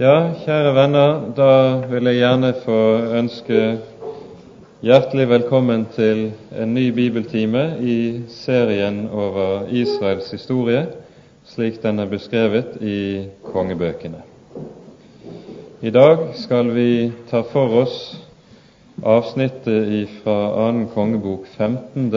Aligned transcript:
Ja, 0.00 0.30
kjære 0.32 0.70
venner, 0.72 1.18
da 1.36 1.46
vil 1.90 2.08
jeg 2.08 2.22
gjerne 2.22 2.54
få 2.62 2.76
ønske 3.18 3.58
hjertelig 4.80 5.26
velkommen 5.28 5.84
til 5.92 6.22
en 6.56 6.72
ny 6.72 6.86
bibeltime 6.96 7.66
i 7.84 7.98
serien 8.32 9.02
over 9.12 9.68
Israels 9.68 10.32
historie, 10.32 10.86
slik 11.44 11.82
den 11.84 12.00
er 12.00 12.08
beskrevet 12.08 12.80
i 12.80 13.26
kongebøkene. 13.44 14.24
I 15.84 15.92
dag 15.92 16.30
skal 16.46 16.72
vi 16.72 17.12
ta 17.28 17.44
for 17.52 17.82
oss 17.84 18.02
avsnittet 19.04 20.18
fra 20.22 20.42
annen 20.64 20.88
kongebok 20.96 21.44
15. 21.58 22.12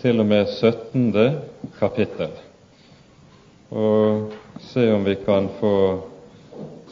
til 0.00 0.24
og 0.24 0.32
med 0.32 0.46
17. 0.56 1.12
kapittel, 1.76 2.32
og 3.76 4.30
se 4.72 4.88
om 4.94 5.04
vi 5.04 5.20
kan 5.26 5.52
få 5.60 5.74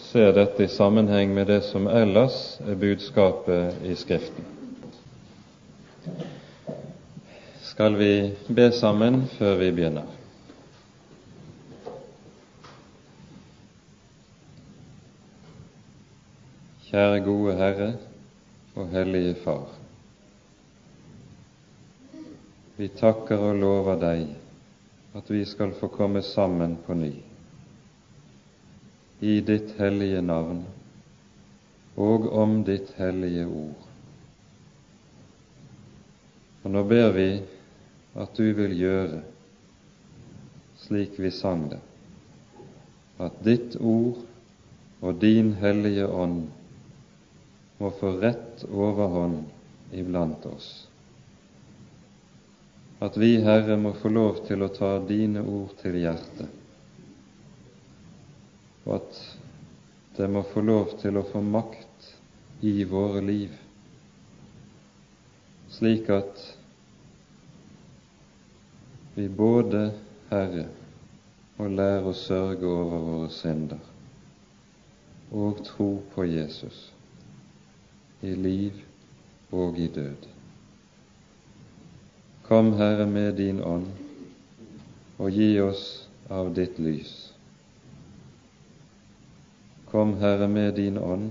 se 0.06 0.32
dette 0.32 0.64
i 0.64 0.68
sammenheng 0.68 1.34
med 1.34 1.46
det 1.46 1.60
som 1.66 1.88
ellers 1.90 2.60
er 2.62 2.78
budskapet 2.78 3.82
i 3.82 3.94
Skriften. 3.98 4.44
Skal 7.62 7.98
vi 7.98 8.12
be 8.48 8.70
sammen 8.72 9.24
før 9.34 9.58
vi 9.58 9.72
begynner? 9.74 10.06
Kjære 16.86 17.20
gode 17.26 17.58
Herre 17.58 17.92
og 18.78 18.88
Hellige 18.94 19.34
Far. 19.42 19.68
Vi 22.76 22.92
takker 22.94 23.48
og 23.50 23.56
lover 23.58 23.98
Deg 24.00 24.28
at 25.18 25.32
vi 25.32 25.44
skal 25.44 25.74
få 25.80 25.90
komme 25.90 26.22
sammen 26.22 26.78
på 26.86 26.94
ny 26.94 27.16
i 29.20 29.40
ditt 29.40 29.74
hellige 29.78 30.20
navn 30.20 30.64
og 31.96 32.26
om 32.36 32.58
ditt 32.64 32.92
hellige 32.98 33.46
ord. 33.48 33.84
Og 36.64 36.72
nå 36.74 36.82
ber 36.84 37.12
vi 37.16 37.28
at 38.20 38.36
du 38.36 38.50
vil 38.58 38.74
gjøre 38.76 39.22
slik 40.82 41.16
vi 41.16 41.30
sang 41.32 41.64
det, 41.70 41.80
at 43.22 43.38
ditt 43.44 43.78
ord 43.80 44.20
og 45.00 45.22
din 45.22 45.54
hellige 45.62 46.06
ånd 46.06 46.44
må 47.80 47.90
få 47.96 48.12
rett 48.20 48.66
overhånd 48.68 49.44
iblant 49.96 50.44
oss. 50.48 50.68
At 53.00 53.16
vi, 53.20 53.34
Herre, 53.44 53.76
må 53.76 53.92
få 53.96 54.08
lov 54.12 54.44
til 54.46 54.64
å 54.64 54.72
ta 54.72 54.96
dine 55.04 55.42
ord 55.44 55.74
til 55.82 55.98
hjertet 56.00 56.55
og 58.86 58.94
at 59.00 59.20
det 60.16 60.28
må 60.30 60.42
få 60.52 60.62
lov 60.64 60.94
til 61.00 61.18
å 61.18 61.26
få 61.26 61.42
makt 61.44 62.10
i 62.64 62.84
våre 62.88 63.20
liv, 63.20 63.52
slik 65.76 66.08
at 66.14 66.44
vi 69.16 69.26
både, 69.28 69.90
Herre, 70.30 70.66
må 71.56 71.68
lære 71.72 72.10
å 72.10 72.16
sørge 72.16 72.68
over 72.68 73.04
våre 73.10 73.28
synder 73.32 73.92
og 75.36 75.62
tro 75.66 75.88
på 76.14 76.26
Jesus 76.28 76.90
i 78.22 78.34
liv 78.36 78.82
og 79.56 79.78
i 79.80 79.88
død. 79.92 80.26
Kom, 82.46 82.74
Herre, 82.78 83.06
med 83.08 83.34
din 83.40 83.62
ånd 83.64 83.88
og 85.18 85.32
gi 85.32 85.56
oss 85.60 85.86
av 86.30 86.52
ditt 86.54 86.78
lys 86.78 87.35
Kom, 89.96 90.18
Herre, 90.20 90.48
med 90.48 90.74
din 90.74 90.98
ånd, 90.98 91.30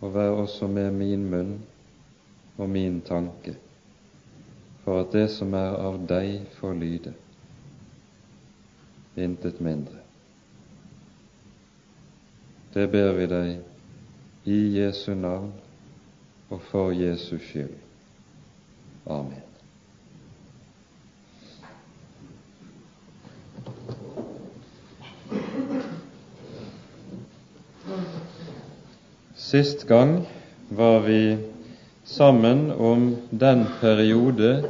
og 0.00 0.14
vær 0.14 0.30
også 0.40 0.66
med 0.72 0.86
min 0.96 1.26
munn 1.28 1.50
og 2.56 2.70
min 2.70 3.02
tanke, 3.04 3.52
for 4.86 5.02
at 5.02 5.12
det 5.12 5.26
som 5.34 5.52
er 5.52 5.76
av 5.76 5.98
deg, 6.08 6.46
får 6.56 6.72
lyde, 6.80 7.12
intet 9.20 9.60
mindre. 9.60 10.00
Det 12.72 12.86
ber 12.88 13.12
vi 13.18 13.26
deg 13.34 14.48
i 14.48 14.58
Jesu 14.78 15.12
navn 15.12 15.52
og 16.48 16.64
for 16.70 16.96
Jesus 16.96 17.44
skyld. 17.50 17.76
Amen. 19.04 19.47
Sist 29.48 29.86
gang 29.88 30.26
var 30.68 31.00
vi 31.00 31.38
sammen 32.04 32.70
om 32.70 33.16
den 33.30 33.62
periode 33.80 34.64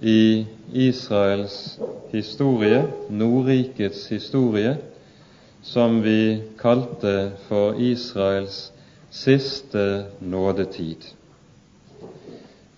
i 0.00 0.46
Israels 0.72 1.78
historie, 2.12 2.82
Nordrikets 3.08 4.02
historie, 4.12 4.74
som 5.62 6.02
vi 6.04 6.42
kalte 6.60 7.30
for 7.46 7.80
Israels 7.80 8.58
siste 9.10 9.84
nådetid. 10.20 11.06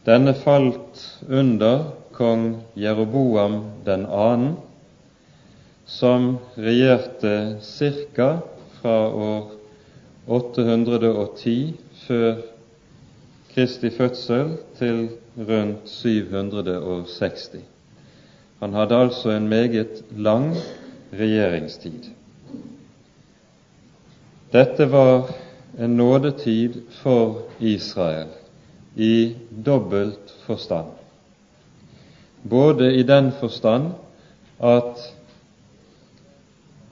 Denne 0.06 0.34
falt 0.44 1.02
under 1.26 1.88
kong 2.14 2.60
Jeroboam 2.78 3.56
den 3.84 4.06
annen, 4.06 4.54
som 5.86 6.36
regjerte 6.54 7.58
ca. 8.14 8.30
fra 8.78 8.96
år 9.10 9.50
810 10.26 11.80
før 12.06 12.34
Kristi 13.54 13.90
fødsel 13.90 14.56
til 14.78 15.08
rundt 15.38 15.88
760. 15.88 17.50
Han 18.60 18.72
hadde 18.72 18.96
altså 18.96 19.30
en 19.30 19.48
meget 19.48 20.04
lang 20.16 20.54
regjeringstid. 21.12 22.04
Dette 24.52 24.90
var 24.92 25.30
en 25.78 25.96
nådetid 25.96 26.74
for 27.02 27.42
Israel 27.60 28.28
i 28.96 29.34
dobbelt 29.66 30.34
forstand. 30.46 30.86
Både 32.50 32.94
i 32.94 33.02
den 33.02 33.32
forstand 33.40 33.92
at 34.62 35.14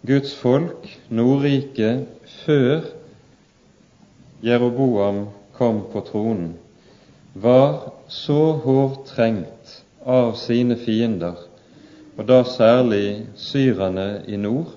Guds 0.06 0.34
folk, 0.34 1.00
Nordriket, 1.08 2.06
før 2.26 2.80
Jeroboam 4.42 5.26
kom 5.52 5.82
på 5.92 6.00
tronen, 6.00 6.54
var 7.32 7.92
så 8.08 8.52
hårdt 8.64 9.10
trengt 9.12 9.74
av 10.04 10.32
sine 10.40 10.78
fiender, 10.80 11.36
og 12.16 12.24
da 12.28 12.40
særlig 12.48 13.26
syrerne 13.36 14.22
i 14.28 14.38
nord, 14.40 14.72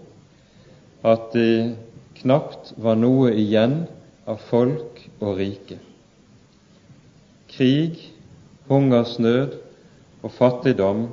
at 1.03 1.31
det 1.35 1.75
knapt 2.19 2.74
var 2.75 3.00
noe 3.00 3.31
igjen 3.40 3.85
av 4.28 4.44
folk 4.50 5.00
og 5.22 5.40
rike. 5.40 5.78
Krig, 7.53 8.00
hungersnød 8.68 9.56
og 10.24 10.34
fattigdom 10.35 11.06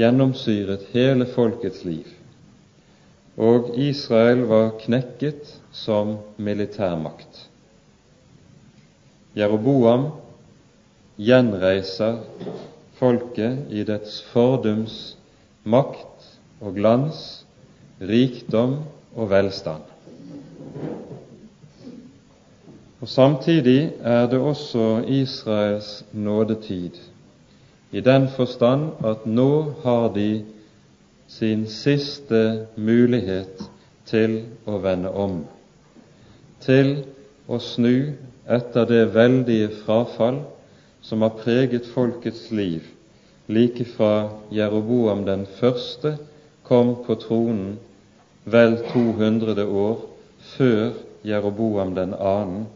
gjennomsyret 0.00 0.88
hele 0.94 1.28
folkets 1.28 1.84
liv, 1.84 2.08
og 3.36 3.74
Israel 3.80 4.46
var 4.48 4.74
knekket 4.80 5.58
som 5.74 6.16
militærmakt. 6.36 7.48
Jeroboam 9.34 10.06
gjenreiser 11.18 12.20
folket 12.98 13.72
i 13.74 13.82
dets 13.86 14.20
fordums 14.30 15.16
makt 15.66 16.28
og 16.62 16.76
glans, 16.78 17.18
rikdom 18.00 18.78
og 19.16 19.30
velstand. 19.30 19.82
Og 23.02 23.08
Samtidig 23.10 23.92
er 24.00 24.26
det 24.30 24.38
også 24.38 25.02
Israels 25.06 26.04
nådetid, 26.12 26.96
i 27.92 28.00
den 28.00 28.28
forstand 28.36 29.04
at 29.04 29.26
nå 29.26 29.74
har 29.82 30.08
de 30.14 30.44
sin 31.28 31.66
siste 31.66 32.66
mulighet 32.76 33.66
til 34.06 34.40
å 34.66 34.78
vende 34.78 35.10
om 35.10 35.42
til 36.64 36.96
å 37.46 37.60
snu 37.60 38.14
etter 38.48 38.88
det 38.88 39.04
veldige 39.14 39.70
frafall 39.84 40.42
som 41.04 41.22
har 41.24 41.36
preget 41.40 41.88
folkets 41.92 42.50
liv 42.50 42.84
like 43.46 43.84
fra 43.84 44.30
Jeroboam 44.52 45.24
den 45.24 45.46
første 45.60 46.16
kom 46.64 46.94
på 47.04 47.16
tronen 47.20 47.76
vel 48.44 48.78
200 48.92 49.66
år 49.68 49.98
før 50.56 50.92
Jeroboam 51.24 51.94
den 51.96 52.14
annen 52.14 52.66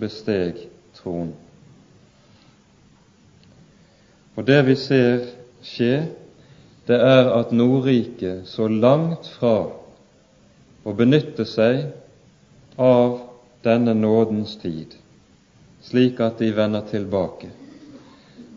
besteg 0.00 0.66
tronen. 0.96 1.34
Og 4.34 4.46
det 4.46 4.60
vi 4.66 4.74
ser 4.76 5.28
skje, 5.62 6.08
det 6.88 6.96
er 6.98 7.30
at 7.36 7.52
Nordriket 7.54 8.48
så 8.50 8.66
langt 8.68 9.28
fra 9.38 9.54
å 10.84 10.92
benytte 10.96 11.46
seg 11.48 11.86
av 12.76 13.20
denne 13.64 13.94
nådens 13.94 14.56
tid, 14.62 14.96
slik 15.82 16.20
at 16.20 16.38
de 16.38 16.52
vender 16.56 16.84
tilbake, 16.90 17.50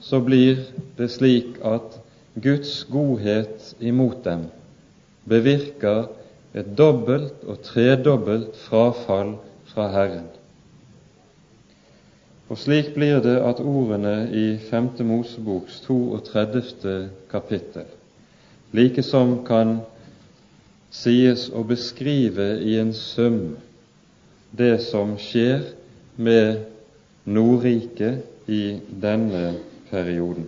så 0.02 0.20
blir 0.22 0.62
det 0.98 1.10
slik 1.12 1.58
at 1.66 2.00
Guds 2.44 2.84
godhet 2.92 3.74
imot 3.80 4.24
dem 4.26 4.48
bevirker 5.28 6.08
et 6.54 6.70
dobbelt 6.78 7.44
og 7.48 7.62
tredobbelt 7.66 8.56
frafall 8.68 9.36
fra 9.68 9.88
Herren. 9.92 10.30
Og 12.48 12.58
slik 12.58 12.94
blir 12.96 13.20
det 13.20 13.36
at 13.44 13.60
ordene 13.60 14.30
i 14.32 14.48
5. 14.70 14.90
Moseboks 15.04 15.82
32. 15.88 17.10
kapittel 17.32 17.90
likesom 18.76 19.42
kan 19.48 19.80
sies 20.92 21.48
å 21.56 21.64
beskrive 21.68 22.58
i 22.64 22.78
en 22.82 22.94
sum 22.96 23.56
det 24.52 24.78
som 24.86 25.18
skjer 25.20 25.62
med 26.16 26.66
Nordriket 27.24 28.50
i 28.50 28.80
denne 28.90 29.58
perioden. 29.90 30.48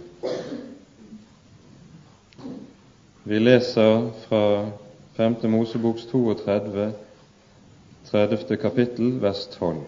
Vi 3.24 3.40
leser 3.40 4.10
fra 4.28 4.72
5. 5.18 5.36
Moseboks 5.52 6.06
32, 6.12 6.92
30. 8.12 8.58
kapittel, 8.58 9.22
vers 9.22 9.46
12. 9.60 9.84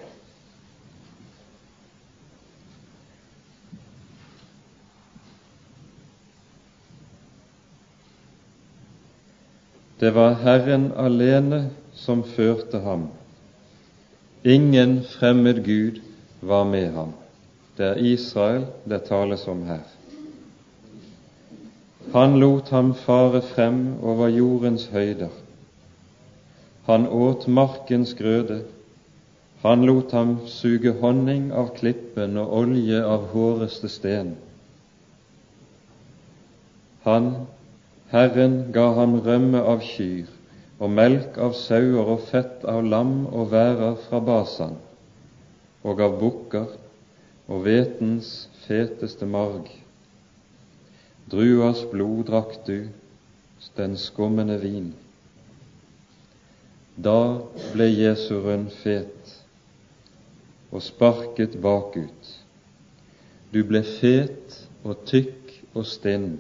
Det 10.02 10.12
var 10.12 10.34
Herren 10.34 10.92
alene 10.98 11.70
som 11.94 12.24
førte 12.26 12.80
ham. 12.82 13.08
Ingen 14.44 15.04
fremmed 15.04 15.66
Gud 15.66 16.02
var 16.40 16.64
med 16.64 16.94
ham. 16.94 17.14
Det 17.78 17.86
er 17.86 17.96
Israel 17.96 18.66
det 18.90 19.04
tales 19.06 19.48
om 19.48 19.62
her. 19.68 19.84
Han 22.14 22.40
lot 22.40 22.70
ham 22.70 22.96
fare 22.96 23.42
frem 23.42 24.02
over 24.02 24.28
jordens 24.28 24.88
høyder. 24.90 25.30
Han 26.90 27.08
åt 27.08 27.48
markens 27.48 28.16
grøde. 28.18 28.64
Han 29.62 29.86
lot 29.86 30.12
ham 30.12 30.40
suge 30.48 30.92
honning 30.92 31.52
av 31.54 31.76
klippen 31.78 32.38
og 32.42 32.58
olje 32.64 33.06
av 33.06 33.30
håreste 33.36 33.90
sten. 33.94 34.36
Han, 37.06 37.34
Herren, 38.10 38.64
ga 38.74 38.90
ham 38.98 39.20
rømme 39.22 39.62
av 39.62 39.86
kyr 39.86 40.41
og 40.82 40.90
melk 40.90 41.38
av 41.38 41.54
sauer 41.54 42.08
og 42.16 42.24
fett 42.32 42.64
av 42.66 42.82
lam 42.82 43.28
og 43.30 43.52
værer 43.52 44.00
fra 44.08 44.22
Basan, 44.26 44.80
og 45.86 46.02
av 46.02 46.18
bukker 46.18 46.72
og 47.52 47.68
hvetens 47.68 48.32
feteste 48.66 49.28
marg. 49.30 49.70
Druas 51.30 51.84
blod 51.92 52.26
drakk 52.32 52.58
du, 52.66 52.90
den 53.78 53.94
skummende 53.98 54.58
vin. 54.62 54.90
Da 56.98 57.40
ble 57.76 57.88
Jesu 57.88 58.40
rund 58.42 58.72
fet 58.82 59.36
og 60.72 60.82
sparket 60.84 61.60
bakut. 61.62 62.32
Du 63.54 63.62
ble 63.68 63.84
fet 63.86 64.58
og 64.82 65.06
tykk 65.08 65.54
og 65.76 65.86
stinn. 65.88 66.34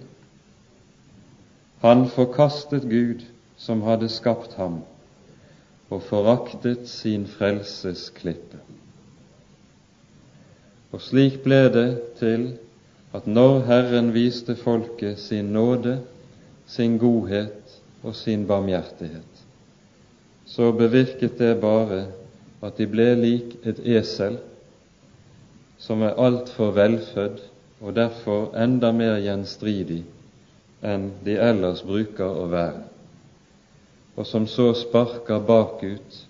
Han 1.86 2.08
forkastet 2.10 2.88
Gud 2.90 3.24
som 3.62 3.84
hadde 3.86 4.10
skapt 4.10 4.58
ham, 4.58 4.82
og 5.92 6.02
foraktet 6.08 6.88
sin 6.90 7.28
frelsesklippe. 7.30 8.58
Og 10.92 11.04
slik 11.04 11.42
ble 11.46 11.62
det 11.72 11.90
til 12.20 12.48
at 13.16 13.28
når 13.28 13.60
Herren 13.68 14.14
viste 14.16 14.56
folket 14.60 15.20
sin 15.20 15.52
nåde, 15.54 16.00
sin 16.68 16.98
godhet 17.00 17.78
og 18.04 18.16
sin 18.16 18.48
barmhjertighet, 18.48 19.44
så 20.46 20.72
bevirket 20.76 21.38
det 21.40 21.54
bare 21.62 22.06
at 22.62 22.78
de 22.78 22.88
ble 22.88 23.12
lik 23.20 23.56
et 23.68 23.80
esel 23.98 24.40
som 25.82 26.04
er 26.06 26.18
altfor 26.20 26.74
velfødd 26.76 27.40
og 27.82 27.96
derfor 27.96 28.52
enda 28.58 28.92
mer 28.94 29.18
gjenstridig 29.24 30.04
enn 30.86 31.10
de 31.26 31.38
ellers 31.42 31.82
bruker 31.86 32.26
å 32.26 32.48
være, 32.52 32.84
og 34.16 34.28
som 34.28 34.48
så 34.48 34.74
sparker 34.76 35.40
bakut 35.40 36.26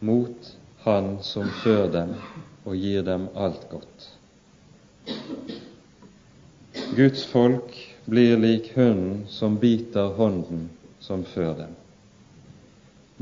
mot 0.00 0.56
Han 0.84 1.18
som 1.22 1.46
før 1.62 1.86
dem 1.92 2.16
og 2.64 2.74
gir 2.74 3.04
dem 3.06 3.28
alt 3.38 3.68
godt. 3.70 4.08
Guds 6.96 7.22
folk 7.30 7.76
blir 8.10 8.34
lik 8.42 8.72
hunden 8.74 9.22
som 9.30 9.60
biter 9.62 10.10
hånden 10.18 10.68
som 11.00 11.22
før 11.24 11.54
dem. 11.60 11.76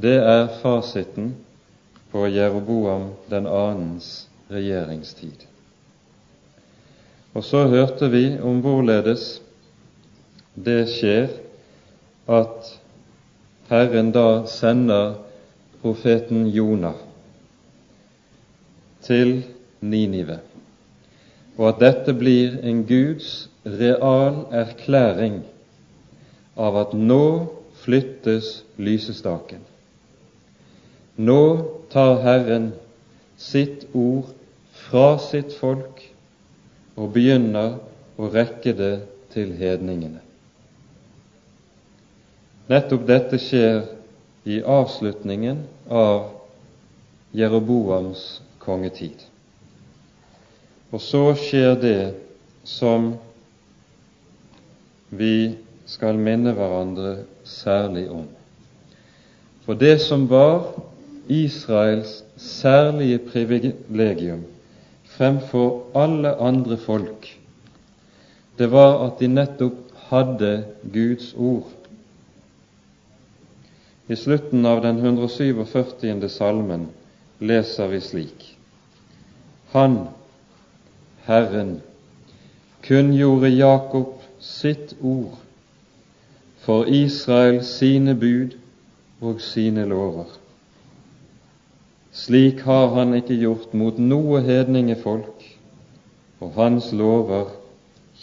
Det 0.01 0.17
er 0.25 0.49
fasiten 0.63 1.35
på 2.11 2.25
Jeroboam 2.33 3.11
den 3.29 3.47
annens 3.47 4.27
regjeringstid. 4.51 5.45
Og 7.35 7.45
så 7.45 7.67
hørte 7.69 8.09
vi 8.11 8.25
om 8.43 8.65
hvorledes 8.65 9.37
det 10.57 10.89
skjer 10.91 11.29
at 12.27 12.80
Herren 13.71 14.11
da 14.13 14.47
sender 14.51 15.15
profeten 15.83 16.49
Jonah 16.51 16.97
til 19.07 19.45
Ninive, 19.81 20.41
og 21.57 21.69
at 21.69 21.79
dette 21.81 22.15
blir 22.19 22.57
en 22.67 22.83
Guds 22.89 23.49
real 23.65 24.41
erklæring 24.51 25.37
av 26.59 26.81
at 26.83 26.97
nå 26.99 27.23
flyttes 27.85 28.49
lysestaken. 28.77 29.63
Nå 31.17 31.43
tar 31.95 32.19
Herren 32.25 32.73
sitt 33.39 33.87
ord 33.95 34.33
fra 34.89 35.15
sitt 35.31 35.55
folk 35.61 36.03
og 36.97 37.15
begynner 37.15 37.79
å 38.19 38.33
rekke 38.35 38.75
det 38.77 38.97
til 39.31 39.55
hedningene. 39.63 40.27
Nettopp 42.71 43.07
dette 43.09 43.39
skjer 43.43 43.81
i 44.47 44.61
avslutningen 44.63 45.65
av 45.91 46.29
Jeroboams 47.35 48.23
kongetid. 48.63 49.25
Og 50.91 51.03
så 51.03 51.23
skjer 51.39 51.75
det 51.83 51.99
som 52.67 53.13
vi 55.11 55.57
skal 55.91 56.19
minne 56.23 56.55
hverandre 56.55 57.25
særlig 57.43 58.07
om. 58.15 58.29
For 59.67 59.75
det 59.75 59.97
som 60.07 60.29
var 60.31 60.71
Israels 61.31 62.21
særlige 62.39 63.19
privilegium 63.27 64.47
fremfor 65.17 65.91
alle 65.99 66.37
andre 66.39 66.79
folk, 66.79 67.27
det 68.59 68.71
var 68.71 69.01
at 69.09 69.19
de 69.19 69.31
nettopp 69.35 69.83
hadde 70.11 70.55
Guds 70.95 71.35
ord. 71.35 71.80
I 74.11 74.17
slutten 74.17 74.67
av 74.67 74.83
den 74.83 74.99
147. 74.99 76.29
salmen 76.29 76.89
leser 77.39 77.89
vi 77.89 78.01
slik.: 78.01 78.57
Han, 79.71 80.09
Herren, 81.23 81.81
kunngjorde 82.83 83.49
Jakob 83.49 84.07
sitt 84.41 84.97
ord, 85.01 85.37
for 86.59 86.89
Israel 86.89 87.63
sine 87.65 88.17
bud 88.19 88.59
og 89.21 89.39
sine 89.41 89.87
lover. 89.87 90.27
Slik 92.11 92.67
har 92.67 92.91
han 92.99 93.15
ikke 93.15 93.39
gjort 93.39 93.79
mot 93.79 94.03
noe 94.03 94.43
hedningefolk, 94.43 95.47
og 96.41 96.59
hans 96.59 96.91
lover 96.91 97.55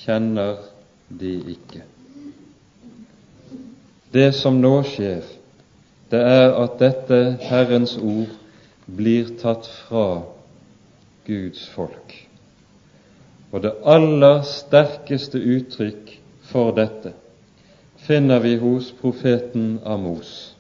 kjenner 0.04 0.60
de 1.08 1.38
ikke. 1.56 1.88
Det 4.12 4.34
som 4.36 4.60
nå 4.60 4.82
skjer, 4.84 5.37
det 6.12 6.22
er 6.24 6.56
at 6.56 6.80
dette 6.80 7.38
Herrens 7.42 7.98
ord 7.98 8.32
blir 8.98 9.34
tatt 9.42 9.68
fra 9.68 10.24
Guds 11.28 11.68
folk. 11.74 12.14
Og 13.52 13.64
det 13.64 13.74
aller 13.88 14.42
sterkeste 14.48 15.40
uttrykk 15.40 16.14
for 16.48 16.72
dette 16.76 17.14
finner 18.08 18.40
vi 18.40 18.56
hos 18.62 18.92
profeten 19.02 19.80
Amos 19.86 20.54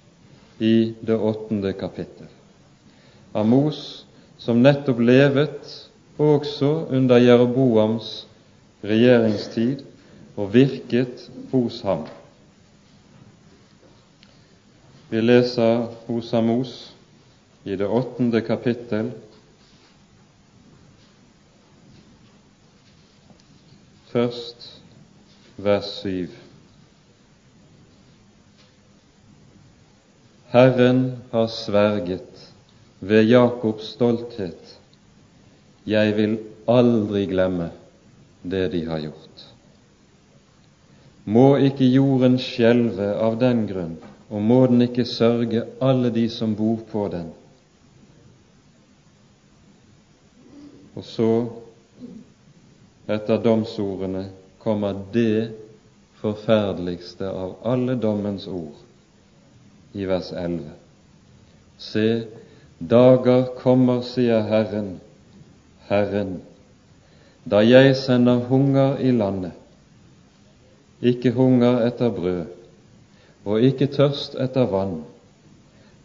i 0.59 0.93
det 1.05 1.15
åttende 1.15 1.71
kapittel. 1.77 2.27
Amos 3.37 4.05
som 4.41 4.59
nettopp 4.63 4.99
levet 4.99 5.73
også 6.17 6.71
under 6.91 7.21
Jeroboams 7.21 8.25
regjeringstid 8.83 9.83
og 10.37 10.53
virket 10.53 11.27
hos 11.51 11.81
ham. 11.85 12.07
Vi 15.09 15.21
leser 15.21 15.87
hos 16.05 16.33
Amos 16.33 16.93
i 17.63 17.75
det 17.75 17.87
åttende 17.87 18.41
kapittel 18.43 19.11
først 24.11 24.67
vers 25.63 25.87
syv. 26.01 26.33
Herren 30.51 31.01
har 31.31 31.47
sverget 31.47 32.43
ved 32.99 33.23
Jakobs 33.29 33.93
stolthet, 33.93 34.75
jeg 35.87 36.15
vil 36.17 36.37
aldri 36.67 37.25
glemme 37.31 37.69
det 38.43 38.65
de 38.75 38.83
har 38.87 39.03
gjort. 39.05 39.47
Må 41.27 41.57
ikke 41.63 41.87
jorden 41.91 42.39
skjelve 42.39 43.13
av 43.23 43.39
den 43.39 43.65
grunn, 43.71 43.97
og 44.29 44.41
må 44.41 44.65
den 44.67 44.81
ikke 44.81 45.05
sørge 45.05 45.63
alle 45.81 46.11
de 46.13 46.29
som 46.29 46.55
bor 46.55 46.79
på 46.91 47.07
den. 47.11 47.29
Og 50.97 51.05
så, 51.05 51.31
etter 53.07 53.39
domsordene, 53.43 54.25
kommer 54.59 54.97
det 55.13 55.53
forferdeligste 56.19 57.29
av 57.29 57.55
alle 57.65 57.95
dommens 58.01 58.47
ord 58.49 58.83
i 59.93 60.07
vers 60.09 60.33
11. 60.33 60.73
Se, 61.77 62.07
dager 62.79 63.45
kommer, 63.61 64.01
sier 64.03 64.41
Herren, 64.49 64.97
Herren, 65.87 66.39
da 67.47 67.61
jeg 67.63 67.95
sender 67.95 68.41
hunger 68.49 68.97
i 68.99 69.13
landet, 69.15 69.53
ikke 70.99 71.31
hunger 71.31 71.85
etter 71.85 72.11
brød 72.11 72.56
og 73.47 73.63
ikke 73.63 73.87
tørst 73.95 74.35
etter 74.43 74.67
vann, 74.67 74.97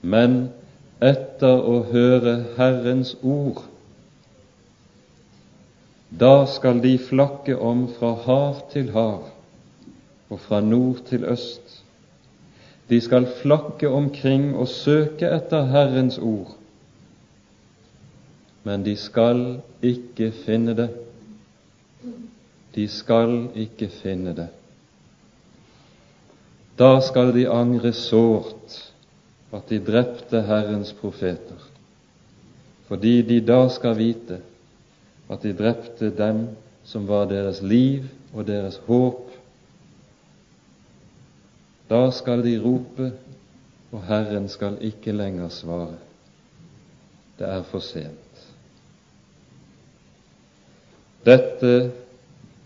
men 0.03 0.37
etter 1.03 1.59
å 1.67 1.81
høre 1.91 2.37
Herrens 2.55 3.17
ord. 3.27 3.65
Da 6.13 6.45
skal 6.47 6.83
de 6.85 6.95
flakke 7.03 7.57
om 7.59 7.89
fra 7.97 8.13
hav 8.27 8.63
til 8.71 8.93
hav 8.95 9.27
og 10.31 10.41
fra 10.45 10.61
nord 10.63 11.03
til 11.09 11.27
øst. 11.27 11.81
De 12.91 13.01
skal 13.01 13.27
flakke 13.41 13.89
omkring 13.89 14.53
og 14.55 14.69
søke 14.69 15.27
etter 15.27 15.67
Herrens 15.73 16.19
ord, 16.19 16.55
men 18.63 18.87
de 18.87 18.95
skal 18.97 19.63
ikke 19.83 20.31
finne 20.45 20.77
det. 20.79 20.91
De 22.75 22.89
skal 22.89 23.49
ikke 23.59 23.89
finne 23.89 24.37
det. 24.37 24.51
Da 26.79 27.01
skal 27.01 27.35
de 27.35 27.49
angre 27.51 27.93
sårt 27.93 28.79
at 29.53 29.69
de 29.69 29.79
drepte 29.85 30.41
Herrens 30.47 30.93
profeter, 30.97 31.61
fordi 32.89 33.21
de 33.23 33.41
da 33.45 33.67
skal 33.69 33.99
vite 33.99 34.41
at 35.31 35.45
de 35.45 35.53
drepte 35.57 36.11
dem 36.17 36.47
som 36.85 37.07
var 37.09 37.29
deres 37.31 37.63
liv 37.63 38.09
og 38.33 38.47
deres 38.49 38.81
håp. 38.87 39.29
Da 41.91 42.11
skal 42.11 42.43
de 42.45 42.57
rope, 42.63 43.13
og 43.93 44.05
Herren 44.09 44.49
skal 44.49 44.79
ikke 44.81 45.13
lenger 45.13 45.49
svare. 45.53 45.99
Det 47.39 47.49
er 47.49 47.63
for 47.69 47.85
sent. 47.85 48.47
Dette, 51.27 51.93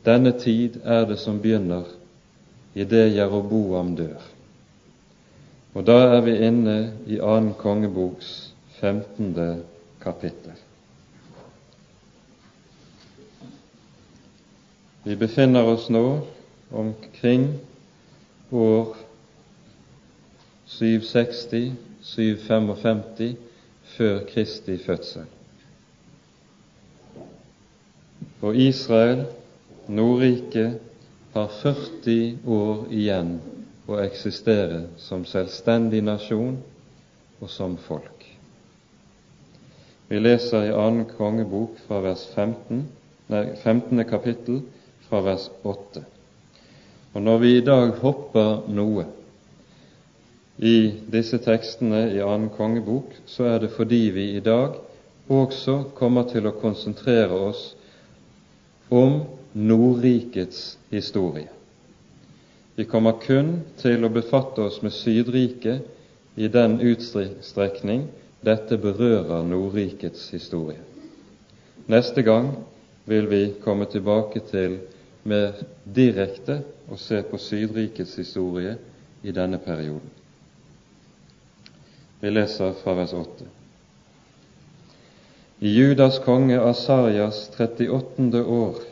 denne 0.07 0.33
tid 0.39 0.79
er 0.85 1.05
det 1.11 1.19
som 1.19 1.41
begynner 1.43 1.85
idet 2.77 3.15
Jeroboam 3.17 3.97
dør. 3.97 4.21
Og 5.77 5.87
da 5.87 5.97
er 6.17 6.21
vi 6.25 6.37
inne 6.47 6.77
i 7.09 7.19
annen 7.21 7.55
kongeboks 7.57 8.55
15. 8.81 9.63
kapittel. 10.01 10.53
Vi 15.07 15.17
befinner 15.17 15.63
oss 15.71 15.89
nå 15.93 16.21
omkring 16.73 17.61
år 18.53 18.97
760-755 20.69 23.37
før 23.97 24.21
Kristi 24.33 24.79
fødsel. 24.79 25.25
Og 28.43 28.57
Israel, 28.57 29.27
Nordriket, 29.89 30.79
har 31.37 31.49
40 31.63 32.39
år 32.49 32.87
igjen 32.97 33.35
å 33.87 33.99
eksistere 34.01 34.87
som 34.97 35.27
selvstendig 35.29 36.01
nasjon 36.05 36.57
og 37.43 37.51
som 37.53 37.75
folk. 37.87 38.25
Vi 40.09 40.21
leser 40.23 40.69
i 40.69 40.73
annen 40.73 41.05
kongebok 41.11 41.77
fra 41.85 42.01
vers 42.01 42.25
15, 42.33 42.81
nei, 43.29 43.45
15. 43.61 44.05
kapittel 44.09 44.63
fra 45.11 45.21
vers 45.27 45.51
8. 45.61 46.07
Og 47.13 47.23
når 47.29 47.45
vi 47.45 47.53
i 47.59 47.65
dag 47.69 47.93
hopper 48.01 48.65
noe 48.73 49.05
i 50.57 50.77
disse 51.13 51.43
tekstene 51.45 52.07
i 52.17 52.21
annen 52.25 52.49
kongebok, 52.57 53.13
så 53.29 53.51
er 53.53 53.65
det 53.67 53.75
fordi 53.77 54.05
vi 54.17 54.31
i 54.39 54.45
dag 54.45 54.81
også 55.29 55.83
kommer 55.99 56.31
til 56.33 56.49
å 56.49 56.57
konsentrere 56.63 57.45
oss 57.51 57.75
om 58.89 59.21
Nordrikets 59.57 60.79
historie. 60.91 61.49
Vi 62.77 62.85
kommer 62.85 63.17
kun 63.23 63.63
til 63.81 64.05
å 64.05 64.13
befatte 64.13 64.67
oss 64.69 64.83
med 64.85 64.93
Sydriket 64.93 65.87
i 66.37 66.49
den 66.53 66.75
utstrekning 66.85 68.03
dette 68.45 68.77
berører 68.77 69.47
Nordrikets 69.49 70.29
historie. 70.35 70.83
Neste 71.89 72.21
gang 72.27 72.51
vil 73.09 73.31
vi 73.31 73.41
komme 73.65 73.87
tilbake 73.89 74.43
til 74.51 74.77
mer 75.25 75.57
direkte 75.85 76.59
å 76.93 76.99
se 77.01 77.23
på 77.25 77.41
Sydrikets 77.41 78.13
historie 78.21 78.75
i 79.25 79.33
denne 79.33 79.57
perioden. 79.63 80.13
Vi 82.21 82.35
leser 82.35 82.77
fra 82.83 82.93
vers 83.01 83.15
8. 83.17 83.49
I 85.65 85.73
Judas 85.73 86.21
konge 86.21 86.61
Asarias 86.61 87.47
38. 87.57 88.45
år 88.45 88.85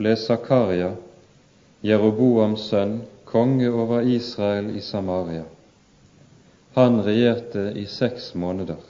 ble 0.00 0.16
Zakaria, 0.16 0.94
Jeroboams 1.84 2.64
sønn, 2.72 3.00
konge 3.28 3.68
over 3.70 4.02
Israel 4.02 4.72
i 4.76 4.80
Samaria. 4.82 5.44
Han 6.74 7.02
regjerte 7.04 7.70
i 7.76 7.84
seks 7.86 8.32
måneder. 8.34 8.80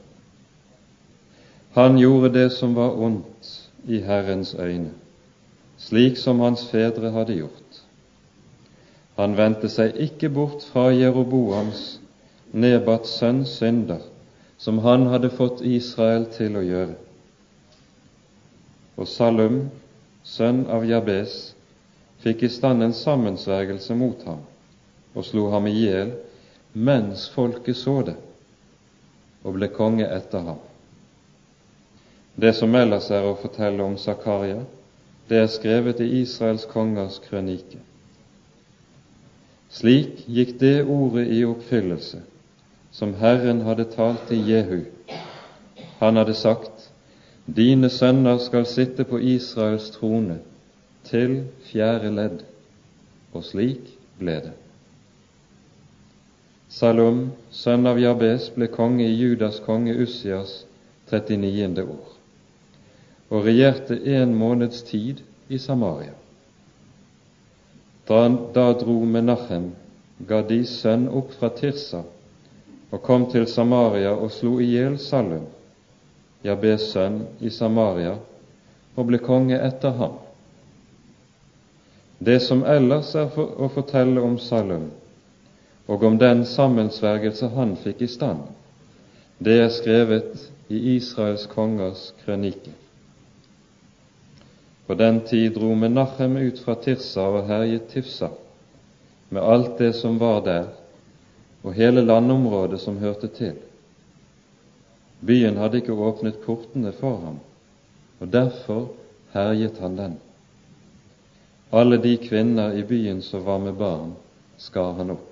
Han 1.75 1.99
gjorde 1.99 2.33
det 2.35 2.49
som 2.53 2.75
var 2.75 2.97
ondt 2.99 3.51
i 3.87 4.01
Herrens 4.07 4.55
øyne, 4.55 4.91
slik 5.79 6.19
som 6.19 6.41
hans 6.41 6.65
fedre 6.71 7.11
hadde 7.15 7.39
gjort. 7.41 7.83
Han 9.17 9.37
vendte 9.37 9.69
seg 9.69 9.99
ikke 10.01 10.31
bort 10.33 10.65
fra 10.73 10.91
Jeroboams, 10.95 11.99
Nebats 12.53 13.13
sønns 13.21 13.53
synder, 13.61 14.01
som 14.59 14.81
han 14.83 15.07
hadde 15.13 15.31
fått 15.31 15.61
Israel 15.63 16.25
til 16.35 16.57
å 16.59 16.65
gjøre. 16.67 16.97
Og 18.99 19.07
Salum, 19.09 19.61
sønn 20.25 20.67
av 20.71 20.85
Jabes, 20.87 21.55
fikk 22.21 22.43
i 22.45 22.51
stand 22.53 22.85
en 22.85 22.97
sammensvergelse 22.97 23.97
mot 23.97 24.23
ham 24.29 24.43
og 25.15 25.25
slo 25.27 25.49
ham 25.51 25.67
i 25.67 25.75
hjel 25.75 26.13
mens 26.73 27.27
folket 27.35 27.77
så 27.77 27.97
det, 28.07 28.17
og 29.43 29.57
ble 29.57 29.71
konge 29.75 30.07
etter 30.07 30.45
ham. 30.47 30.61
Det 32.41 32.53
som 32.55 32.75
ellers 32.79 33.11
er 33.11 33.27
å 33.27 33.39
fortelle 33.41 33.83
om 33.83 33.97
Zakaria, 33.99 34.61
det 35.29 35.41
er 35.43 35.51
skrevet 35.51 36.01
i 36.03 36.21
Israels 36.21 36.67
kongers 36.71 37.19
krønike. 37.27 37.81
Slik 39.71 40.25
gikk 40.27 40.57
det 40.63 40.83
ordet 40.83 41.27
i 41.31 41.43
oppfyllelse 41.47 42.23
som 42.95 43.15
Herren 43.21 43.63
hadde 43.67 43.87
talt 43.93 44.25
til 44.29 44.47
Jehu. 44.49 44.81
Han 46.01 46.19
hadde 46.19 46.35
sagt, 46.35 46.80
Dine 47.57 47.89
sønner 47.91 48.39
skal 48.39 48.67
sitte 48.69 49.03
på 49.05 49.19
Israels 49.19 49.89
trone 49.91 50.37
til 51.09 51.41
fjerde 51.67 52.13
ledd. 52.15 52.45
Og 53.35 53.43
slik 53.47 53.89
ble 54.21 54.37
det. 54.45 54.53
Salom, 56.71 57.25
sønn 57.51 57.91
av 57.91 57.99
Jabes, 57.99 58.53
ble 58.55 58.69
konge 58.71 59.03
i 59.09 59.17
Judas 59.19 59.59
konge 59.65 59.97
Ussias 59.99 60.61
39. 61.11 61.83
år, 61.83 62.15
og 63.31 63.47
regjerte 63.49 63.99
en 64.15 64.37
måneds 64.39 64.85
tid 64.87 65.25
i 65.49 65.59
Samaria. 65.59 66.15
Da, 68.07 68.23
da 68.55 68.69
dro 68.79 69.01
Menachem, 69.03 69.73
Gadis 70.29 70.77
sønn, 70.85 71.09
opp 71.11 71.35
fra 71.35 71.51
Tirsa 71.59 72.05
og 72.91 73.03
kom 73.03 73.27
til 73.31 73.47
Samaria 73.51 74.13
og 74.15 74.31
slo 74.35 74.59
i 74.63 74.71
hjel 74.77 74.99
Salum 75.03 75.49
Jabes 76.45 76.91
sønn, 76.93 77.23
i 77.41 77.51
Samaria, 77.53 78.17
og 78.97 79.07
ble 79.11 79.21
konge 79.23 79.59
etter 79.61 79.93
ham. 79.99 80.17
Det 82.21 82.41
som 82.45 82.65
ellers 82.69 83.15
er 83.17 83.29
for 83.33 83.61
å 83.61 83.69
fortelle 83.73 84.21
om 84.21 84.39
Salum 84.39 84.91
og 85.91 86.05
om 86.07 86.19
den 86.21 86.45
sammensvergelse 86.47 87.49
han 87.57 87.73
fikk 87.81 88.05
i 88.05 88.09
stand, 88.13 88.45
det 89.43 89.57
er 89.59 89.73
skrevet 89.75 90.45
i 90.71 90.79
Israels 90.95 91.49
kongers 91.51 92.11
krønike. 92.21 92.71
På 94.87 94.95
den 94.95 95.19
tid 95.27 95.57
dro 95.57 95.73
Menachem 95.75 96.37
ut 96.37 96.61
fra 96.63 96.77
Tirsa 96.79 97.25
og 97.27 97.49
herjet 97.49 97.89
Tifsa, 97.91 98.31
med 99.31 99.43
alt 99.43 99.79
det 99.79 99.93
som 99.99 100.21
var 100.21 100.45
der, 100.47 100.71
og 101.65 101.75
hele 101.75 102.05
landområdet 102.07 102.81
som 102.85 103.01
hørte 103.03 103.33
til. 103.35 103.57
Byen 105.21 105.57
hadde 105.61 105.83
ikke 105.83 105.93
åpnet 105.93 106.41
portene 106.45 106.93
for 106.97 107.21
ham, 107.25 107.39
og 108.21 108.33
derfor 108.33 108.89
herjet 109.35 109.79
han 109.79 109.97
den. 109.99 110.17
Alle 111.73 112.01
de 112.03 112.17
kvinner 112.19 112.73
i 112.73 112.83
byen 112.83 113.21
som 113.23 113.45
var 113.45 113.59
med 113.59 113.77
barn, 113.79 114.15
skar 114.59 114.97
han 114.99 115.13
opp. 115.15 115.27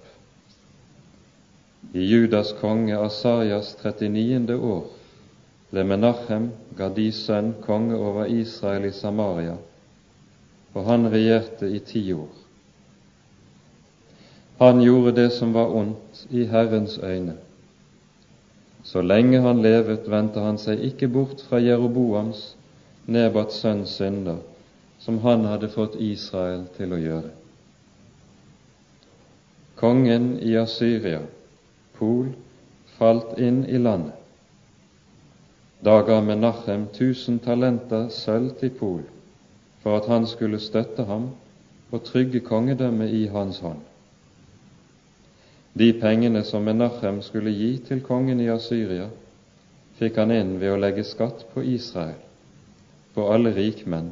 I 1.92 2.04
Judas 2.04 2.52
konge 2.61 2.99
Asarias 2.99 3.73
39. 3.83 4.54
år 4.54 4.85
ble 5.71 5.85
Menachem, 5.85 6.50
Gadis 6.76 7.25
sønn, 7.25 7.54
konge 7.64 7.97
over 7.97 8.28
Israel 8.28 8.87
i 8.88 8.92
Samaria, 8.92 9.57
og 10.75 10.85
han 10.85 11.09
regjerte 11.11 11.68
i 11.68 11.80
ti 11.80 12.04
år. 12.12 12.30
Han 14.59 14.83
gjorde 14.83 15.16
det 15.16 15.28
som 15.33 15.52
var 15.54 15.75
ondt 15.75 16.26
i 16.30 16.45
Herrens 16.50 16.99
øyne. 16.99 17.37
Så 18.88 19.02
lenge 19.02 19.42
han 19.45 19.59
levet, 19.61 20.07
vendte 20.09 20.40
han 20.40 20.57
seg 20.57 20.80
ikke 20.80 21.11
bort 21.12 21.42
fra 21.45 21.61
Jeroboams, 21.61 22.54
Nebats 23.09 23.61
sønns 23.61 23.92
synder, 23.99 24.38
som 25.00 25.18
han 25.25 25.45
hadde 25.49 25.68
fått 25.73 25.99
Israel 26.00 26.64
til 26.76 26.95
å 26.97 27.00
gjøre. 27.00 27.33
Kongen 29.80 30.30
i 30.45 30.57
Asyria 30.61 31.21
Pol 31.99 32.33
falt 32.97 33.37
inn 33.38 33.61
i 33.68 33.80
landet. 33.80 34.16
Da 35.85 36.00
ga 36.02 36.18
Menachem 36.25 36.88
tusen 36.97 37.38
talenter 37.45 38.09
sølv 38.11 38.57
til 38.59 38.73
Pol 38.80 39.04
for 39.85 40.00
at 40.00 40.09
han 40.11 40.26
skulle 40.26 40.59
støtte 40.61 41.04
ham 41.07 41.28
og 41.92 42.02
trygge 42.09 42.40
kongedømmet 42.45 43.12
i 43.14 43.26
hans 43.37 43.61
hånd. 43.62 43.85
De 45.79 45.93
pengene 45.93 46.43
som 46.45 46.65
Menachem 46.65 47.21
skulle 47.23 47.53
gi 47.55 47.77
til 47.87 48.01
kongen 48.03 48.41
i 48.43 48.49
Asyria, 48.51 49.05
fikk 49.99 50.17
han 50.19 50.33
inn 50.35 50.57
ved 50.59 50.73
å 50.75 50.81
legge 50.81 51.05
skatt 51.07 51.45
på 51.53 51.63
Israel, 51.63 52.19
på 53.15 53.27
alle 53.31 53.53
rikmenn, 53.55 54.09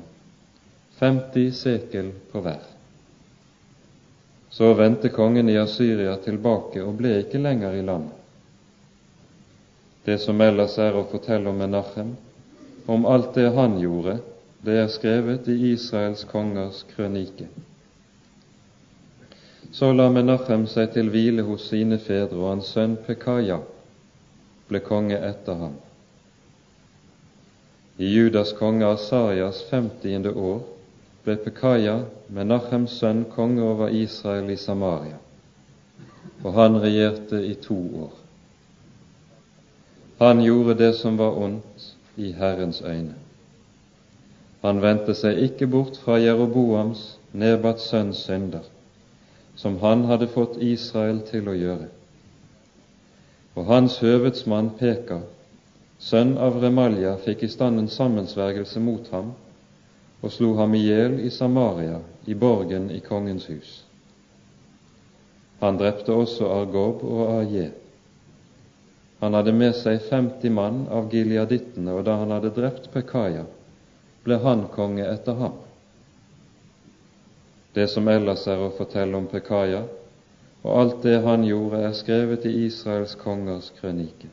50 1.01 1.51
sekel 1.59 2.13
på 2.31 2.45
hver. 2.45 2.63
Så 4.55 4.71
vendte 4.79 5.11
kongen 5.11 5.51
i 5.51 5.59
Asyria 5.59 6.15
tilbake 6.23 6.87
og 6.87 7.01
ble 7.01 7.17
ikke 7.25 7.43
lenger 7.43 7.75
i 7.75 7.83
landet. 7.83 8.15
Det 10.07 10.21
som 10.23 10.39
ellers 10.41 10.79
er 10.79 10.95
å 10.95 11.09
fortelle 11.11 11.51
om 11.51 11.59
Menachem, 11.65 12.15
om 12.87 13.11
alt 13.11 13.35
det 13.35 13.51
han 13.59 13.81
gjorde, 13.83 14.21
det 14.63 14.79
er 14.85 14.93
skrevet 14.95 15.51
i 15.51 15.73
Israels 15.73 16.23
kongers 16.31 16.85
krønike. 16.95 17.51
Så 19.73 19.93
la 19.93 20.11
Menachem 20.11 20.67
seg 20.71 20.93
til 20.95 21.11
hvile 21.11 21.43
hos 21.47 21.69
sine 21.71 21.99
fedre, 21.99 22.39
og 22.39 22.49
hans 22.55 22.71
sønn 22.75 22.97
Pekaja 23.07 23.59
ble 24.69 24.81
konge 24.85 25.19
etter 25.19 25.59
ham. 25.61 25.75
I 27.99 28.09
Judas 28.13 28.53
konge 28.53 28.87
Asarias 28.87 29.63
femtiende 29.71 30.33
år 30.33 30.61
ble 31.25 31.37
Pekaja, 31.43 32.01
Menachems 32.29 32.99
sønn, 33.01 33.25
konge 33.33 33.63
over 33.65 33.89
Israel 33.89 34.51
i 34.53 34.59
Samaria, 34.61 35.19
og 36.45 36.53
han 36.55 36.79
regjerte 36.83 37.41
i 37.47 37.55
to 37.55 37.79
år. 38.07 38.13
Han 40.19 40.41
gjorde 40.45 40.79
det 40.79 40.95
som 40.97 41.19
var 41.19 41.37
ondt 41.37 41.91
i 42.17 42.33
Herrens 42.33 42.83
øyne. 42.83 43.17
Han 44.63 44.81
vendte 44.83 45.15
seg 45.15 45.43
ikke 45.49 45.67
bort 45.67 45.99
fra 46.05 46.17
Jeroboams, 46.21 47.19
Nebats 47.37 47.91
sønns 47.91 48.23
synder, 48.25 48.65
som 49.57 49.79
han 49.81 50.05
hadde 50.05 50.29
fått 50.29 50.59
Israel 50.63 51.23
til 51.31 51.49
å 51.49 51.57
gjøre. 51.57 51.89
Og 53.57 53.65
hans 53.71 53.97
høvedsmann 54.05 54.75
Peka, 54.77 55.23
sønn 55.99 56.37
av 56.37 56.61
Remalja, 56.61 57.17
fikk 57.25 57.47
i 57.47 57.53
stand 57.53 57.81
en 57.81 57.89
sammensvergelse 57.89 58.83
mot 58.85 59.09
ham 59.15 59.33
og 60.21 60.33
slo 60.33 60.55
ham 60.59 60.75
i 60.75 60.83
hjel 60.83 61.19
i 61.25 61.31
Samaria, 61.31 62.01
i 62.27 62.35
borgen 62.35 62.91
i 62.91 63.01
kongens 63.05 63.49
hus. 63.49 63.73
Han 65.61 65.79
drepte 65.81 66.13
også 66.13 66.49
Argob 66.53 67.05
og 67.07 67.29
Aje. 67.39 67.71
Han 69.21 69.37
hadde 69.37 69.55
med 69.57 69.77
seg 69.77 70.03
50 70.11 70.53
mann 70.53 70.83
av 70.93 71.09
gileadittene, 71.13 71.95
og 71.95 72.05
da 72.05 72.19
han 72.21 72.35
hadde 72.35 72.53
drept 72.57 72.91
Pekaja, 72.93 73.47
ble 74.27 74.41
han 74.43 74.67
konge 74.75 75.07
etter 75.09 75.39
ham. 75.41 75.55
Det 77.77 77.91
som 77.93 78.09
ellers 78.09 78.47
er 78.49 78.63
å 78.65 78.73
fortelle 78.73 79.19
om 79.19 79.27
Pekaja, 79.29 79.83
og 80.65 80.79
alt 80.81 81.03
det 81.05 81.19
han 81.27 81.45
gjorde, 81.45 81.83
er 81.85 81.93
skrevet 81.95 82.47
i 82.49 82.55
Israels 82.65 83.13
kongers 83.21 83.69
krønike. 83.77 84.31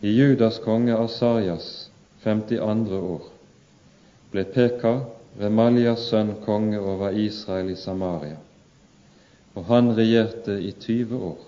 I 0.00 0.14
Judas 0.14 0.56
konge 0.64 0.96
Asarjas 0.96 1.90
52. 2.24 2.96
år, 2.96 3.26
ble 4.32 4.44
Peka, 4.54 4.94
Remalias 5.40 6.06
sønn, 6.08 6.32
konge 6.46 6.80
over 6.80 7.12
Israel 7.12 7.68
i 7.74 7.76
Samaria, 7.76 8.38
og 9.52 9.68
han 9.68 9.92
regjerte 9.98 10.56
i 10.64 10.72
20 10.72 11.20
år. 11.28 11.44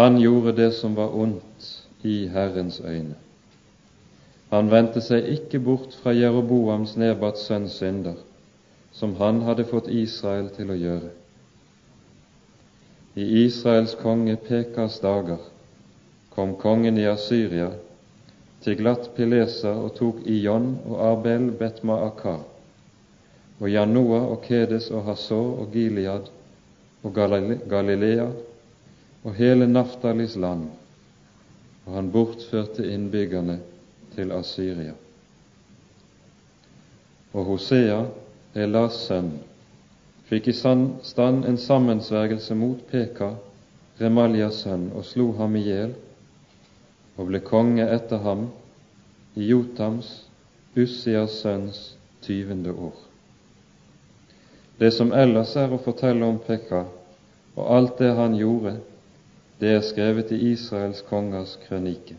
Han 0.00 0.16
gjorde 0.18 0.56
det 0.56 0.72
som 0.80 0.96
var 0.96 1.12
ondt 1.12 1.68
i 2.02 2.24
Herrens 2.32 2.80
øyne. 2.80 3.20
Han 4.54 4.70
vendte 4.70 5.00
seg 5.02 5.26
ikke 5.34 5.58
bort 5.66 5.96
fra 5.98 6.12
Jeroboams 6.14 6.92
Nebats 7.00 7.48
sønns 7.48 7.74
synder, 7.80 8.14
som 8.94 9.16
han 9.18 9.40
hadde 9.42 9.66
fått 9.66 9.90
Israel 9.90 10.52
til 10.54 10.70
å 10.70 10.76
gjøre. 10.78 11.10
I 13.18 13.24
Israels 13.44 13.96
konge 13.98 14.36
Pekas 14.46 15.00
dager 15.02 15.42
kom 16.36 16.54
kongen 16.62 16.98
i 16.98 17.08
Asyria 17.10 17.72
glatt 18.78 19.10
Pileser 19.16 19.76
og 19.76 19.90
tok 19.98 20.22
Ion 20.24 20.70
og 20.86 21.00
Abel 21.04 21.50
Betma-Akar, 21.58 22.40
og 23.60 23.68
Janoa 23.68 24.22
og 24.30 24.40
Kedes 24.46 24.86
og 24.94 25.04
Hasor 25.10 25.50
og 25.60 25.74
Gilead 25.74 26.30
og 27.04 27.20
Galilea 27.68 28.30
og 29.24 29.36
hele 29.36 29.68
Naftalis 29.68 30.38
land, 30.40 30.70
og 31.84 31.92
han 31.98 32.08
bortførte 32.14 32.86
innbyggerne 32.88 33.58
til 34.14 34.32
Asyria. 34.32 34.94
Og 37.34 37.44
Hosea, 37.44 38.04
Elas 38.54 39.00
sønn, 39.08 39.32
fikk 40.28 40.48
i 40.48 40.54
stand 40.54 41.44
en 41.44 41.58
sammensvergelse 41.58 42.54
mot 42.54 42.82
Peka, 42.90 43.34
Remaljas 44.00 44.62
sønn, 44.64 44.90
og 44.94 45.04
slo 45.06 45.32
ham 45.38 45.56
i 45.58 45.64
hjel 45.66 45.94
og 47.16 47.28
ble 47.30 47.40
konge 47.46 47.84
etter 47.94 48.22
ham 48.24 48.48
i 49.38 49.46
Jotams, 49.46 50.24
Ussias 50.74 51.36
sønns, 51.42 51.94
tyvende 52.22 52.72
år. 52.72 52.96
Det 54.78 54.90
som 54.90 55.12
ellers 55.14 55.54
er 55.56 55.70
å 55.70 55.78
fortelle 55.78 56.26
om 56.26 56.40
Pekka 56.42 56.82
og 57.54 57.64
alt 57.76 57.98
det 58.02 58.10
han 58.18 58.34
gjorde, 58.34 58.78
det 59.60 59.70
er 59.76 59.84
skrevet 59.86 60.32
i 60.34 60.40
Israels 60.50 61.04
kongers 61.06 61.54
krønike. 61.66 62.16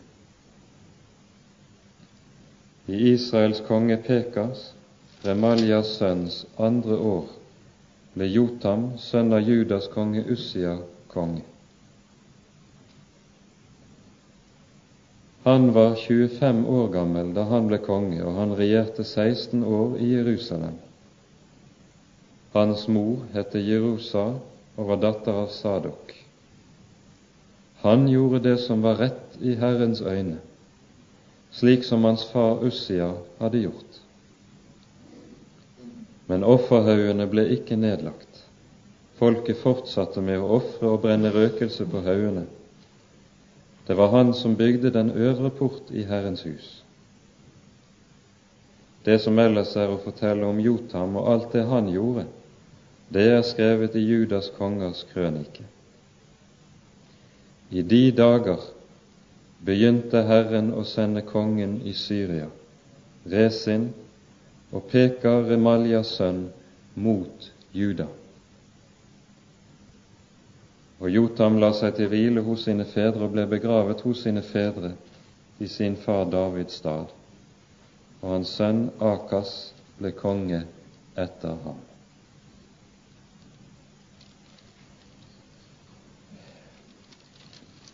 I 2.86 3.12
Israels 3.12 3.60
konge 3.66 3.96
Pekas, 3.96 4.72
Remaljas 5.24 5.96
sønns, 5.98 6.44
andre 6.58 6.96
år 6.96 7.26
ble 8.14 8.28
Jotam, 8.30 8.92
sønn 9.02 9.34
av 9.34 9.42
Judas 9.42 9.88
konge 9.92 10.22
Ussia, 10.30 10.78
konge. 11.10 11.42
Han 15.46 15.72
var 15.74 15.94
25 15.94 16.64
år 16.66 16.88
gammel 16.94 17.34
da 17.34 17.44
han 17.50 17.68
ble 17.70 17.78
konge, 17.82 18.18
og 18.22 18.38
han 18.38 18.54
regjerte 18.58 19.04
16 19.04 19.62
år 19.62 19.98
i 20.02 20.08
Jerusalem. 20.16 20.78
Hans 22.56 22.86
mor 22.88 23.26
het 23.34 23.54
Jerusa 23.54 24.24
og 24.76 24.88
var 24.88 25.02
datter 25.04 25.38
av 25.44 25.52
Sadok. 25.54 26.14
Han 27.84 28.08
gjorde 28.10 28.42
det 28.48 28.56
som 28.64 28.82
var 28.82 28.98
rett 29.02 29.38
i 29.38 29.54
Herrens 29.60 30.00
øyne, 30.02 30.40
slik 31.56 31.84
som 31.84 32.04
hans 32.04 32.24
far 32.30 32.64
Ussia 32.64 33.14
hadde 33.38 33.64
gjort. 33.64 34.02
Men 36.26 36.44
offerhaugene 36.44 37.26
ble 37.30 37.46
ikke 37.56 37.78
nedlagt. 37.80 38.44
Folket 39.16 39.62
fortsatte 39.62 40.20
med 40.20 40.42
å 40.42 40.58
ofre 40.58 40.92
og 40.92 41.02
brenne 41.06 41.32
røkelse 41.32 41.86
på 41.88 42.04
haugene 42.04 42.44
det 43.86 43.94
var 43.94 44.08
han 44.08 44.34
som 44.34 44.56
bygde 44.56 44.90
den 44.90 45.10
øvre 45.10 45.50
port 45.50 45.90
i 45.90 46.02
Herrens 46.02 46.42
hus. 46.42 46.82
Det 49.04 49.20
som 49.22 49.38
ellers 49.38 49.76
er 49.78 49.92
å 49.92 50.00
fortelle 50.02 50.46
om 50.46 50.58
Jotam 50.60 51.14
og 51.20 51.28
alt 51.30 51.52
det 51.54 51.62
han 51.70 51.88
gjorde, 51.88 52.26
Det 53.08 53.22
er 53.22 53.42
skrevet 53.42 53.94
i 53.94 54.00
Judas 54.02 54.48
kongers 54.58 55.04
krønike. 55.12 55.62
I 57.70 57.82
de 57.82 58.10
dager 58.10 58.58
begynte 59.64 60.22
Herren 60.26 60.72
å 60.74 60.84
sende 60.84 61.22
kongen 61.26 61.80
i 61.84 61.94
Syria, 61.96 62.48
Resin, 63.30 63.90
og 64.74 64.88
peker 64.90 65.46
Remaljas 65.48 66.16
sønn 66.18 66.48
mot 66.94 67.50
Juda. 67.72 68.08
Og 71.00 71.10
Jotam 71.12 71.58
la 71.60 71.72
seg 71.76 71.96
til 71.98 72.08
hvile 72.12 72.44
hos 72.44 72.64
sine 72.66 72.86
fedre 72.88 73.26
og 73.26 73.34
ble 73.34 73.44
begravet 73.50 74.00
hos 74.06 74.24
sine 74.24 74.42
fedre 74.44 74.94
i 75.60 75.68
sin 75.68 75.96
far 75.96 76.24
Davids 76.32 76.78
stad, 76.80 77.12
og 78.22 78.30
hans 78.32 78.54
sønn 78.56 78.88
Akas 79.00 79.52
ble 80.00 80.12
konge 80.16 80.64
etter 81.16 81.60
ham. 81.64 81.78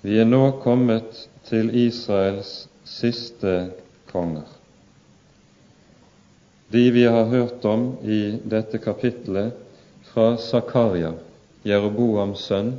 Vi 0.02 0.16
er 0.18 0.26
nå 0.26 0.42
kommet 0.62 1.28
til 1.48 1.70
Israels 1.76 2.68
siste 2.84 3.70
konger. 4.12 4.46
De 6.72 6.90
vi 6.90 7.02
har 7.02 7.24
hørt 7.24 7.64
om 7.64 7.96
i 8.04 8.38
dette 8.50 8.78
kapitlet, 8.78 9.52
fra 10.12 10.36
Zakaria, 10.36 11.12
Jeroboams 11.64 12.40
sønn, 12.48 12.74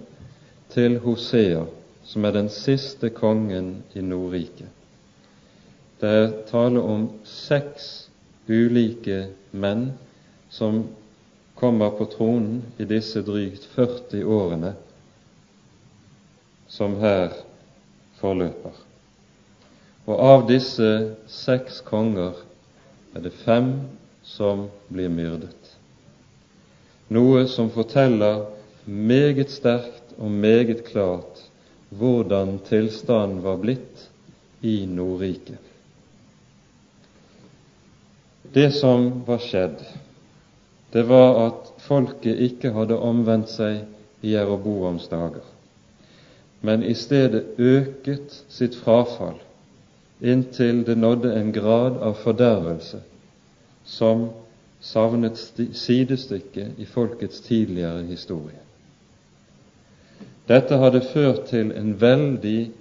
til 0.74 1.00
Hosea, 1.02 1.64
som 2.06 2.26
er 2.26 2.36
den 2.36 2.50
siste 2.50 3.10
kongen 3.10 3.84
i 3.96 4.02
Nordriket. 4.02 4.70
Det 6.02 6.10
er 6.10 6.34
tale 6.50 6.82
om 6.82 7.08
seks 7.24 8.10
ulike 8.50 9.28
menn 9.52 9.92
som 10.52 10.84
kommer 11.56 11.94
på 11.96 12.10
tronen 12.12 12.64
i 12.78 12.86
disse 12.90 13.22
drygt 13.24 13.66
40 13.76 14.26
årene 14.26 14.74
som 16.68 16.98
her 17.00 17.38
forløper. 18.24 18.76
Og 20.08 20.20
av 20.20 20.48
disse 20.48 20.90
seks 21.32 21.82
konger 21.88 22.40
er 23.16 23.24
det 23.24 23.34
fem 23.44 23.74
som 24.24 24.68
blir 24.92 25.12
myrdet. 25.12 25.72
Noe 27.14 27.46
som 27.52 27.70
forteller 27.72 28.46
meget 28.86 29.52
sterkt 29.54 30.16
og 30.18 30.32
meget 30.32 30.86
klart 30.88 31.44
hvordan 31.94 32.58
tilstanden 32.68 33.44
var 33.44 33.60
blitt 33.62 34.08
i 34.66 34.84
Nordriket. 34.90 35.60
Det 38.54 38.70
som 38.76 39.24
var 39.28 39.42
skjedd, 39.42 39.80
det 40.94 41.04
var 41.10 41.40
at 41.48 41.72
folket 41.86 42.42
ikke 42.48 42.74
hadde 42.76 42.98
omvendt 42.98 43.50
seg 43.54 43.84
i 44.24 44.36
Jeroboams 44.36 45.08
dager 45.12 45.53
men 46.64 46.84
i 46.84 46.94
stedet 46.96 47.44
øket 47.60 48.38
sitt 48.50 48.76
frafall 48.80 49.40
inntil 50.24 50.86
det 50.88 50.96
nådde 50.98 51.34
en 51.36 51.52
grad 51.52 51.98
av 52.00 52.16
fordervelse 52.24 53.02
som 53.84 54.30
savnet 54.84 55.40
sidestykke 55.76 56.70
i 56.78 56.86
folkets 56.88 57.44
tidligere 57.44 58.06
historie. 58.08 58.60
Dette 60.48 60.80
hadde 60.80 61.04
ført 61.14 61.46
til 61.52 61.72
en 61.76 61.94
veldig 62.00 62.72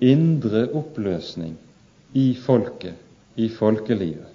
indre 0.00 0.66
oppløsning 0.76 1.56
i 2.12 2.32
folket, 2.36 2.96
i 3.36 3.48
folkelivet, 3.48 4.28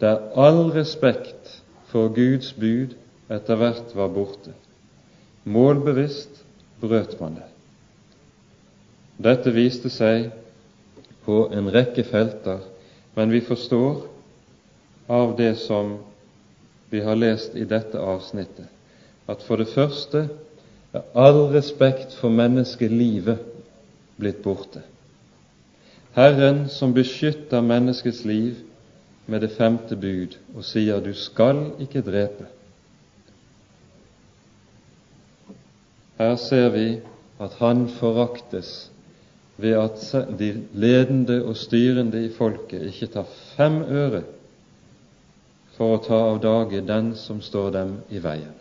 der 0.00 0.20
all 0.36 0.68
respekt 0.76 1.62
for 1.88 2.12
Guds 2.12 2.52
bud 2.52 2.96
etter 3.32 3.60
hvert 3.60 3.94
var 3.96 4.12
borte. 4.12 4.52
Målbevisst 5.44 6.44
brøt 6.80 7.16
man 7.20 7.40
det. 7.40 7.48
Dette 9.18 9.50
viste 9.50 9.90
seg 9.90 10.28
på 11.26 11.48
en 11.50 11.70
rekke 11.74 12.04
felter, 12.06 12.60
men 13.18 13.32
vi 13.34 13.40
forstår 13.42 14.04
av 15.10 15.32
det 15.36 15.56
som 15.58 15.96
vi 16.90 17.00
har 17.02 17.18
lest 17.18 17.56
i 17.58 17.66
dette 17.68 17.98
avsnittet, 17.98 18.68
at 19.26 19.42
for 19.42 19.58
det 19.58 19.72
første 19.72 20.28
er 20.94 21.08
all 21.18 21.48
respekt 21.52 22.14
for 22.20 22.30
menneskelivet 22.30 23.42
blitt 24.22 24.38
borte. 24.44 24.84
Herren 26.14 26.68
som 26.72 26.94
beskytter 26.94 27.60
menneskets 27.62 28.22
liv 28.24 28.62
med 29.26 29.42
det 29.44 29.50
femte 29.58 29.96
bud 29.98 30.38
og 30.54 30.64
sier 30.64 31.00
'du 31.00 31.12
skal 31.14 31.72
ikke 31.80 32.02
drepe'. 32.02 32.46
Her 36.18 36.36
ser 36.36 36.68
vi 36.68 37.00
at 37.40 37.52
han 37.58 37.88
foraktes 37.88 38.90
ved 39.58 39.74
at 39.74 40.02
de 40.38 40.52
ledende 40.72 41.40
og 41.44 41.56
styrende 41.56 42.24
i 42.24 42.30
folket 42.30 42.84
ikke 42.92 43.10
tar 43.16 43.26
fem 43.56 43.80
øre 43.82 44.22
for 45.74 45.96
å 45.96 46.02
ta 46.02 46.18
av 46.32 46.38
dage 46.42 46.82
den 46.86 47.12
som 47.18 47.40
står 47.42 47.70
dem 47.74 47.92
i 48.10 48.22
veien. 48.22 48.54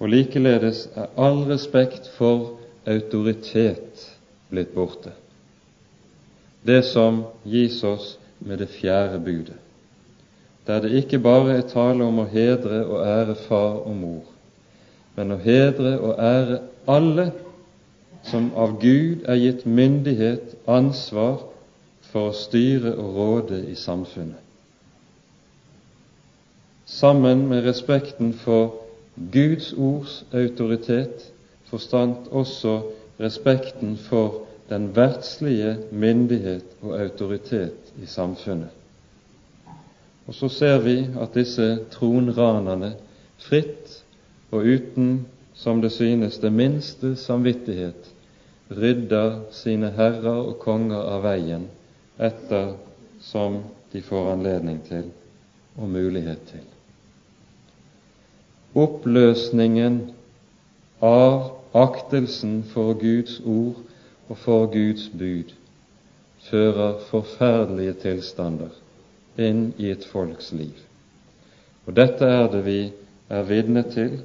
Og 0.00 0.10
likeledes 0.12 0.86
er 0.96 1.12
all 1.20 1.44
respekt 1.48 2.08
for 2.18 2.58
autoritet 2.88 4.02
blitt 4.52 4.74
borte, 4.76 5.14
det 6.64 6.82
som 6.88 7.22
gis 7.48 7.78
oss 7.84 8.14
med 8.44 8.60
det 8.60 8.68
fjerde 8.72 9.20
budet, 9.24 9.56
der 10.68 10.84
det 10.84 10.92
ikke 11.00 11.20
bare 11.20 11.58
er 11.58 11.68
tale 11.68 12.04
om 12.04 12.20
å 12.20 12.28
hedre 12.28 12.82
og 12.84 13.00
ære 13.04 13.36
far 13.46 13.80
og 13.84 13.96
mor, 13.96 14.28
men 15.16 15.32
å 15.32 15.40
hedre 15.40 15.96
og 16.00 16.20
ære 16.20 16.60
alle 16.90 17.30
som 18.24 18.50
av 18.56 18.78
Gud 18.80 19.26
er 19.28 19.36
gitt 19.40 19.66
myndighet, 19.66 20.54
ansvar 20.66 21.42
for 22.12 22.30
å 22.30 22.36
styre 22.36 22.94
og 22.96 23.18
råde 23.18 23.60
i 23.68 23.74
samfunnet. 23.76 24.40
Sammen 26.86 27.46
med 27.48 27.64
respekten 27.66 28.32
for 28.44 28.80
Guds 29.32 29.72
ords 29.72 30.22
autoritet 30.32 31.30
forstand 31.70 32.28
også 32.30 32.80
respekten 33.20 33.96
for 33.96 34.44
den 34.68 34.90
verdslige 34.96 35.76
myndighet 35.90 36.64
og 36.82 36.96
autoritet 37.00 37.92
i 38.02 38.06
samfunnet. 38.06 38.70
Og 40.26 40.34
så 40.34 40.48
ser 40.48 40.78
vi 40.84 40.96
at 41.20 41.34
disse 41.36 41.66
tronranerne 41.92 42.94
fritt 43.44 44.00
og 44.54 44.64
uten, 44.64 45.26
som 45.54 45.82
det 45.82 45.92
synes, 45.92 46.38
det 46.38 46.52
minste 46.52 47.14
samvittighet 47.16 48.13
rydder 48.70 49.40
sine 49.52 49.90
herrer 49.96 50.40
og 50.48 50.58
konger 50.62 51.02
av 51.14 51.24
veien 51.26 51.66
etter 52.22 52.74
som 53.20 53.60
de 53.92 54.02
får 54.02 54.30
anledning 54.32 54.80
til 54.86 55.10
og 55.76 55.90
mulighet 55.90 56.40
til. 56.48 56.64
Oppløsningen 58.74 59.98
av 61.04 61.50
aktelsen 61.74 62.62
for 62.72 62.94
Guds 62.98 63.40
ord 63.40 63.82
og 64.28 64.38
for 64.40 64.66
Guds 64.72 65.08
bud 65.12 65.52
fører 66.48 66.98
forferdelige 67.10 67.98
tilstander 68.06 68.74
inn 69.40 69.72
i 69.78 69.90
et 69.90 70.04
folks 70.06 70.52
liv. 70.54 70.74
Og 71.86 71.96
dette 71.96 72.26
er 72.26 72.48
det 72.52 72.64
vi 72.66 72.80
er 73.28 73.46
vitne 73.48 73.84
til 73.90 74.20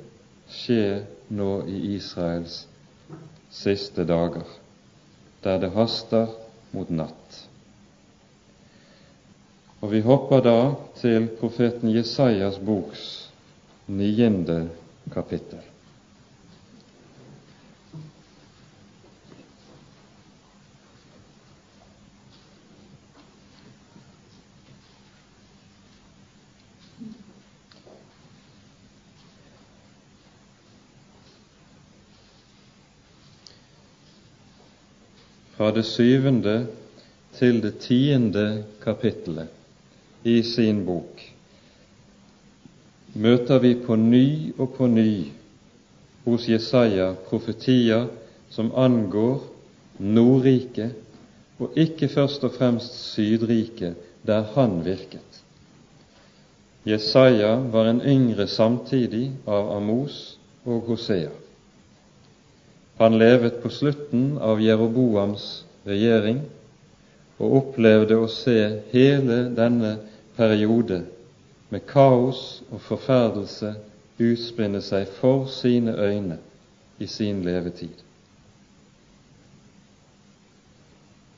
skje 0.49 1.03
nå 1.29 1.51
i 1.69 1.95
Israels 1.95 2.63
siste 3.51 4.05
dager, 4.05 4.45
der 5.43 5.59
det 5.59 5.71
haster 5.73 6.27
mot 6.71 6.89
natt. 6.89 7.39
Og 9.79 9.91
vi 9.93 10.01
hopper 10.03 10.43
da 10.43 10.57
til 10.99 11.29
profeten 11.39 11.91
Jesajas 11.95 12.59
boks 12.59 13.03
niende 13.87 14.67
kapittel. 15.13 15.61
Fra 35.69 35.75
det 35.75 35.85
syvende 35.85 36.67
til 37.37 37.59
det 37.61 37.75
tiende 37.77 38.63
kapittelet 38.81 39.47
i 40.25 40.41
sin 40.43 40.79
bok 40.85 41.21
møter 43.13 43.59
vi 43.61 43.75
på 43.85 43.95
ny 43.95 44.53
og 44.57 44.73
på 44.77 44.87
ny 44.89 45.27
hos 46.25 46.47
Jesaja 46.49 47.11
profetier 47.27 48.07
som 48.49 48.71
angår 48.73 49.43
Nordriket, 49.99 50.95
og 51.59 51.77
ikke 51.77 52.07
først 52.07 52.43
og 52.43 52.53
fremst 52.55 52.95
Sydriket, 53.11 53.95
der 54.25 54.45
han 54.55 54.79
virket. 54.85 55.41
Jesaja 56.85 57.55
var 57.55 57.89
en 57.89 58.01
yngre 58.01 58.47
samtidig 58.47 59.31
av 59.45 59.69
Amos 59.75 60.39
og 60.65 60.81
Hosea. 60.87 61.29
Han 62.99 63.17
levet 63.17 63.63
på 63.63 63.69
slutten 63.69 64.37
av 64.37 64.59
Jeroboams 64.59 65.43
regjering 65.87 66.41
og 67.39 67.53
opplevde 67.59 68.17
å 68.19 68.25
se 68.27 68.57
hele 68.91 69.37
denne 69.55 69.93
periode 70.35 70.97
med 71.71 71.85
kaos 71.87 72.41
og 72.67 72.81
forferdelse 72.83 73.71
utspinne 74.19 74.81
seg 74.83 75.07
for 75.21 75.47
sine 75.47 75.93
øyne 75.95 76.41
i 76.99 77.07
sin 77.07 77.39
levetid. 77.47 77.95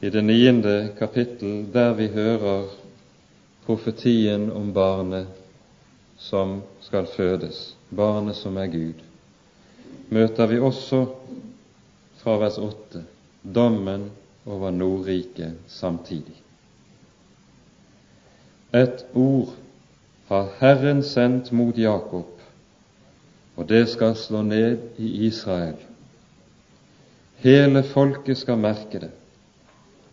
I 0.01 0.09
det 0.09 0.25
niende 0.25 0.75
kapittel, 0.97 1.67
der 1.69 1.93
vi 1.93 2.09
hører 2.09 2.71
profetien 3.67 4.49
om 4.49 4.73
barnet 4.73 5.29
som 6.17 6.63
skal 6.81 7.05
fødes, 7.05 7.75
barnet 7.93 8.41
som 8.41 8.57
er 8.57 8.73
Gud, 8.73 9.05
møter 10.09 10.49
vi 10.49 10.57
også 10.57 11.05
fra 12.21 12.37
vers 12.37 12.57
8 12.57 13.03
dommen 13.41 14.11
over 14.45 14.71
Nordriket 14.71 15.53
samtidig. 15.67 16.37
Et 18.73 19.05
ord 19.13 19.55
har 20.27 20.51
Herren 20.59 21.03
sendt 21.03 21.51
mot 21.51 21.77
Jakob, 21.77 22.29
og 23.55 23.69
det 23.69 23.89
skal 23.89 24.15
slå 24.15 24.41
ned 24.41 24.77
i 24.97 25.25
Israel. 25.27 25.75
Hele 27.41 27.83
folket 27.83 28.37
skal 28.37 28.57
merke 28.57 28.99
det. 28.99 29.11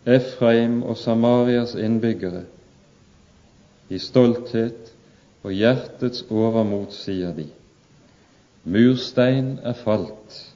Efraim 0.05 0.81
og 0.83 0.97
Samarias 0.97 1.75
innbyggere. 1.75 2.43
I 3.89 3.97
stolthet 3.97 4.93
og 5.43 5.53
hjertets 5.53 6.25
overmot 6.29 6.93
sier 6.93 7.31
de. 7.37 7.45
Murstein 8.63 9.59
er 9.63 9.77
falt, 9.77 10.48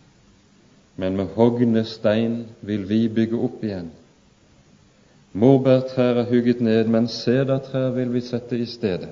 men 0.96 1.18
med 1.18 1.34
hogne 1.36 1.84
stein 1.86 2.44
vil 2.62 2.86
vi 2.90 3.08
bygge 3.10 3.38
opp 3.38 3.64
igjen. 3.64 3.90
Morbærtrær 5.34 6.20
er 6.22 6.30
hugget 6.30 6.62
ned, 6.62 6.88
men 6.94 7.08
sedertrær 7.10 7.90
vil 7.96 8.14
vi 8.14 8.22
sette 8.22 8.58
i 8.58 8.66
stedet. 8.70 9.10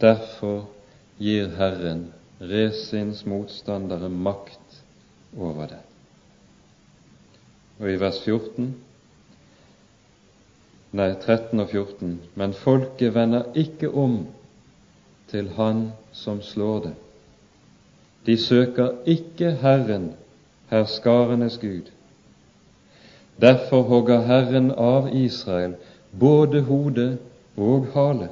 Derfor 0.00 0.68
gir 1.20 1.52
Herren 1.56 2.06
Resins 2.40 3.26
motstandere 3.26 4.08
makt 4.08 4.82
over 5.36 5.66
det. 5.66 5.82
Og 7.80 7.92
i 7.92 8.00
vers 8.00 8.20
14 8.24 8.74
nei 10.96 11.10
13 11.12 11.60
og 11.60 11.68
14 11.72 12.12
men 12.40 12.54
folket 12.56 13.12
vender 13.14 13.50
ikke 13.56 13.90
om 13.92 14.22
til 15.28 15.50
Han 15.56 15.90
som 16.12 16.40
slår 16.42 16.78
det. 16.86 16.94
De 18.26 18.38
søker 18.38 18.90
ikke 19.06 19.50
Herren, 19.50 20.12
herskarenes 20.70 21.58
Gud. 21.58 21.92
Derfor 23.40 23.82
hogger 23.82 24.20
Herren 24.26 24.70
av 24.70 25.12
Israel 25.14 25.76
både 26.20 26.60
hode 26.60 27.18
og 27.56 27.86
hale 27.94 28.28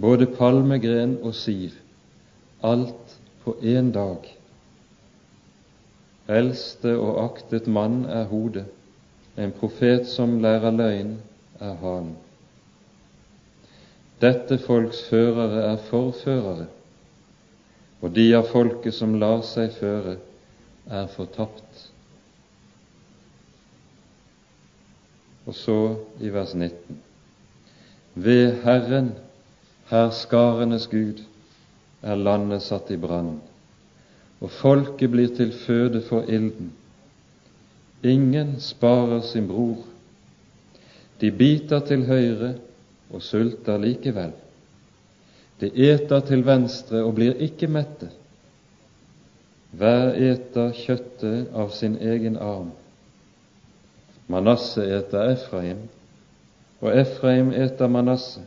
både 0.00 0.26
palmegren 0.26 1.18
og 1.22 1.34
siv, 1.34 1.70
alt 2.62 3.18
på 3.44 3.56
én 3.62 3.92
dag. 3.92 4.28
Eldste 6.28 6.96
og 6.98 7.24
aktet 7.24 7.66
mann 7.66 8.04
er 8.04 8.24
hodet, 8.24 8.64
en 9.38 9.52
profet 9.52 10.06
som 10.08 10.38
lærer 10.40 10.70
løgn, 10.70 11.16
er 11.60 11.74
hanen. 11.82 12.16
Dette 14.22 14.58
folks 14.58 15.02
førere 15.08 15.64
er 15.72 15.76
forførere, 15.88 16.66
og 18.02 18.10
de 18.14 18.26
av 18.34 18.48
folket 18.50 18.94
som 18.96 19.14
lar 19.22 19.44
seg 19.46 19.70
føre, 19.78 20.16
er 20.90 21.06
fortapt. 21.14 21.84
Og 25.46 25.54
så 25.54 25.78
i 26.22 26.30
vers 26.34 26.54
19. 26.54 26.98
Ved 28.14 28.58
Herren 28.66 29.12
Herskarenes 29.90 30.88
Gud 30.90 31.22
er 32.02 32.18
landet 32.18 32.64
satt 32.66 32.90
i 32.90 32.98
brann, 32.98 33.36
og 34.42 34.50
folket 34.50 35.10
blir 35.14 35.30
til 35.36 35.54
føde 35.54 36.02
for 36.06 36.26
ilden. 36.26 36.72
Ingen 38.02 38.56
sparer 38.60 39.22
sin 39.22 39.46
bror. 39.46 39.84
De 41.20 41.30
biter 41.30 41.84
til 41.86 42.06
høyre 42.08 42.56
og 43.12 43.22
sulter 43.22 43.78
likevel. 43.78 44.32
De 45.62 45.70
eter 45.70 46.20
til 46.26 46.42
venstre 46.46 47.04
og 47.06 47.14
blir 47.14 47.38
ikke 47.46 47.68
mette. 47.70 48.10
Hver 49.78 50.16
eter 50.18 50.72
kjøttet 50.76 51.52
av 51.54 51.70
sin 51.72 51.94
egen 52.02 52.36
arm. 52.36 52.72
Manasse 54.32 54.82
eter 54.98 55.30
Efraim, 55.36 55.86
og 56.82 56.90
Efraim 56.98 57.52
eter 57.54 57.88
Manasse 57.88 58.42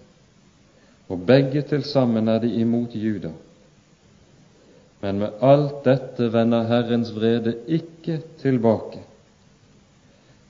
og 1.08 1.26
begge 1.26 1.62
til 1.62 1.84
sammen 1.86 2.28
er 2.28 2.40
de 2.42 2.50
imot 2.62 2.96
Juda. 2.96 3.32
Men 5.02 5.20
med 5.22 5.42
alt 5.42 5.84
dette 5.86 6.32
vender 6.34 6.66
Herrens 6.66 7.12
vrede 7.16 7.56
ikke 7.68 8.22
tilbake, 8.42 9.04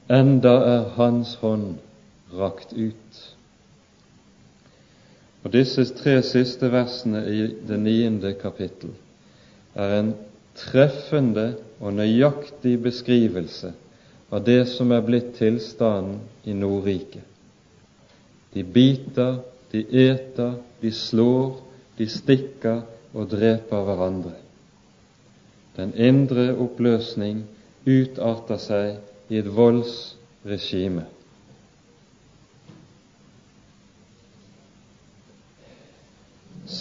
enda 0.09 0.53
er 0.63 0.89
Hans 0.95 1.35
hånd 1.41 1.75
rakt 2.33 2.71
ut. 2.73 3.34
Og 5.45 5.53
Disse 5.53 5.85
tre 5.93 6.17
siste 6.25 6.71
versene 6.73 7.21
i 7.29 7.41
det 7.69 7.77
niende 7.77 8.33
kapittel 8.39 8.95
er 9.77 9.99
en 9.99 10.13
treffende 10.57 11.51
og 11.79 11.93
nøyaktig 11.93 12.79
beskrivelse 12.81 13.69
av 14.33 14.41
det 14.47 14.63
som 14.71 14.89
er 14.95 15.03
blitt 15.05 15.35
tilstanden 15.37 16.17
i 16.49 16.55
Nordriket. 16.57 17.21
De 18.55 18.63
biter 18.63 19.37
de 19.71 19.83
eter, 20.09 20.55
de 20.81 20.91
slår, 20.91 21.59
de 21.97 22.07
stikker 22.09 22.81
og 23.13 23.29
dreper 23.31 23.85
hverandre. 23.87 24.33
Den 25.75 25.91
indre 25.99 26.53
oppløsning 26.55 27.43
utarter 27.85 28.61
seg 28.61 29.29
i 29.29 29.41
et 29.41 29.49
voldsregime. 29.51 31.05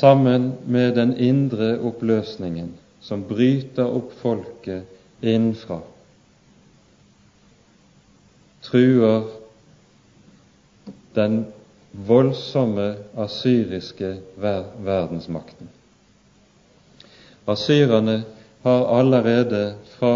Sammen 0.05 0.53
med 0.67 0.95
den 0.95 1.15
indre 1.17 1.79
oppløsningen 1.81 2.75
som 3.01 3.23
bryter 3.25 3.89
opp 3.89 4.11
folket 4.21 5.25
innenfra, 5.25 5.79
truer 8.67 9.31
den 11.17 11.39
voldsomme 12.11 12.91
asyriske 13.17 14.13
verdensmakten. 14.45 15.73
Asyrerne 17.49 18.21
har 18.69 18.87
allerede 19.01 19.65
fra 19.97 20.15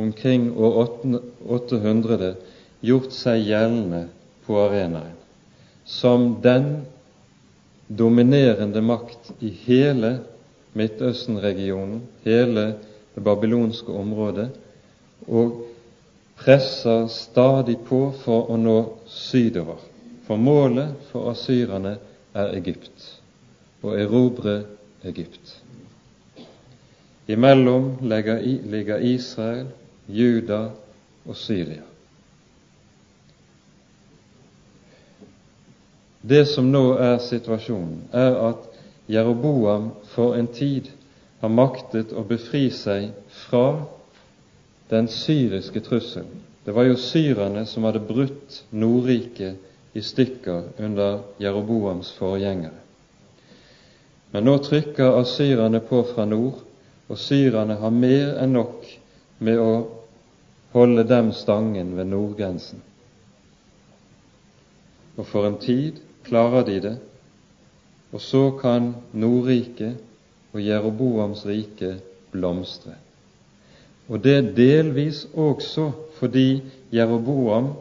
omkring 0.00 0.48
år 0.56 0.84
800 1.60 2.36
gjort 2.80 3.12
seg 3.12 3.50
gjeldende 3.52 4.06
på 4.48 4.62
arenaen 4.64 5.18
som 5.84 6.38
den 6.40 6.78
dominerende 7.88 8.80
makt 8.80 9.32
i 9.40 9.48
hele 9.64 10.18
Midtøsten-regionen, 10.72 12.02
hele 12.22 12.64
det 13.14 13.24
babylonske 13.24 13.92
området, 13.92 14.48
og 15.26 15.64
presser 16.38 17.08
stadig 17.10 17.78
på 17.88 18.12
for 18.22 18.52
å 18.52 18.58
nå 18.60 18.76
sydover. 19.10 19.80
For 20.28 20.36
målet 20.36 21.08
for 21.10 21.32
asyrerne 21.32 21.96
er 22.36 22.52
Egypt, 22.60 23.08
å 23.82 23.96
erobre 23.96 24.60
Egypt. 25.08 25.56
Imellom 27.28 27.96
ligger 28.04 29.02
Israel, 29.04 29.66
Juda 30.08 30.68
og 31.26 31.36
Syria. 31.36 31.82
Det 36.20 36.46
som 36.46 36.72
nå 36.72 36.96
er 36.98 37.18
situasjonen, 37.22 38.08
er 38.12 38.34
at 38.50 38.64
Jeroboam 39.08 39.90
for 40.14 40.34
en 40.34 40.48
tid 40.50 40.90
har 41.40 41.52
maktet 41.54 42.10
å 42.12 42.24
befri 42.26 42.66
seg 42.74 43.12
fra 43.46 43.84
den 44.90 45.06
syriske 45.08 45.80
trusselen. 45.86 46.42
Det 46.64 46.74
var 46.74 46.88
jo 46.88 46.98
syrerne 47.00 47.62
som 47.66 47.86
hadde 47.86 48.02
brutt 48.04 48.64
Nordriket 48.70 49.96
i 49.96 50.02
stykker 50.04 50.74
under 50.84 51.22
Jeroboams 51.40 52.10
forgjengere. 52.18 52.82
Men 54.34 54.44
nå 54.44 54.58
trykker 54.60 55.20
asyrerne 55.22 55.80
på 55.80 56.02
fra 56.10 56.26
nord, 56.28 56.58
og 57.08 57.16
syrerne 57.16 57.78
har 57.80 57.94
mer 57.94 58.34
enn 58.42 58.52
nok 58.58 58.84
med 59.40 59.62
å 59.62 59.70
holde 60.74 61.06
dem 61.08 61.30
stangen 61.32 61.94
ved 61.96 62.10
nordgrensen. 62.10 62.82
Og 65.16 65.24
for 65.30 65.48
en 65.48 65.56
tid 65.62 66.02
klarer 66.28 66.64
de 66.68 66.78
det, 66.84 66.96
og 68.12 68.20
så 68.20 68.50
kan 68.60 68.94
Nordriket 69.12 69.98
og 70.52 70.64
Jeroboams 70.64 71.44
rike 71.46 71.96
blomstre. 72.32 72.94
Og 74.08 74.22
det 74.24 74.34
er 74.36 74.52
delvis 74.56 75.26
også 75.34 75.90
fordi 76.18 76.62
Jeroboam 76.92 77.74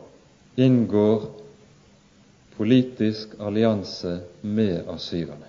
inngår 0.58 1.30
politisk 2.58 3.38
allianse 3.40 4.20
med 4.42 4.90
asyrerne. 4.90 5.48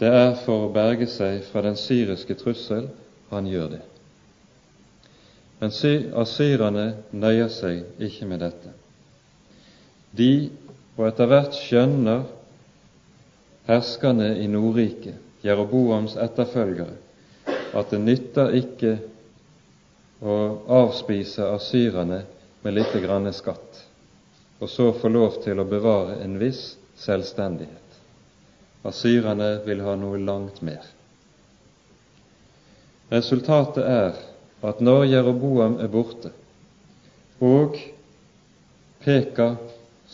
Det 0.00 0.10
er 0.10 0.32
for 0.44 0.66
å 0.66 0.72
berge 0.74 1.06
seg 1.10 1.42
fra 1.50 1.62
den 1.66 1.76
syriske 1.78 2.34
trussel 2.38 2.88
han 3.30 3.46
gjør 3.46 3.76
det. 3.76 3.82
Men 5.60 5.74
asyrerne 6.22 6.86
nøyer 7.12 7.52
seg 7.52 8.02
ikke 8.02 8.26
med 8.30 8.42
dette. 8.42 8.72
De, 10.14 10.50
og 10.94 11.08
etter 11.08 11.30
hvert 11.30 11.56
skjønner 11.58 12.22
herskerne 13.66 14.34
i 14.38 14.46
Nordriket, 14.50 15.18
Jeroboams 15.44 16.14
etterfølgere, 16.20 16.94
at 17.74 17.90
det 17.90 18.00
nytter 18.00 18.54
ikke 18.60 18.94
å 20.24 20.36
avspise 20.78 21.44
asyrerne 21.56 22.22
med 22.64 22.76
lite 22.78 23.02
grann 23.02 23.28
skatt, 23.34 23.82
og 24.62 24.70
så 24.70 24.92
få 24.96 25.10
lov 25.10 25.40
til 25.44 25.60
å 25.60 25.66
bevare 25.68 26.20
en 26.24 26.38
viss 26.40 26.76
selvstendighet. 27.02 27.98
Asyrerne 28.84 29.58
vil 29.66 29.82
ha 29.84 29.96
noe 29.98 30.20
langt 30.20 30.62
mer. 30.64 30.84
Resultatet 33.12 33.84
er 33.84 34.22
at 34.64 34.80
når 34.80 35.08
Jeroboam 35.10 35.76
er 35.82 35.90
borte, 35.92 36.30
og 37.44 37.76
Peka, 39.04 39.50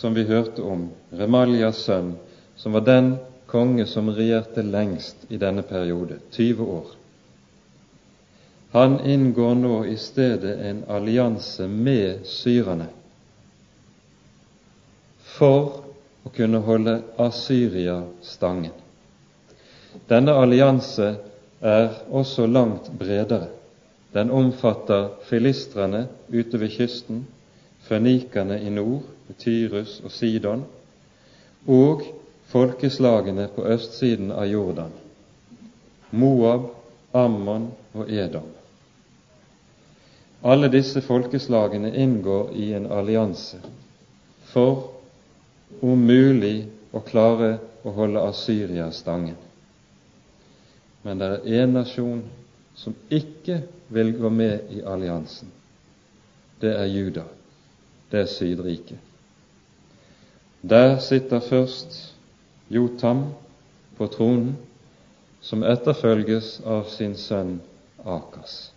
som 0.01 0.15
vi 0.17 0.25
hørte 0.25 0.65
om, 0.65 0.87
Remaljas 1.13 1.85
sønn, 1.85 2.15
som 2.57 2.73
var 2.73 2.87
den 2.87 3.13
konge 3.51 3.85
som 3.87 4.09
regjerte 4.17 4.65
lengst 4.65 5.27
i 5.29 5.37
denne 5.37 5.63
periode, 5.67 6.17
20 6.33 6.65
år, 6.65 6.97
han 8.73 9.01
inngår 9.01 9.55
nå 9.59 9.85
i 9.91 9.97
stedet 9.99 10.55
en 10.71 10.85
allianse 10.89 11.67
med 11.69 12.23
syrerne 12.25 12.87
for 15.35 15.81
å 16.23 16.31
kunne 16.37 16.61
holde 16.63 17.01
Asyria 17.19 17.99
stangen. 18.23 18.77
Denne 20.07 20.37
allianse 20.39 21.09
er 21.61 21.89
også 22.15 22.47
langt 22.47 22.93
bredere. 22.99 23.49
Den 24.15 24.31
omfatter 24.31 25.17
filistrene 25.27 26.07
ute 26.29 26.61
ved 26.63 26.71
kysten, 26.77 27.25
fønikerne 27.89 28.61
i 28.63 28.71
nord, 28.71 29.03
Tyrus 29.39 30.01
og 30.05 30.13
Sidon, 30.13 30.65
og 31.67 32.03
folkeslagene 32.51 33.49
på 33.55 33.67
østsiden 33.71 34.33
av 34.33 34.47
Jordan, 34.51 34.93
Moab, 36.11 36.71
Ammon 37.13 37.71
og 37.95 38.11
Edom. 38.11 38.49
Alle 40.43 40.71
disse 40.73 41.03
folkeslagene 41.05 41.93
inngår 42.01 42.55
i 42.57 42.71
en 42.75 42.87
allianse 42.93 43.61
for 44.51 44.89
om 45.85 46.01
mulig 46.07 46.65
å 46.97 47.03
klare 47.05 47.59
å 47.85 47.93
holde 47.95 48.23
Asyria 48.25 48.89
stangen. 48.93 49.37
Men 51.03 51.21
det 51.21 51.29
er 51.29 51.63
én 51.63 51.77
nasjon 51.77 52.25
som 52.77 52.97
ikke 53.09 53.61
vil 53.93 54.15
gå 54.17 54.31
med 54.33 54.73
i 54.73 54.83
alliansen. 54.83 55.49
Det 56.61 56.73
er 56.77 56.89
Juda. 56.93 57.25
Det 58.11 58.25
er 58.25 58.29
Sydriket. 58.29 59.10
Der 60.63 60.99
sitter 60.99 61.41
først 61.41 62.15
Jotam 62.71 63.25
på 63.97 64.07
tronen, 64.07 64.57
som 65.41 65.65
etterfølges 65.65 66.61
av 66.67 66.85
sin 66.93 67.17
sønn 67.17 67.57
Akas. 68.05 68.71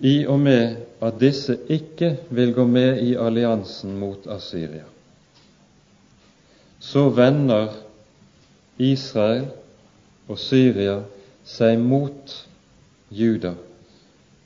i 0.00 0.26
og 0.26 0.38
med 0.40 0.76
at 1.02 1.18
disse 1.20 1.56
ikke 1.68 2.16
vil 2.30 2.54
gå 2.54 2.64
med 2.66 3.02
i 3.02 3.14
alliansen 3.18 3.96
mot 3.98 4.26
Asyria. 4.30 4.84
Så 6.78 7.08
vender 7.10 7.72
Israel 8.78 9.48
og 10.28 10.38
Syria 10.38 11.00
seg 11.48 11.80
mot 11.82 12.34
Juda 13.10 13.56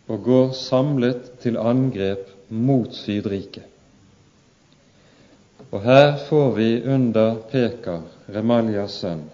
og 0.09 0.25
går 0.25 0.55
samlet 0.57 1.29
til 1.43 1.59
angrep 1.61 2.31
mot 2.49 2.95
Sydriket. 2.97 3.72
Og 5.73 5.83
her 5.83 6.17
får 6.29 6.51
vi 6.57 6.71
under 6.85 7.37
Pekar, 7.51 8.03
Remaljas 8.29 8.99
sønn, 9.01 9.25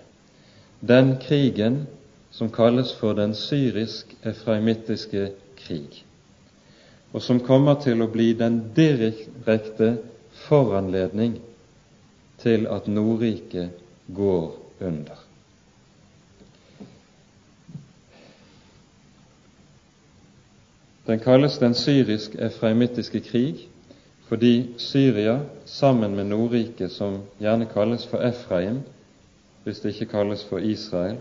den 0.81 1.17
krigen 1.23 1.87
som 2.31 2.51
kalles 2.55 2.93
for 2.95 3.19
den 3.19 3.35
syrisk-efraimittiske 3.35 5.33
krig 5.59 6.05
og 7.13 7.23
som 7.23 7.41
kommer 7.41 7.79
til 7.81 8.03
å 8.05 8.11
bli 8.13 8.33
den 8.37 8.61
direkte 8.77 9.95
foranledning 10.45 11.39
til 12.43 12.69
at 12.71 12.89
Nordriket 12.89 13.73
går 14.15 14.53
under. 14.85 15.25
Den 21.09 21.21
kalles 21.25 21.57
den 21.59 21.75
syrisk-efraimittiske 21.75 23.25
krig 23.25 23.65
fordi 24.29 24.75
Syria, 24.77 25.41
sammen 25.65 26.17
med 26.17 26.25
Nordriket, 26.29 26.93
som 26.93 27.23
gjerne 27.41 27.67
kalles 27.73 28.07
for 28.07 28.21
Efraim, 28.21 28.83
hvis 29.65 29.81
det 29.81 29.95
ikke 29.95 30.13
kalles 30.13 30.45
for 30.45 30.59
Israel, 30.59 31.17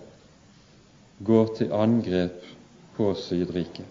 går 1.26 1.54
til 1.58 1.72
angrep 1.72 2.44
på 2.98 3.14
Sydriket. 3.16 3.86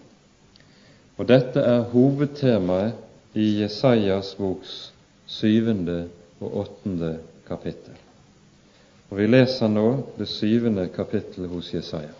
Og 1.17 1.27
dette 1.27 1.59
er 1.59 1.87
hovedtemaet 1.91 2.93
i 3.33 3.61
Jesajas 3.61 4.35
boks 4.37 4.93
syvende 5.25 6.07
og 6.39 6.57
åttende 6.57 7.17
kapittel. 7.47 7.97
Og 9.09 9.17
Vi 9.17 9.27
leser 9.27 9.67
nå 9.71 9.87
det 10.17 10.27
syvende 10.27 10.87
kapittelet 10.93 11.49
hos 11.49 11.73
Jesaja. 11.73 12.13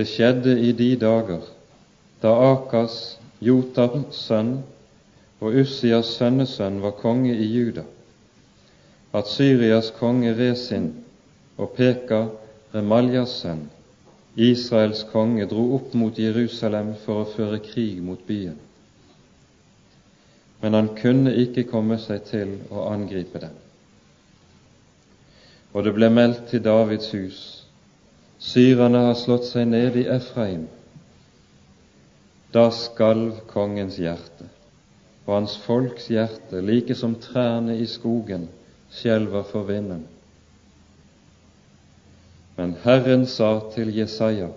Det 0.00 0.06
skjedde 0.08 0.54
i 0.64 0.70
de 0.72 0.94
dager 0.96 1.42
da 2.22 2.30
Akas, 2.32 3.18
Jotams 3.44 4.16
sønn 4.16 4.54
og 5.44 5.58
Ussias 5.60 6.14
sønnesønn 6.16 6.78
var 6.80 6.94
konge 7.02 7.34
i 7.36 7.48
Juda, 7.52 7.84
at 9.12 9.28
Syrias 9.28 9.90
konge 9.98 10.32
Resin 10.38 10.88
og 11.60 11.74
Peka, 11.76 12.22
Remaljas 12.72 13.36
sønn, 13.42 13.66
Israels 14.40 15.04
konge, 15.12 15.44
dro 15.52 15.66
opp 15.76 15.92
mot 15.92 16.16
Jerusalem 16.16 16.94
for 17.04 17.20
å 17.20 17.30
føre 17.36 17.60
krig 17.68 18.00
mot 18.00 18.24
byen. 18.24 18.56
Men 20.64 20.80
han 20.80 20.94
kunne 20.96 21.36
ikke 21.44 21.68
komme 21.68 22.00
seg 22.00 22.24
til 22.32 22.56
å 22.72 22.88
angripe 22.88 23.44
dem. 23.44 23.56
Og 25.76 25.84
det 25.84 25.98
ble 26.00 26.08
meldt 26.08 26.46
til 26.54 26.64
Davids 26.64 27.12
hus, 27.12 27.59
syrerne 28.40 29.06
har 29.10 29.16
slått 29.20 29.46
seg 29.48 29.68
ned 29.68 29.96
i 30.00 30.08
Efraim 30.08 30.68
da 32.52 32.70
skalv 32.74 33.44
kongens 33.50 33.98
hjerte, 34.00 34.48
og 35.26 35.34
hans 35.36 35.56
folks 35.62 36.08
hjerte, 36.10 36.62
like 36.62 36.96
som 36.98 37.14
trærne 37.22 37.76
i 37.78 37.86
skogen 37.86 38.48
skjelver 38.90 39.44
for 39.46 39.68
vinden. 39.68 40.02
Men 42.56 42.74
Herren 42.82 43.26
sa 43.26 43.52
til 43.74 43.94
Jesaja, 43.94 44.50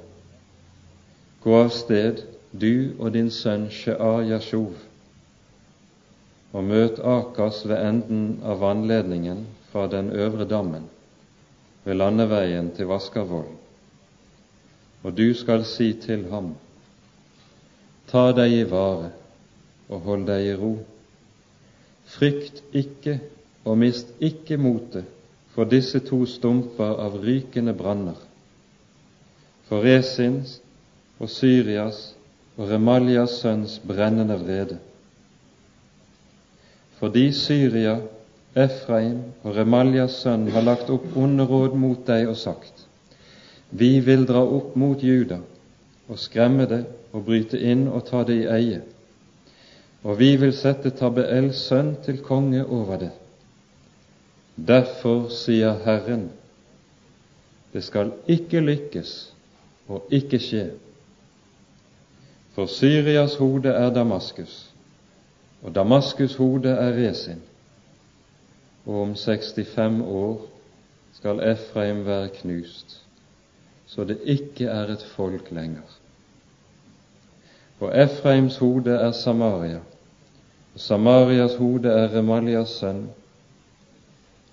Gå 1.43 1.55
av 1.59 1.69
sted, 1.75 2.23
du 2.51 2.95
og 2.99 3.13
din 3.13 3.29
sønn 3.31 3.67
Shear 3.69 4.23
Yashov, 4.23 4.77
og 6.53 6.63
møt 6.63 7.01
Akas 7.03 7.63
ved 7.67 7.77
enden 7.77 8.39
av 8.45 8.61
vannledningen 8.63 9.45
fra 9.71 9.85
den 9.91 10.09
øvre 10.11 10.47
dammen, 10.49 10.87
ved 11.83 11.99
landeveien 11.99 12.71
til 12.77 12.87
Vaskervollen. 12.89 13.62
Og 15.03 15.17
du 15.17 15.33
skal 15.33 15.65
si 15.65 15.93
til 15.93 16.25
ham:" 16.31 16.53
Ta 18.07 18.31
deg 18.35 18.53
i 18.53 18.63
vare 18.69 19.09
og 19.89 19.99
hold 20.07 20.25
deg 20.27 20.47
i 20.47 20.55
ro. 20.59 20.77
Frykt 22.05 22.63
ikke 22.73 23.19
og 23.65 23.77
mist 23.77 24.13
ikke 24.19 24.57
motet 24.57 25.05
for 25.53 25.69
disse 25.69 25.99
to 25.99 26.25
stumper 26.25 26.97
av 27.03 27.19
rykende 27.21 27.73
branner, 27.77 28.17
for 29.67 29.85
Resins 29.85 30.57
og 31.19 31.29
Syrias 31.29 32.15
og 32.57 32.69
Remaljas 32.69 33.37
sønns 33.43 33.79
brennende 33.87 34.37
vrede, 34.39 34.79
fordi 36.99 37.31
Syria, 37.31 37.99
Efraim 38.55 39.19
og 39.43 39.55
Remaljas 39.57 40.19
sønn 40.23 40.47
har 40.53 40.65
lagt 40.65 40.89
opp 40.93 41.05
onde 41.17 41.45
råd 41.49 41.77
mot 41.77 42.07
deg 42.07 42.29
og 42.29 42.37
sagt:" 42.37 42.87
Vi 43.73 43.99
vil 44.05 44.27
dra 44.29 44.43
opp 44.45 44.75
mot 44.77 45.01
Juda 45.03 45.39
og 46.07 46.19
skremme 46.21 46.67
det 46.69 46.83
og 47.13 47.25
bryte 47.25 47.57
inn 47.57 47.87
og 47.89 48.05
ta 48.05 48.21
det 48.27 48.35
i 48.43 48.49
eie, 48.49 48.81
og 50.03 50.19
vi 50.19 50.35
vil 50.37 50.53
sette 50.53 50.91
Tabeels 50.93 51.61
sønn 51.69 51.95
til 52.05 52.19
konge 52.25 52.61
over 52.65 52.99
det. 53.01 53.11
Derfor 54.55 55.29
sier 55.33 55.79
Herren, 55.85 56.27
det 57.73 57.81
skal 57.83 58.11
ikke 58.29 58.61
lykkes 58.61 59.13
og 59.89 60.13
ikke 60.13 60.39
skje. 60.39 60.67
For 62.53 62.69
Syrias 62.69 63.39
hode 63.41 63.73
er 63.73 63.89
Damaskus, 63.89 64.69
og 65.63 65.73
Damaskus' 65.73 66.37
hode 66.37 66.69
er 66.69 66.93
Resin. 66.93 67.41
Og 68.85 69.01
om 69.01 69.15
65 69.15 70.01
år 70.05 70.45
skal 71.13 71.39
Efraim 71.39 72.05
være 72.05 72.29
knust, 72.29 72.99
så 73.93 74.03
det 74.09 74.17
ikke 74.25 74.65
er 74.65 74.89
et 74.89 75.03
folk 75.15 75.51
lenger. 75.51 75.85
Og 77.79 77.91
Efraims 78.03 78.57
hode 78.57 78.91
er 78.91 79.11
Samaria, 79.11 79.81
og 80.73 80.79
Samarias 80.79 81.55
hode 81.55 81.89
er 81.89 82.09
Remalias 82.15 82.79
sønn. 82.79 83.03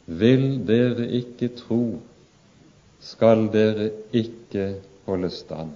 Vil 0.06 0.44
dere 0.68 1.06
ikke 1.20 1.48
tro, 1.56 2.00
skal 3.00 3.46
dere 3.52 3.90
ikke 4.12 4.74
holde 5.06 5.30
stand. 5.30 5.72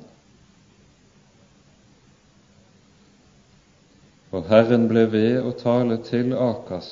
Og 4.35 4.45
Herren 4.51 4.89
ble 4.91 5.07
ved 5.13 5.41
å 5.41 5.55
tale 5.57 6.01
til 6.05 6.35
Akas 6.35 6.91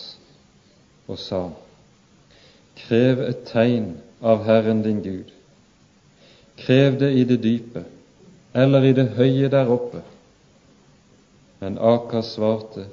og 1.10 1.18
sa:" 1.18 1.44
Krev 2.78 3.20
et 3.26 3.44
tegn 3.50 3.96
av 4.22 4.46
Herren 4.46 4.80
din 4.86 5.02
Gud. 5.02 5.41
Krev 6.56 6.98
det 7.00 7.12
i 7.16 7.24
det 7.24 7.42
dype 7.42 7.84
eller 8.54 8.84
i 8.84 8.92
det 8.92 9.08
høye 9.16 9.48
der 9.48 9.70
oppe. 9.72 10.02
Men 11.60 11.78
Akas 11.78 12.34
svarte, 12.36 12.86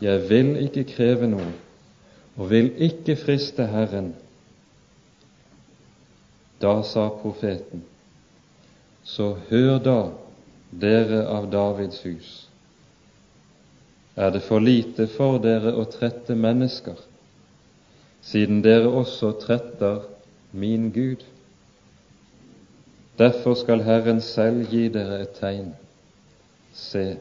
Jeg 0.00 0.28
vil 0.28 0.56
ikke 0.60 0.84
kreve 0.84 1.26
noe, 1.30 1.52
og 2.36 2.50
vil 2.50 2.66
ikke 2.84 3.16
friste 3.16 3.64
Herren. 3.66 4.10
Da 6.60 6.82
sa 6.82 7.08
profeten, 7.08 7.82
Så 9.04 9.36
hør 9.48 9.78
da, 9.78 10.00
dere 10.70 11.22
av 11.26 11.50
Davids 11.50 12.02
hus. 12.02 12.48
Er 14.16 14.30
det 14.30 14.42
for 14.42 14.60
lite 14.60 15.06
for 15.06 15.38
dere 15.38 15.72
å 15.72 15.84
trette 15.84 16.34
mennesker, 16.34 16.96
siden 18.20 18.62
dere 18.64 18.88
også 18.88 19.32
tretter 19.40 20.02
min 20.52 20.90
Gud? 20.92 21.24
Derfor 23.18 23.54
skal 23.54 23.82
Herren 23.82 24.20
selv 24.20 24.66
gi 24.70 24.88
dere 24.92 25.22
et 25.22 25.36
tegn. 25.40 25.70
Se, 26.76 27.16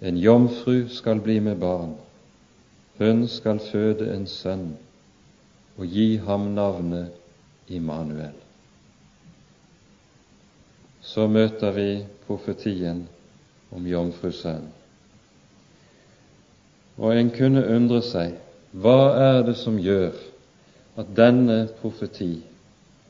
en 0.00 0.16
jomfru 0.16 0.88
skal 0.88 1.20
bli 1.20 1.38
med 1.40 1.56
barn. 1.60 1.94
Hun 2.98 3.28
skal 3.28 3.60
føde 3.60 4.14
en 4.14 4.26
sønn 4.26 4.70
og 5.76 5.86
gi 5.86 6.16
ham 6.16 6.40
navnet 6.56 7.12
Immanuel. 7.68 8.36
Så 11.00 11.26
møter 11.26 11.72
vi 11.72 12.04
profetien 12.26 13.06
om 13.72 13.86
jomfrusønnen. 13.86 14.68
Og 17.00 17.16
en 17.16 17.30
kunne 17.32 17.64
undre 17.64 18.02
seg 18.04 18.36
hva 18.76 19.12
er 19.16 19.40
det 19.46 19.56
som 19.56 19.78
gjør 19.80 20.16
at 21.00 21.12
denne 21.16 21.62
profeti 21.80 22.34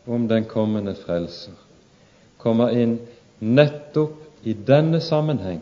om 0.07 0.28
den 0.28 0.44
kommende 0.48 0.94
frelser 0.94 1.57
kommer 2.40 2.72
inn 2.76 2.98
nettopp 3.38 4.46
i 4.46 4.55
denne 4.55 5.01
sammenheng 5.05 5.61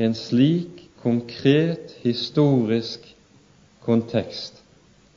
en 0.00 0.14
slik 0.14 0.84
konkret 1.02 1.96
historisk 2.02 3.04
kontekst 3.84 4.62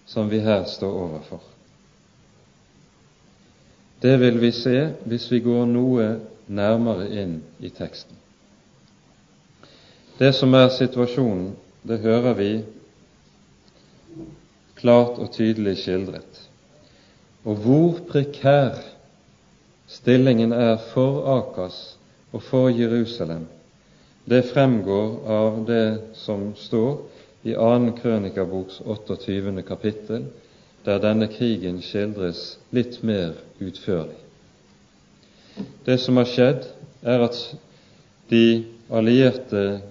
som 0.06 0.30
vi 0.30 0.39
her 0.39 0.64
står 0.68 0.94
overfor. 0.94 1.41
Det 4.02 4.18
vil 4.20 4.41
vi 4.41 4.52
se 4.52 4.78
hvis 5.08 5.30
vi 5.32 5.39
går 5.46 5.66
noe 5.70 6.08
nærmere 6.48 7.08
inn 7.22 7.38
i 7.64 7.72
teksten. 7.72 8.18
Det 10.20 10.34
som 10.36 10.54
er 10.54 10.70
situasjonen, 10.76 11.54
det 11.88 12.02
hører 12.04 12.36
vi 12.38 12.50
klart 14.76 15.20
og 15.24 15.32
tydelig 15.32 15.78
skildret. 15.80 16.44
Og 17.44 17.56
hvor 17.56 18.00
prekær 18.10 18.78
stillingen 19.88 20.52
er 20.56 20.78
for 20.94 21.26
Akas 21.38 21.98
og 22.32 22.44
for 22.44 22.70
Jerusalem, 22.70 23.48
det 24.30 24.46
fremgår 24.54 25.10
av 25.28 25.66
det 25.68 25.88
som 26.16 26.54
står 26.56 27.02
i 27.44 27.54
2. 27.54 27.91
Krønikaboks 28.00 28.80
28. 28.86 29.64
kapittel, 29.68 30.30
der 30.86 31.02
denne 31.04 31.28
krigen 31.28 31.82
skildres 31.84 32.58
litt 32.72 33.02
mer 33.04 33.36
utførlig. 33.60 34.20
Det 35.86 36.00
som 36.00 36.18
har 36.18 36.28
skjedd, 36.32 36.64
er 37.04 37.28
at 37.28 37.39
de 38.32 38.64
allierte 38.88 39.82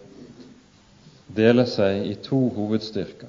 deler 1.36 1.68
seg 1.68 2.09
i 2.09 2.16
to 2.24 2.40
hovedstyrker. 2.57 3.28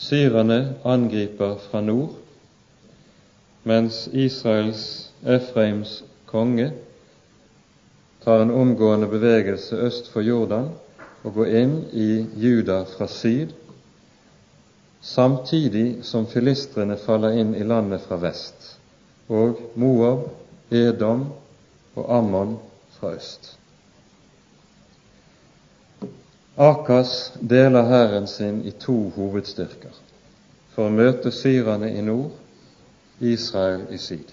Syrerne 0.00 0.76
angriper 0.84 1.56
fra 1.70 1.80
nord, 1.84 2.12
mens 3.62 4.08
Israels 4.12 5.10
Efraims 5.24 6.02
konge 6.26 6.70
tar 8.24 8.40
en 8.42 8.50
omgående 8.50 9.06
bevegelse 9.06 9.76
øst 9.76 10.12
for 10.12 10.20
Jordan 10.20 10.70
og 11.22 11.34
går 11.34 11.52
inn 11.60 11.74
i 11.92 12.10
Juda 12.40 12.82
fra 12.88 13.08
syd, 13.08 13.52
samtidig 15.00 16.04
som 16.04 16.26
filistrene 16.28 16.96
faller 17.00 17.36
inn 17.40 17.54
i 17.56 17.64
landet 17.64 18.04
fra 18.04 18.16
vest, 18.20 18.76
og 19.28 19.60
Moab, 19.74 20.28
Edom 20.70 21.26
og 21.96 22.12
Ammon 22.16 22.58
fra 22.98 23.14
øst. 23.16 23.56
Akas 26.60 27.32
deler 27.40 27.88
hæren 27.88 28.26
sin 28.26 28.64
i 28.68 28.70
to 28.70 28.96
hovedstyrker 29.16 29.96
for 30.74 30.86
å 30.86 30.92
møte 30.92 31.32
syrerne 31.32 31.88
i 31.96 32.02
nord, 32.04 32.34
Israel 33.20 33.86
i 33.90 33.98
syd, 33.98 34.32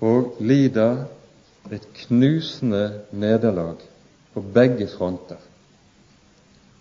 og 0.00 0.36
lider 0.40 1.04
et 1.72 1.86
knusende 1.94 3.00
nederlag 3.12 3.82
på 4.34 4.42
begge 4.54 4.88
fronter. 4.90 5.40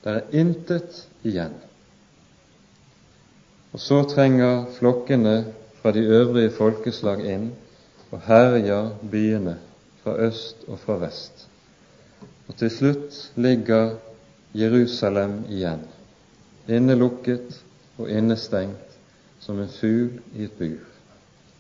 Det 0.04 0.12
er 0.12 0.40
intet 0.40 1.06
igjen. 1.24 1.56
Og 3.74 3.80
så 3.80 4.04
trenger 4.10 4.66
flokkene 4.78 5.38
fra 5.82 5.92
de 5.92 6.04
øvrige 6.06 6.52
folkeslag 6.54 7.24
inn 7.26 7.50
og 8.12 8.22
herjer 8.28 8.92
byene 9.12 9.56
fra 10.04 10.18
øst 10.28 10.68
og 10.68 10.80
fra 10.80 11.00
vest. 11.02 11.48
Og 12.48 12.56
til 12.60 12.70
slutt 12.70 13.20
ligger 13.36 13.96
Jerusalem 14.54 15.40
igjen, 15.50 15.82
innelukket 16.68 17.64
og 17.98 18.12
innestengt 18.12 18.93
som 19.44 19.60
en 19.60 19.70
fugl 19.70 20.22
i 20.36 20.46
et 20.46 20.58
bur. 20.58 20.80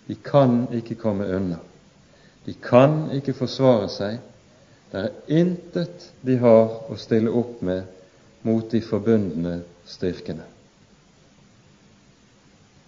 De 0.07 0.15
kan 0.15 0.67
ikke 0.71 0.95
komme 0.95 1.27
unna. 1.35 1.59
De 2.45 2.53
kan 2.53 3.09
ikke 3.15 3.35
forsvare 3.35 3.89
seg. 3.91 4.19
Det 4.91 5.01
er 5.01 5.39
intet 5.39 6.09
de 6.21 6.37
har 6.39 6.91
å 6.91 6.97
stille 6.99 7.31
opp 7.31 7.61
med 7.65 7.83
mot 8.47 8.65
de 8.71 8.79
forbundne 8.83 9.61
styrkene. 9.87 10.45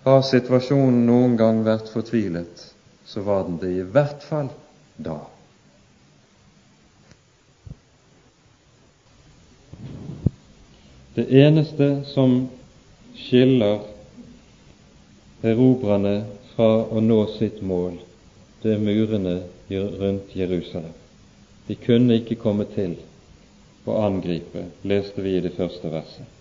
Har 0.05 0.21
situasjonen 0.21 1.05
noen 1.07 1.35
gang 1.39 1.63
vært 1.65 1.89
fortvilet, 1.91 2.67
så 3.09 3.23
var 3.25 3.47
den 3.47 3.57
det 3.59 3.71
i 3.73 3.87
hvert 3.95 4.23
fall 4.23 4.51
da. 4.95 5.17
Det 11.15 11.25
eneste 11.41 11.89
som 12.11 12.37
skiller 13.15 13.94
erobrerne 15.45 16.15
fra 16.55 16.69
å 16.89 17.01
nå 17.03 17.19
sitt 17.37 17.61
mål, 17.61 17.99
det 18.63 18.75
er 18.75 18.81
murene 18.81 19.35
rundt 19.69 20.35
Jerusalem. 20.35 20.93
De 21.67 21.75
kunne 21.75 22.19
ikke 22.19 22.37
komme 22.41 22.67
til 22.75 22.95
å 23.85 23.99
angripe, 24.05 24.67
leste 24.85 25.21
vi 25.21 25.35
i 25.37 25.43
det 25.43 25.53
første 25.57 25.91
verset. 25.93 26.31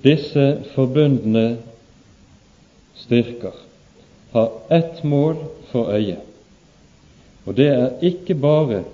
Disse 0.00 0.46
forbundne 0.72 1.58
styrker 3.02 3.56
har 4.32 4.50
ett 4.72 5.02
mål 5.04 5.36
for 5.72 5.92
øye, 5.92 6.16
og 7.44 7.56
det 7.56 7.68
er 7.68 8.08
ikke 8.08 8.36
bare 8.40 8.84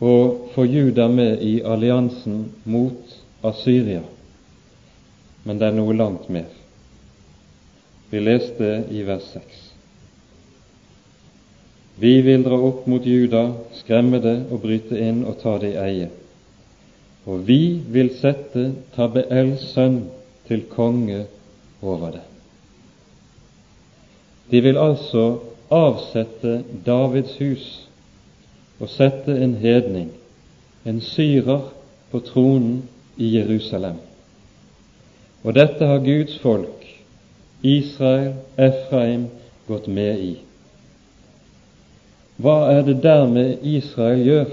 å 0.00 0.12
få 0.54 0.64
Juda 0.68 1.08
med 1.08 1.42
i 1.44 1.58
alliansen 1.64 2.46
mot 2.64 3.16
Asyria, 3.44 4.02
men 5.46 5.60
det 5.60 5.68
er 5.70 5.76
noe 5.76 5.94
langt 5.94 6.26
mer. 6.32 6.50
Vi 8.10 8.20
leste 8.22 8.70
i 8.90 9.02
vers 9.06 9.24
6. 9.32 9.62
Vi 12.02 12.12
vil 12.26 12.42
dra 12.44 12.58
opp 12.60 12.84
mot 12.90 13.06
Juda, 13.06 13.46
skremme 13.78 14.20
det 14.20 14.36
og 14.50 14.60
bryte 14.66 14.98
inn 15.00 15.22
og 15.24 15.38
ta 15.40 15.56
det 15.62 15.72
i 15.72 15.80
eie. 15.80 16.08
Og 17.26 17.46
vi 17.46 17.78
vil 17.94 18.12
sette 18.18 18.68
Tabeels 18.94 19.64
sønn 19.72 20.02
til 20.46 20.66
konge 20.70 21.24
over 21.80 22.18
det. 22.18 22.26
De 24.50 24.60
vil 24.62 24.78
altså 24.78 25.24
avsette 25.72 26.60
Davids 26.86 27.38
hus 27.40 27.66
og 28.78 28.90
sette 28.92 29.32
en 29.42 29.56
hedning, 29.62 30.10
en 30.84 31.00
syrer, 31.00 31.72
på 32.10 32.20
tronen 32.22 32.84
i 33.16 33.32
Jerusalem. 33.34 33.96
Og 35.46 35.54
dette 35.54 35.86
har 35.86 36.02
Guds 36.02 36.38
folk, 36.42 36.82
Israel, 37.62 38.32
Efraim, 38.58 39.28
gått 39.68 39.86
med 39.86 40.18
i. 40.18 40.32
Hva 42.42 42.56
er 42.72 42.82
det 42.88 42.96
dermed 43.04 43.62
Israel 43.62 44.24
gjør? 44.26 44.50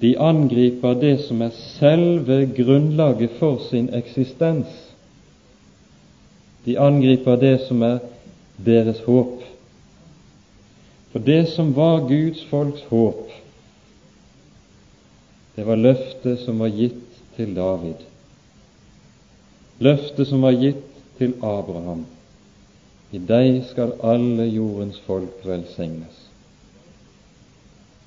De 0.00 0.14
angriper 0.20 0.96
det 1.00 1.14
som 1.26 1.44
er 1.44 1.52
selve 1.76 2.42
grunnlaget 2.56 3.36
for 3.38 3.60
sin 3.68 3.88
eksistens. 3.96 4.72
De 6.64 6.78
angriper 6.80 7.36
det 7.40 7.54
som 7.68 7.84
er 7.84 8.00
deres 8.56 9.00
håp. 9.04 9.44
For 11.12 11.24
det 11.24 11.46
som 11.52 11.76
var 11.76 12.08
Guds 12.08 12.42
folks 12.50 12.82
håp, 12.88 13.28
det 15.56 15.64
var 15.64 15.80
løftet 15.80 16.42
som 16.42 16.58
var 16.60 16.72
gitt 16.72 17.05
til 17.36 17.54
David. 17.56 18.04
Løftet 19.78 20.28
som 20.28 20.42
var 20.42 20.56
gitt 20.56 20.84
til 21.18 21.34
Abraham. 21.44 22.06
I 23.12 23.18
deg 23.18 23.62
skal 23.70 23.94
alle 24.04 24.48
jordens 24.50 24.98
folk 25.06 25.44
velsignes. 25.44 26.22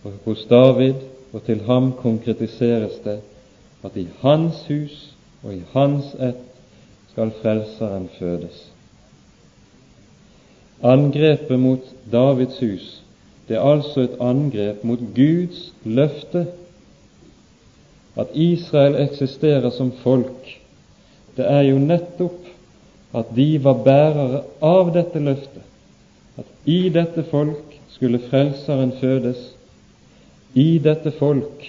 Og 0.04 0.16
hos 0.26 0.46
David 0.50 1.02
og 1.34 1.44
til 1.46 1.62
ham 1.68 1.92
konkretiseres 2.02 3.00
det 3.06 3.20
at 3.84 3.98
i 3.98 4.08
hans 4.22 4.64
hus 4.68 4.98
og 5.44 5.54
i 5.56 5.62
hans 5.74 6.14
ett 6.20 6.46
skal 7.12 7.32
Frelseren 7.42 8.10
fødes. 8.20 8.66
Angrepet 10.84 11.60
mot 11.60 11.94
Davids 12.12 12.60
hus 12.60 12.90
det 13.50 13.58
er 13.58 13.66
altså 13.66 14.02
et 14.06 14.18
angrep 14.22 14.84
mot 14.84 15.00
Guds 15.16 15.74
løfte. 15.84 16.46
At 18.20 18.36
Israel 18.36 18.98
eksisterer 19.00 19.70
som 19.72 19.92
folk, 20.04 20.60
det 21.38 21.46
er 21.48 21.64
jo 21.70 21.80
nettopp 21.80 22.48
at 23.16 23.32
de 23.36 23.48
var 23.64 23.80
bærere 23.86 24.44
av 24.62 24.92
dette 24.94 25.22
løftet. 25.24 25.64
At 26.38 26.70
i 26.70 26.90
dette 26.94 27.24
folk 27.32 27.80
skulle 27.96 28.22
Frelseren 28.30 28.92
fødes. 29.00 29.40
I 30.54 30.80
dette 30.84 31.12
folk 31.16 31.66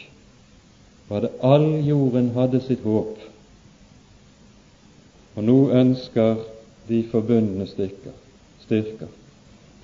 var 1.09 1.25
det 1.25 1.33
all 1.43 1.69
jorden 1.87 2.33
hadde 2.35 2.61
sitt 2.67 2.85
håp. 2.87 3.17
Og 5.37 5.47
nå 5.47 5.59
ønsker 5.81 6.43
de 6.89 7.01
forbundne 7.11 7.67
styrker, 7.71 8.15
styrker. 8.67 9.11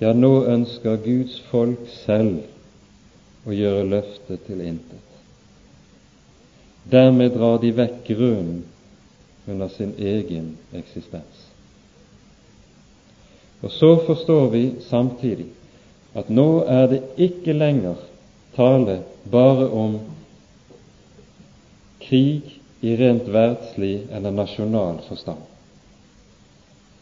Ja, 0.01 0.13
nå 0.13 0.45
ønsker 0.45 0.99
Guds 1.01 1.39
folk 1.51 1.87
selv 2.05 2.43
å 3.47 3.55
gjøre 3.55 3.89
løftet 3.89 4.45
til 4.49 4.61
intet. 4.67 5.06
Dermed 6.91 7.35
drar 7.35 7.59
de 7.59 7.73
vekk 7.75 8.07
grunnen 8.07 8.65
under 9.47 9.69
sin 9.69 9.95
egen 9.99 10.57
eksistens. 10.73 11.47
Og 13.61 13.71
så 13.71 13.97
forstår 14.07 14.51
vi 14.51 14.65
samtidig 14.89 15.47
at 16.15 16.31
nå 16.31 16.65
er 16.69 16.87
det 16.93 17.03
ikke 17.17 17.53
lenger 17.53 17.99
tale 18.57 19.01
bare 19.31 19.69
om 19.71 19.99
krig 22.01 22.55
i 22.81 22.95
rent 22.97 23.27
verdslig 23.33 24.07
eller 24.11 24.31
nasjonal 24.31 25.01
forstand. 25.09 25.43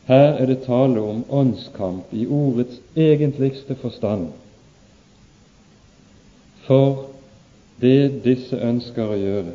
Her 0.05 0.37
er 0.41 0.47
det 0.47 0.63
tale 0.67 1.01
om 1.01 1.25
åndskamp 1.31 2.13
i 2.13 2.27
ordets 2.27 2.81
egentligste 2.97 3.75
forstand. 3.81 4.29
For 6.67 7.07
det 7.81 8.25
disse 8.25 8.57
ønsker 8.57 9.13
å 9.13 9.21
gjøre, 9.21 9.55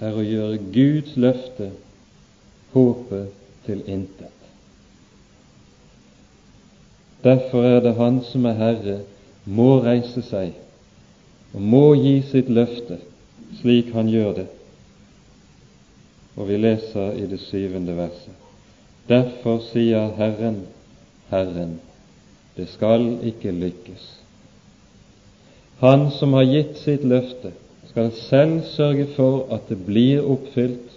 er 0.00 0.14
å 0.14 0.24
gjøre 0.24 0.62
Guds 0.74 1.16
løfte, 1.16 1.72
håpet, 2.72 3.34
til 3.68 3.82
intet. 3.84 4.32
Derfor 7.24 7.66
er 7.68 7.82
det 7.84 7.98
Han 7.98 8.22
som 8.24 8.46
er 8.48 8.56
Herre, 8.56 8.94
må 9.44 9.82
reise 9.84 10.22
seg 10.24 10.54
og 11.52 11.60
må 11.60 11.82
gi 12.00 12.14
sitt 12.30 12.48
løfte 12.48 12.96
slik 13.60 13.92
han 13.92 14.08
gjør 14.08 14.32
det. 14.42 14.46
Og 16.36 16.48
vi 16.48 16.58
leser 16.60 17.16
i 17.18 17.26
det 17.26 17.40
syvende 17.48 17.96
verset. 17.96 18.34
Derfor 19.08 19.62
sier 19.70 20.12
Herren, 20.18 20.62
Herren, 21.30 21.78
det 22.56 22.68
skal 22.74 23.18
ikke 23.26 23.52
lykkes. 23.52 24.04
Han 25.80 26.10
som 26.18 26.34
har 26.36 26.46
gitt 26.48 26.76
sitt 26.82 27.04
løfte, 27.06 27.52
skal 27.98 28.12
selv 28.12 28.62
sørge 28.62 29.06
for 29.16 29.48
at 29.54 29.68
det 29.68 29.78
blir 29.86 30.22
oppfylt, 30.22 30.92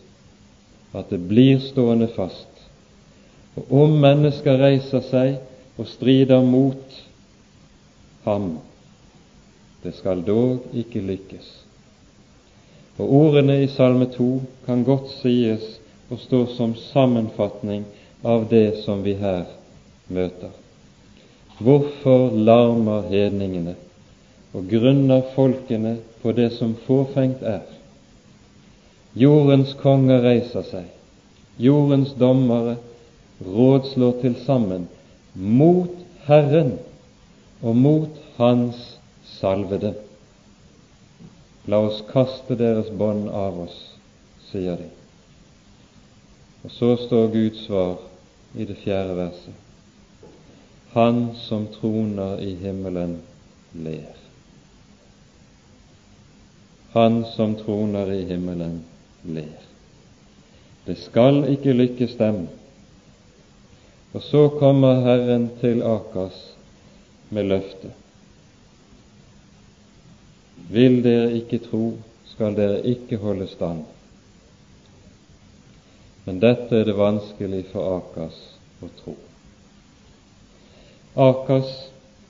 at 0.94 1.10
det 1.10 1.18
blir 1.28 1.58
stående 1.60 2.08
fast. 2.14 2.50
Og 3.58 3.72
om 3.84 3.96
mennesker 4.04 4.60
reiser 4.62 5.02
seg 5.08 5.80
og 5.82 5.90
strider 5.90 6.46
mot 6.46 7.00
ham, 8.28 8.60
det 9.82 9.96
skal 9.98 10.22
dog 10.28 10.70
ikke 10.78 11.02
lykkes. 11.02 11.50
Og 13.02 13.14
ordene 13.18 13.58
i 13.64 13.70
Salme 13.74 14.06
2 14.14 14.32
kan 14.68 14.86
godt 14.86 15.10
sies 15.24 15.80
å 16.14 16.22
stå 16.22 16.46
som 16.54 16.76
sammenfatning 16.94 17.88
av 18.22 18.46
det 18.52 18.84
som 18.86 19.02
vi 19.02 19.18
her 19.18 19.48
møter. 20.06 20.54
Hvorfor 21.58 22.30
larmer 22.36 23.10
hedningene 23.10 23.80
og 24.54 24.68
grunner 24.72 25.24
folkene 25.36 25.98
på 26.22 26.34
det 26.38 26.52
som 26.58 26.76
fåfengt 26.86 27.44
er? 27.44 27.64
Jordens 29.16 29.74
konger 29.82 30.24
reiser 30.24 30.64
seg, 30.68 30.88
jordens 31.60 32.14
dommere 32.20 32.78
rådslår 33.46 34.22
til 34.22 34.36
sammen 34.46 34.88
mot 35.34 35.92
Herren 36.28 36.78
og 37.62 37.76
mot 37.76 38.22
Hans 38.38 38.80
salvede. 39.38 39.94
La 41.66 41.82
oss 41.86 42.02
kaste 42.10 42.58
deres 42.58 42.90
bånd 42.98 43.30
av 43.30 43.60
oss, 43.66 43.76
sier 44.50 44.80
de. 44.80 44.88
Og 46.66 46.74
så 46.74 46.96
står 47.06 47.30
Guds 47.34 47.66
svar 47.66 48.00
i 48.58 48.66
det 48.70 48.80
fjerde 48.82 49.18
verset. 49.18 49.58
Han 50.94 51.30
som 51.48 51.70
troner 51.80 52.42
i 52.44 52.56
himmelen, 52.60 53.20
ler. 53.74 54.21
Han 56.94 57.24
som 57.36 57.56
troner 57.56 58.12
i 58.12 58.24
himmelen, 58.28 58.82
ler. 59.24 59.60
Det 60.86 60.98
skal 61.00 61.46
ikke 61.54 61.74
lykkes 61.74 62.18
dem. 62.20 62.48
Og 64.12 64.24
så 64.24 64.50
kommer 64.60 65.04
Herren 65.06 65.50
til 65.62 65.84
Akas 65.88 66.40
med 67.30 67.48
løftet. 67.48 67.94
Vil 70.72 71.00
dere 71.04 71.32
ikke 71.36 71.62
tro, 71.64 71.94
skal 72.34 72.56
dere 72.56 72.82
ikke 72.88 73.20
holde 73.24 73.48
stand. 73.48 73.84
Men 76.26 76.40
dette 76.40 76.80
er 76.80 76.88
det 76.88 76.98
vanskelig 76.98 77.66
for 77.72 77.98
Akas 77.98 78.38
å 78.84 78.90
tro. 79.02 79.16
Akas, 81.16 81.72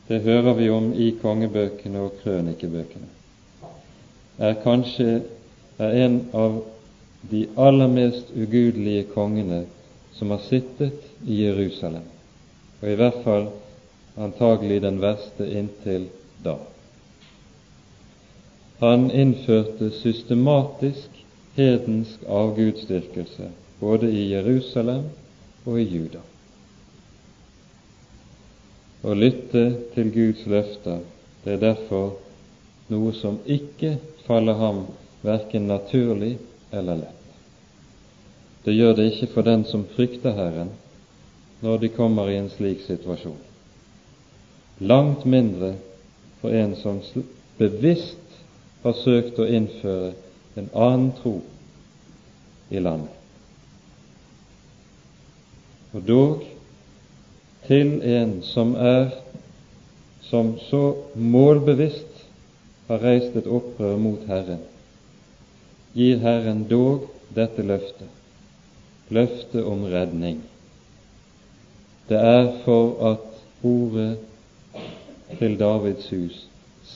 det 0.07 0.22
hører 0.26 0.53
vi 0.57 0.70
om 0.74 0.89
i 0.93 1.12
kongebøkene 1.22 2.01
og 2.01 2.22
krønikebøkene, 2.24 3.09
er 4.38 4.58
kanskje 4.64 5.22
er 5.80 5.98
en 6.06 6.18
av 6.34 6.62
de 7.32 7.46
aller 7.58 7.88
mest 7.88 8.32
ugudelige 8.36 9.04
kongene 9.14 9.66
som 10.18 10.32
har 10.34 10.42
sittet 10.48 11.06
i 11.28 11.44
Jerusalem, 11.44 12.06
og 12.82 12.90
i 12.90 12.98
hvert 13.00 13.22
fall 13.24 13.48
antagelig 14.18 14.82
den 14.82 15.00
verste 15.02 15.48
inntil 15.48 16.08
da. 16.44 16.58
Han 18.82 19.12
innførte 19.12 19.92
systematisk 20.02 21.22
hedensk 21.56 22.24
avgudsdyrkelse 22.28 23.52
både 23.80 24.10
i 24.12 24.32
Jerusalem 24.32 25.04
og 25.66 25.80
i 25.80 25.86
Juda. 25.86 26.22
Å 29.02 29.14
lytte 29.18 29.64
til 29.96 30.12
Guds 30.14 30.46
løfter, 30.50 31.02
det 31.44 31.56
er 31.56 31.62
derfor 31.62 32.16
noe 32.92 33.14
som 33.18 33.40
ikke 33.50 33.96
faller 34.26 34.53
ham 34.53 34.86
verken 35.22 35.67
naturlig 35.67 36.38
eller 36.72 36.95
lett. 36.95 37.17
Det 38.63 38.74
gjør 38.74 38.95
det 38.95 39.07
ikke 39.11 39.32
for 39.34 39.45
den 39.45 39.65
som 39.65 39.86
frykter 39.95 40.36
Herren, 40.38 40.69
når 41.61 41.78
de 41.78 41.89
kommer 41.93 42.30
i 42.30 42.38
en 42.38 42.49
slik 42.49 42.84
situasjon. 42.86 43.38
Langt 44.82 45.26
mindre 45.26 45.76
for 46.41 46.53
en 46.53 46.76
som 46.76 47.01
bevisst 47.57 48.38
har 48.84 48.97
søkt 48.97 49.39
å 49.39 49.45
innføre 49.45 50.13
en 50.57 50.69
annen 50.74 51.11
tro 51.22 51.36
i 52.69 52.82
landet. 52.82 53.17
Og 55.91 56.05
dog 56.07 56.45
til 57.67 57.97
en 58.07 58.39
som 58.47 58.74
er 58.76 59.11
som 60.32 60.55
så 60.69 60.95
målbevisst 61.15 62.11
har 62.92 63.04
reist 63.06 63.36
et 63.39 63.48
opprør 63.48 63.96
mot 64.02 64.24
Herren, 64.28 64.60
gir 65.96 66.20
Herren 66.20 66.66
dog 66.68 67.06
dette 67.32 67.64
løftet, 67.64 68.10
løftet 69.08 69.64
om 69.64 69.86
redning. 69.88 70.42
Det 72.10 72.20
er 72.20 72.50
for 72.66 72.98
at 73.14 73.64
ordet 73.64 74.18
til 75.39 75.56
Davids 75.60 76.10
hus 76.12 76.42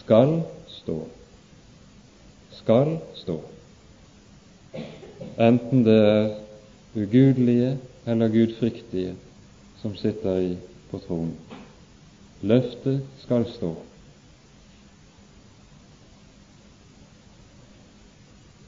skal 0.01 0.41
stå. 0.67 0.97
Skal 2.59 2.97
stå. 3.15 3.39
Enten 5.39 5.87
det 5.87 5.97
er 6.03 6.29
ugudelige 6.95 7.77
eller 8.07 8.35
gudfryktige 8.35 9.15
som 9.79 9.95
sitter 9.95 10.43
i 10.43 10.53
på 10.91 10.99
tronen. 11.07 11.35
Løftet 12.41 13.03
skal 13.23 13.47
stå. 13.55 13.75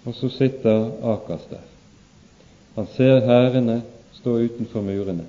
Og 0.07 0.15
så 0.15 0.29
sitter 0.31 0.91
Akas 1.03 1.43
der. 1.51 1.65
Han 2.77 2.87
ser 2.95 3.25
hærene 3.25 3.81
stå 4.15 4.37
utenfor 4.39 4.81
murene. 4.81 5.25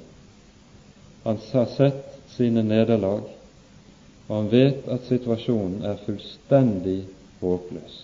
Han 1.24 1.40
har 1.52 1.66
sett 1.74 2.04
sine 2.36 2.62
nederlag, 2.62 3.26
og 4.28 4.34
han 4.36 4.50
vet 4.52 4.86
at 4.92 5.08
situasjonen 5.08 5.82
er 5.88 5.98
fullstendig 6.04 7.00
håpløs. 7.40 7.96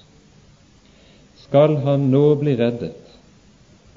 Skal 1.45 1.77
han 1.85 2.09
nå 2.11 2.25
bli 2.41 2.57
reddet, 2.59 3.01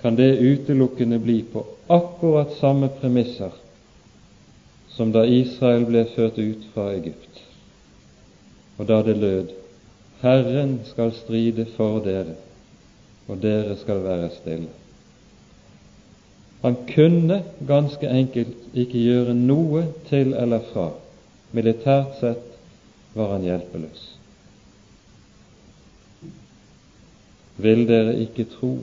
kan 0.02 0.18
det 0.20 0.38
utelukkende 0.38 1.20
bli 1.20 1.40
på 1.54 1.64
akkurat 1.90 2.54
samme 2.60 2.92
premisser 3.00 3.56
som 4.94 5.12
da 5.14 5.24
Israel 5.26 5.86
ble 5.90 6.04
ført 6.14 6.38
ut 6.38 6.68
fra 6.74 6.92
Egypt, 6.94 7.42
og 8.78 8.90
da 8.90 9.02
det 9.06 9.18
lød 9.18 9.56
Herren 10.22 10.80
skal 10.90 11.14
stride 11.14 11.68
for 11.76 12.00
dere, 12.06 12.36
og 13.28 13.42
dere 13.44 13.76
skal 13.80 14.04
være 14.04 14.30
stille. 14.36 14.70
Han 16.62 16.76
kunne 16.90 17.44
ganske 17.68 18.10
enkelt 18.10 18.74
ikke 18.74 19.00
gjøre 19.00 19.36
noe 19.38 19.84
til 20.10 20.34
eller 20.34 20.64
fra. 20.72 20.90
Militært 21.56 22.18
sett 22.20 22.48
var 23.16 23.36
han 23.36 23.46
hjelpeløs. 23.46 24.04
Vil 27.58 27.86
dere 27.90 28.18
ikke 28.22 28.46
tro, 28.58 28.74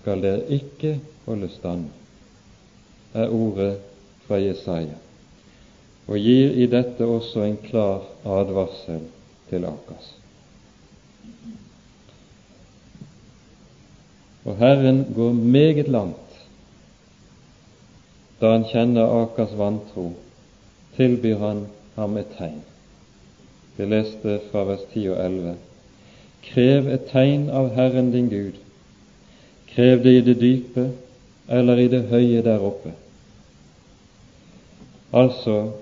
skal 0.00 0.22
dere 0.24 0.44
ikke 0.52 0.98
holde 1.26 1.50
stand, 1.52 1.88
er 3.14 3.32
ordet 3.32 3.74
fra 4.26 4.38
Jesaja, 4.40 4.96
og 6.06 6.16
gir 6.20 6.56
i 6.56 6.66
dette 6.70 7.04
også 7.04 7.44
en 7.44 7.58
klar 7.64 8.06
advarsel 8.24 9.04
til 9.50 9.68
Akas. 9.68 10.14
Og 14.44 14.56
Herren 14.56 15.06
går 15.14 15.32
meget 15.32 15.88
langt 15.88 16.20
da 18.40 18.50
han 18.50 18.66
kjenner 18.68 19.08
Akers 19.22 19.54
vantro, 19.56 20.10
tilbyr 20.96 21.38
han 21.38 21.62
ham 21.94 22.16
et 22.20 22.34
tegn. 22.36 22.58
Vi 23.76 23.86
leste 23.88 24.40
fra 24.50 24.66
vers 24.68 24.82
10 24.92 25.06
og 25.14 25.20
11. 25.24 25.54
Krev 26.44 26.90
et 26.92 27.06
tegn 27.08 27.46
av 27.48 27.70
Herren 27.78 28.10
din 28.12 28.28
Gud, 28.28 28.58
Krev 29.74 30.02
det 30.04 30.12
i 30.18 30.20
det 30.20 30.36
dype 30.40 30.90
eller 31.48 31.80
i 31.82 31.88
det 31.90 32.04
høye 32.10 32.42
der 32.46 32.62
oppe. 32.62 32.92
Altså, 35.12 35.72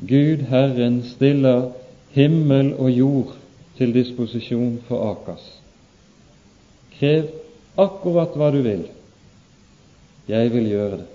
Gud 0.00 0.42
Herren 0.50 1.02
stiller 1.06 1.70
himmel 2.10 2.72
og 2.74 2.90
jord 2.90 3.36
til 3.78 3.94
disposisjon 3.94 4.80
for 4.88 5.10
Akas. 5.10 5.44
Krev 6.98 7.28
akkurat 7.76 8.36
hva 8.36 8.50
du 8.54 8.62
vil. 8.64 8.86
Jeg 10.28 10.52
vil 10.52 10.68
gjøre 10.70 11.02
det. 11.02 11.06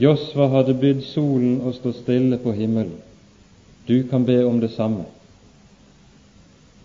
Josva 0.00 0.48
hadde 0.54 0.74
bydd 0.80 1.04
solen 1.10 1.60
å 1.66 1.74
stå 1.76 1.92
stille 1.98 2.38
på 2.40 2.54
himmelen. 2.56 2.96
Du 3.86 4.02
kan 4.08 4.24
be 4.24 4.38
om 4.46 4.60
det 4.62 4.72
samme. 4.74 5.04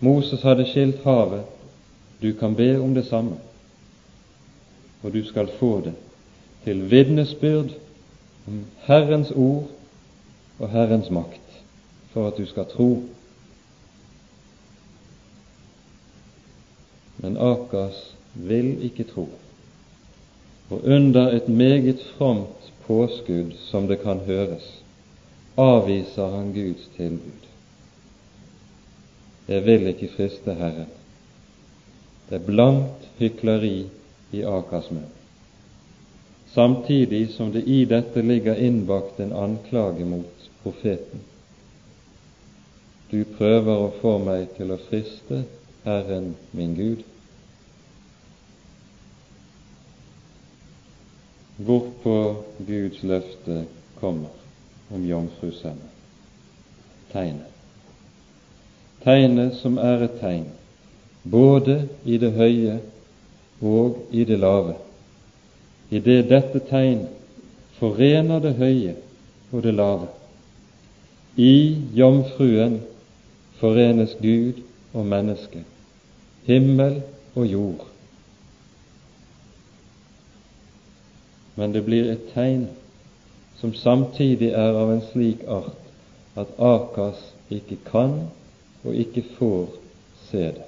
Moses 0.00 0.42
hadde 0.44 0.66
skilt 0.68 1.04
havet. 1.04 1.46
Du 2.20 2.32
kan 2.36 2.54
be 2.56 2.74
om 2.80 2.94
det 2.94 3.06
samme 3.08 3.38
og 5.06 5.12
du 5.12 5.24
skal 5.24 5.48
få 5.58 5.80
det 5.80 5.94
til 6.64 6.90
vitnesbyrd 6.90 7.70
om 8.46 8.64
Herrens 8.78 9.30
ord 9.30 9.68
og 10.58 10.70
Herrens 10.70 11.10
makt, 11.10 11.62
for 12.10 12.26
at 12.26 12.36
du 12.36 12.46
skal 12.46 12.66
tro. 12.66 13.02
Men 17.16 17.36
Akas 17.36 18.15
vil 18.36 18.84
ikke 18.84 19.04
tro, 19.08 19.28
og 20.70 20.84
under 20.84 21.30
et 21.36 21.48
meget 21.48 22.02
fromt 22.16 22.72
påskudd, 22.86 23.52
som 23.70 23.88
det 23.88 24.00
kan 24.02 24.20
høres, 24.26 24.66
avviser 25.56 26.30
han 26.36 26.52
Guds 26.52 26.88
tilbud. 26.96 27.46
Jeg 29.48 29.64
vil 29.66 29.86
ikke 29.86 30.10
friste 30.16 30.54
Herren. 30.54 30.90
Det 32.28 32.40
er 32.40 32.46
blankt 32.46 33.06
hykleri 33.18 33.86
i 34.34 34.42
Akers 34.42 34.90
munn, 34.90 35.12
samtidig 36.50 37.28
som 37.36 37.52
det 37.54 37.62
i 37.66 37.84
dette 37.84 38.22
ligger 38.22 38.58
innbakt 38.58 39.20
en 39.20 39.32
anklage 39.32 40.04
mot 40.04 40.50
profeten. 40.62 41.22
Du 43.10 43.22
prøver 43.38 43.84
å 43.84 43.92
få 44.00 44.16
meg 44.18 44.48
til 44.56 44.72
å 44.74 44.80
friste 44.88 45.44
Herren 45.84 46.32
min 46.50 46.74
Gud. 46.74 47.04
Hvorpå 51.56 52.44
Guds 52.66 53.02
løfte 53.02 53.64
kommer 54.00 54.28
om 54.92 55.04
jomfrusønnen. 55.04 55.92
Tegnet. 57.12 57.52
Tegnet 59.04 59.54
som 59.60 59.78
er 59.78 60.04
et 60.04 60.18
tegn 60.20 60.46
både 61.30 61.88
i 62.04 62.18
det 62.18 62.32
høye 62.36 62.80
og 63.62 64.02
i 64.12 64.24
det 64.24 64.38
lave, 64.38 64.74
i 65.90 65.98
det 66.02 66.26
dette 66.30 66.60
tegn 66.68 67.06
forener 67.78 68.42
det 68.42 68.54
høye 68.58 68.94
og 69.52 69.62
det 69.62 69.74
lave. 69.74 70.08
I 71.36 71.76
jomfruen 71.94 72.80
forenes 73.60 74.16
Gud 74.20 74.62
og 74.92 75.06
menneske, 75.06 75.62
himmel 76.46 77.02
og 77.34 77.46
jord. 77.46 77.86
Men 81.56 81.72
det 81.72 81.82
blir 81.86 82.10
et 82.12 82.28
tegn 82.34 82.66
som 83.56 83.72
samtidig 83.74 84.52
er 84.52 84.76
av 84.76 84.92
en 84.92 85.02
slik 85.10 85.44
art 85.48 86.36
at 86.36 86.52
Akas 86.60 87.22
ikke 87.50 87.78
kan 87.88 88.26
og 88.84 88.94
ikke 88.94 89.24
får 89.38 89.66
se 90.28 90.44
det 90.58 90.66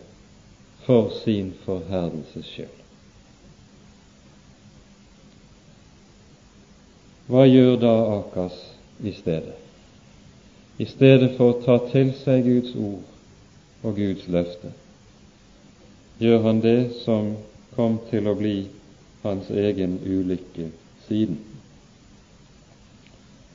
for 0.86 1.12
sin 1.20 1.52
forherdelses 1.66 2.48
skyld. 2.48 2.78
Hva 7.28 7.44
gjør 7.44 7.76
da 7.82 7.92
Akas 8.14 8.56
i 9.04 9.12
stedet? 9.12 9.58
I 10.80 10.86
stedet 10.88 11.34
for 11.36 11.52
å 11.52 11.60
ta 11.66 11.76
til 11.92 12.14
seg 12.22 12.46
Guds 12.46 12.72
ord 12.72 13.84
og 13.84 13.98
Guds 13.98 14.24
løfte, 14.32 14.72
gjør 16.22 16.40
han 16.46 16.62
det 16.64 16.78
som 17.02 17.34
kom 17.76 17.98
til 18.08 18.30
å 18.30 18.36
bli 18.38 18.56
hans 19.22 19.50
egen 19.50 19.98
ulykke 20.06 20.70
siden. 21.06 21.38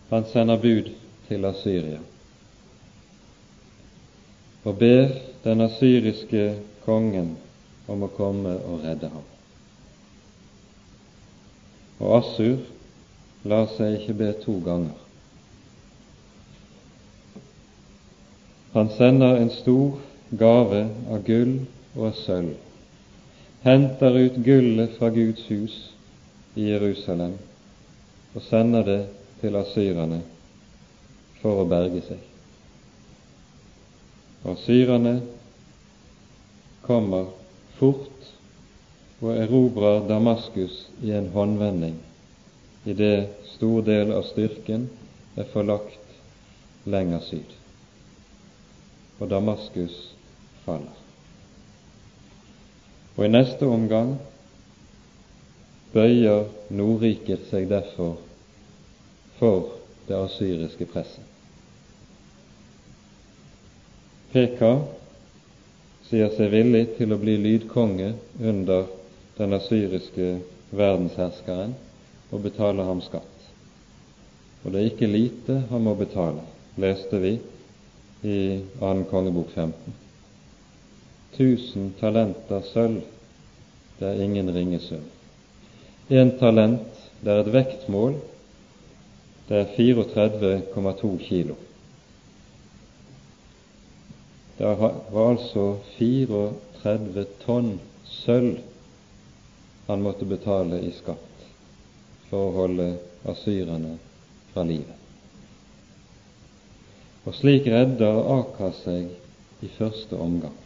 Han 0.10 0.26
sender 0.32 0.62
bud 0.62 0.90
til 1.28 1.46
Asyria 1.46 2.00
og 4.64 4.78
ber 4.80 5.08
den 5.44 5.62
asyriske 5.62 6.44
kongen 6.86 7.34
om 7.88 8.06
å 8.06 8.12
komme 8.16 8.56
og 8.64 8.84
redde 8.86 9.10
ham. 9.12 9.26
Og 12.00 12.14
Assur 12.18 12.62
lar 13.44 13.68
seg 13.76 14.00
ikke 14.00 14.16
be 14.22 14.30
to 14.44 14.56
ganger. 14.64 14.96
Han 18.74 18.90
sender 18.96 19.38
en 19.38 19.52
stor 19.54 20.00
gave 20.40 20.86
av 21.12 21.26
gull 21.28 21.58
og 21.94 22.16
sølv, 22.24 22.56
henter 23.64 24.18
ut 24.18 24.36
gullet 24.36 24.98
fra 24.98 25.10
Guds 25.10 25.44
hus 25.48 25.76
i 26.56 26.68
Jerusalem 26.68 27.38
og 28.34 28.42
sender 28.42 28.84
det 28.84 29.02
til 29.42 29.56
asyrerne 29.56 30.20
for 31.42 31.62
å 31.62 31.68
berge 31.70 32.02
seg. 32.04 32.20
Asyrerne 34.52 35.14
kommer 36.84 37.30
fort 37.78 38.32
og 39.24 39.32
erobrer 39.38 40.04
Damaskus 40.10 40.82
i 41.04 41.14
en 41.16 41.30
håndvending, 41.32 41.96
idet 42.84 43.30
stor 43.54 43.86
del 43.88 44.12
av 44.12 44.28
styrken 44.34 44.90
er 45.40 45.48
forlagt 45.54 46.84
lenger 46.84 47.24
syd. 47.30 47.56
Og 49.22 49.32
Damaskus 49.32 49.96
faller. 50.66 51.03
Og 53.16 53.26
i 53.26 53.32
neste 53.32 53.68
omgang 53.70 54.16
bøyer 55.94 56.48
Nordriket 56.74 57.46
seg 57.52 57.68
derfor 57.70 58.18
for 59.38 59.76
det 60.08 60.18
asyriske 60.18 60.88
presset. 60.90 61.30
Pekar 64.34 64.82
sier 66.08 66.34
seg 66.34 66.50
villig 66.56 66.88
til 66.98 67.14
å 67.14 67.20
bli 67.22 67.38
lydkonge 67.38 68.10
under 68.42 68.88
den 69.38 69.54
asyriske 69.60 70.32
verdensherskeren 70.74 71.76
og 72.34 72.42
betale 72.42 72.86
ham 72.88 73.02
skatt. 73.06 73.30
Og 74.64 74.74
det 74.74 74.80
er 74.82 74.90
ikke 74.90 75.12
lite 75.12 75.60
han 75.70 75.86
må 75.86 75.94
betale, 76.00 76.42
leste 76.82 77.20
vi 77.22 77.36
i 78.26 78.40
annen 78.82 79.06
kongebok 79.12 79.54
15. 79.54 80.03
Tusen 81.38 81.94
talenter 82.00 82.62
sølv, 82.70 83.02
det 84.00 84.08
er 84.10 84.22
ingen 84.22 84.52
ringe 84.54 84.80
sum. 84.84 85.04
Én 86.10 86.36
talent, 86.40 86.88
det 87.24 87.32
er 87.32 87.42
et 87.42 87.54
vektmål, 87.54 88.18
det 89.48 89.58
er 89.62 89.72
34,2 89.78 91.18
kilo. 91.24 91.56
Det 94.58 94.76
var 94.78 95.30
altså 95.30 95.78
34 95.98 97.26
tonn 97.46 97.80
sølv 98.06 98.60
han 99.88 100.04
måtte 100.04 100.26
betale 100.26 100.80
i 100.86 100.92
skatt 100.96 101.48
for 102.30 102.48
å 102.48 102.54
holde 102.62 102.90
asyrerne 103.30 103.98
fra 104.54 104.64
livet. 104.68 105.00
Og 107.24 107.36
slik 107.36 107.68
redder 107.72 108.20
Akar 108.38 108.76
seg 108.84 109.64
i 109.64 109.72
første 109.78 110.20
omgang. 110.20 110.63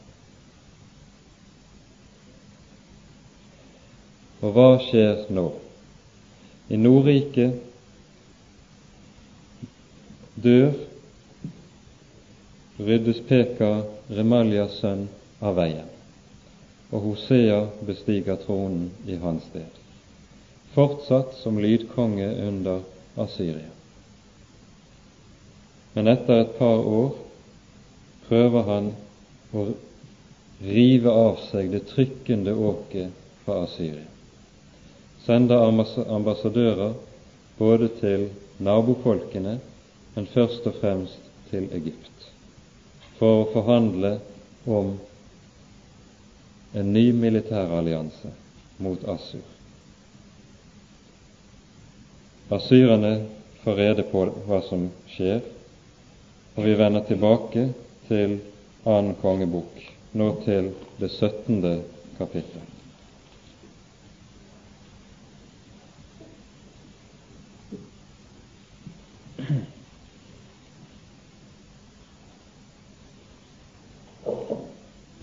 Og 4.41 4.53
hva 4.53 4.67
skjer 4.85 5.25
nå? 5.33 5.47
I 6.69 6.77
Nordriket 6.77 7.57
dør 10.37 10.75
ryddes 12.77 13.21
Peka, 13.29 13.71
Remaljas 14.13 14.77
sønn, 14.81 15.07
av 15.41 15.57
veien, 15.57 15.89
og 16.89 17.03
Hosea 17.03 17.59
bestiger 17.85 18.39
tronen 18.41 18.89
i 19.05 19.17
hans 19.21 19.45
sted, 19.49 19.69
fortsatt 20.73 21.35
som 21.41 21.59
lydkonge 21.61 22.29
under 22.47 22.81
Asyria. 23.21 23.69
Men 25.93 26.09
etter 26.13 26.41
et 26.41 26.57
par 26.57 26.81
år 26.85 27.15
prøver 28.27 28.67
han 28.69 28.91
å 29.53 29.67
rive 30.61 31.13
av 31.13 31.41
seg 31.51 31.71
det 31.73 31.85
trykkende 31.93 32.53
åket 32.53 33.13
fra 33.45 33.63
Asyria. 33.65 34.05
Sender 35.27 35.67
ambassadører 36.07 36.93
både 37.57 37.89
til 37.99 38.29
nabofolkene, 38.63 39.57
men 40.15 40.27
først 40.31 40.65
og 40.69 40.77
fremst 40.79 41.31
til 41.51 41.67
Egypt 41.75 42.29
for 43.17 43.41
å 43.41 43.49
forhandle 43.51 44.13
om 44.69 44.93
en 46.77 46.93
ny 46.93 47.09
militærallianse 47.17 48.31
mot 48.83 49.03
Assur. 49.09 49.43
Assyrene 52.53 53.13
får 53.63 53.79
rede 53.81 54.05
på 54.11 54.23
hva 54.47 54.61
som 54.69 54.87
skjer, 55.11 55.41
og 56.55 56.63
vi 56.63 56.77
vender 56.79 57.03
tilbake 57.09 57.67
til 58.07 58.39
annen 58.87 59.17
kongebok, 59.21 59.83
nå 60.15 60.31
til 60.45 60.71
det 61.01 61.11
17. 61.11 61.59
kapittel. 62.21 62.76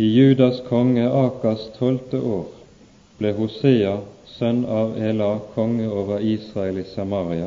I 0.05 0.07
Judas 0.07 0.61
konge 0.69 1.05
Akas 1.09 1.61
tolvte 1.79 2.19
år 2.21 2.49
ble 3.17 3.31
Hosea, 3.39 3.93
sønn 4.35 4.59
av 4.79 4.99
Ela, 5.01 5.29
konge 5.55 5.87
over 6.01 6.21
Israel 6.33 6.81
i 6.83 6.85
Samaria, 6.91 7.47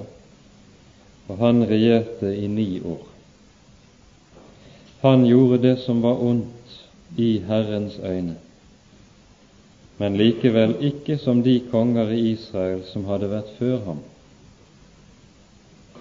og 1.27 1.43
han 1.43 1.61
regjerte 1.69 2.31
i 2.33 2.47
ni 2.49 2.65
år. 2.93 3.03
Han 5.03 5.27
gjorde 5.27 5.59
det 5.67 5.75
som 5.83 6.01
var 6.01 6.23
ondt 6.29 6.73
i 7.27 7.29
Herrens 7.51 7.99
øyne, 7.99 8.39
men 10.01 10.17
likevel 10.23 10.73
ikke 10.89 11.19
som 11.21 11.43
de 11.45 11.59
konger 11.69 12.15
i 12.15 12.23
Israel 12.31 12.81
som 12.89 13.05
hadde 13.11 13.29
vært 13.35 13.53
før 13.59 13.77
ham. 13.91 14.01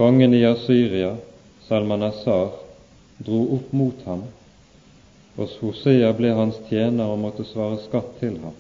Kongen 0.00 0.32
i 0.40 0.44
Asyria, 0.54 1.12
Salmanasar, 1.68 2.56
dro 3.28 3.44
opp 3.58 3.76
mot 3.76 4.08
ham 4.08 4.24
hos 5.36 5.56
Hosea 5.60 6.12
ble 6.16 6.32
hans 6.36 6.58
tjener 6.68 7.12
og 7.12 7.20
måtte 7.20 7.44
svare 7.44 7.78
skatt 7.84 8.16
til 8.20 8.38
ham. 8.40 8.56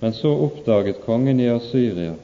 Men 0.00 0.14
så 0.14 0.30
oppdaget 0.46 1.02
kongen 1.04 1.40
i 1.40 1.50
Asyria 1.50 2.14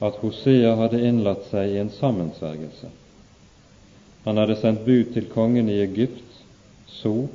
at 0.00 0.20
Hosea 0.20 0.74
hadde 0.80 1.02
innlatt 1.08 1.48
seg 1.50 1.72
i 1.72 1.80
en 1.80 1.92
sammensvergelse. 1.92 2.90
Han 4.26 4.40
hadde 4.40 4.56
sendt 4.60 4.84
bud 4.86 5.12
til 5.14 5.28
kongen 5.32 5.68
i 5.70 5.80
Egypt, 5.84 6.22
So, 6.96 7.28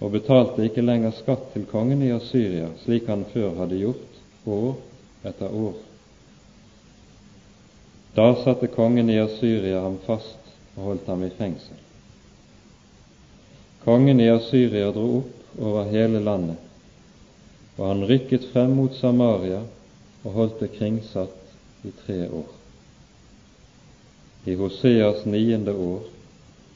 og 0.00 0.12
betalte 0.12 0.64
ikke 0.66 0.84
lenger 0.84 1.14
skatt 1.16 1.52
til 1.54 1.64
kongen 1.70 2.02
i 2.04 2.10
Asyria, 2.12 2.68
slik 2.82 3.06
han 3.08 3.24
før 3.32 3.54
hadde 3.60 3.78
gjort, 3.80 4.18
år 4.46 4.74
etter 5.30 5.54
år. 5.54 5.76
Da 8.16 8.30
satte 8.42 8.68
kongen 8.72 9.10
i 9.12 9.18
Asyria 9.20 9.82
ham 9.84 9.98
fast 10.06 10.52
og 10.76 10.82
holdt 10.90 11.08
ham 11.12 11.24
i 11.24 11.32
fengsel. 11.38 11.80
Kongen 13.86 14.20
i 14.20 14.26
Asyria 14.30 14.90
dro 14.90 15.20
opp 15.20 15.60
over 15.62 15.84
hele 15.92 16.18
landet, 16.18 16.58
og 17.76 17.84
han 17.86 18.00
rykket 18.10 18.48
frem 18.50 18.72
mot 18.74 18.94
Samaria 18.98 19.60
og 20.24 20.32
holdt 20.34 20.56
det 20.64 20.72
kringsatt 20.74 21.86
i 21.86 21.92
tre 22.00 22.24
år. 22.26 22.48
I 24.50 24.56
Hoseas 24.58 25.22
niende 25.30 25.70
år 25.70 26.02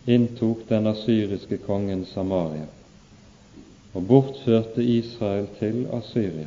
inntok 0.07 0.63
den 0.69 0.87
asyriske 0.87 1.59
kongen 1.65 2.05
Samaria 2.07 2.69
og 3.91 4.07
bortførte 4.07 4.85
Israel 4.85 5.49
til 5.59 5.89
Asyria. 5.99 6.47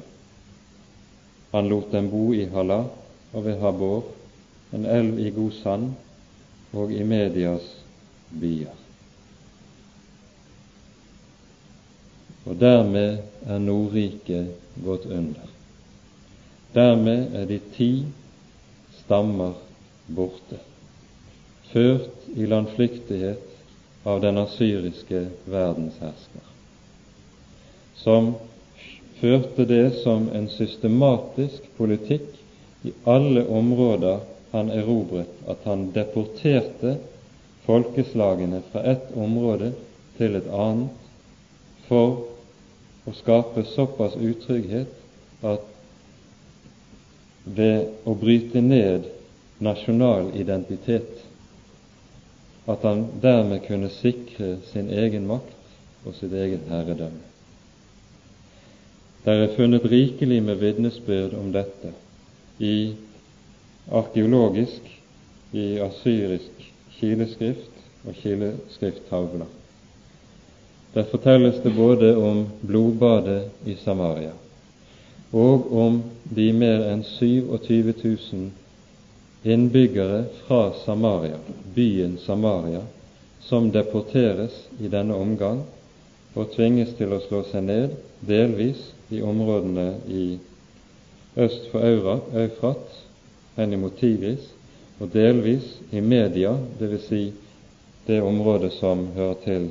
Han 1.51 1.67
lot 1.67 1.91
dem 1.91 2.07
bo 2.11 2.29
i 2.31 2.45
Hala 2.53 2.85
og 3.33 3.43
ved 3.49 3.59
Habor, 3.59 4.07
en 4.71 4.87
elv 4.87 5.19
i 5.19 5.27
god 5.35 5.51
sand, 5.59 5.91
og 6.71 6.91
i 6.91 7.03
Medias 7.03 7.67
byer. 8.31 8.82
Og 12.45 12.59
dermed 12.59 13.17
er 13.47 13.59
Nordriket 13.59 14.51
gått 14.83 15.05
under. 15.05 15.47
Dermed 16.73 17.35
er 17.37 17.45
de 17.47 17.59
ti 17.75 17.91
stammer 19.03 19.53
borte, 20.07 20.59
ført 21.71 22.27
i 22.35 22.47
landflyktighet 22.49 24.07
av 24.09 24.19
den 24.23 24.41
asyriske 24.41 25.27
verdenshersker, 25.45 26.49
som 28.03 28.33
førte 29.21 29.65
det 29.69 29.85
som 30.01 30.27
en 30.35 30.49
systematisk 30.51 31.69
politikk 31.77 32.27
i 32.83 32.91
alle 33.07 33.45
områder 33.47 34.25
han 34.51 34.69
erobret, 34.73 35.29
at 35.47 35.63
han 35.65 35.87
deporterte 35.95 36.97
folkeslagene 37.63 38.59
fra 38.73 38.83
ett 38.91 39.13
område 39.15 39.71
til 40.17 40.35
et 40.35 40.49
annet 40.51 40.99
for 41.87 42.32
å 43.05 43.13
skape 43.17 43.65
såpass 43.73 44.15
utrygghet 44.15 45.43
at 45.43 45.69
ved 47.43 48.07
å 48.07 48.15
bryte 48.15 48.61
ned 48.63 49.09
nasjonal 49.63 50.31
identitet 50.39 51.23
at 52.67 52.85
han 52.87 53.05
dermed 53.21 53.65
kunne 53.67 53.89
sikre 53.91 54.57
sin 54.71 54.89
egen 54.89 55.27
makt 55.27 56.07
og 56.07 56.15
sitt 56.15 56.31
eget 56.35 56.69
herredømme. 56.71 57.23
Det 59.23 59.33
er 59.39 59.55
funnet 59.55 59.85
rikelig 59.87 60.41
med 60.43 60.59
vitnesbyrd 60.59 61.35
om 61.39 61.51
dette 61.55 61.93
i 62.59 62.93
arkeologisk, 63.91 64.87
i 65.55 65.79
asyrisk 65.83 66.63
kileskrift 66.97 67.83
og 68.07 68.15
kileskrifttavler. 68.19 69.51
Der 70.93 71.03
fortelles 71.03 71.61
det 71.63 71.75
både 71.75 72.15
om 72.15 72.47
blodbadet 72.61 73.49
i 73.65 73.75
Samaria 73.75 74.31
og 75.33 75.71
om 75.73 75.95
de 76.23 76.51
mer 76.53 76.83
enn 76.91 77.01
27 77.07 77.93
000 78.03 78.49
innbyggere 79.53 80.19
fra 80.43 80.59
Samaria, 80.85 81.39
byen 81.75 82.19
Samaria, 82.21 82.83
som 83.41 83.71
deporteres 83.73 84.53
i 84.79 84.91
denne 84.93 85.17
omgang 85.17 85.63
og 86.37 86.53
tvinges 86.53 86.93
til 86.97 87.13
å 87.13 87.21
slå 87.25 87.41
seg 87.49 87.65
ned, 87.65 87.95
delvis 88.21 88.79
i 89.09 89.21
områdene 89.25 89.87
i 90.07 90.25
øst 91.41 91.65
for 91.71 91.81
Eufrat, 91.81 92.99
henimot 93.57 93.97
Tigris, 93.97 94.45
og 95.01 95.09
delvis 95.13 95.65
i 95.91 96.01
Media, 96.01 96.53
dvs. 96.79 97.09
Si 97.09 97.23
det 98.05 98.21
området 98.21 98.75
som 98.77 99.07
hører 99.17 99.41
til 99.43 99.67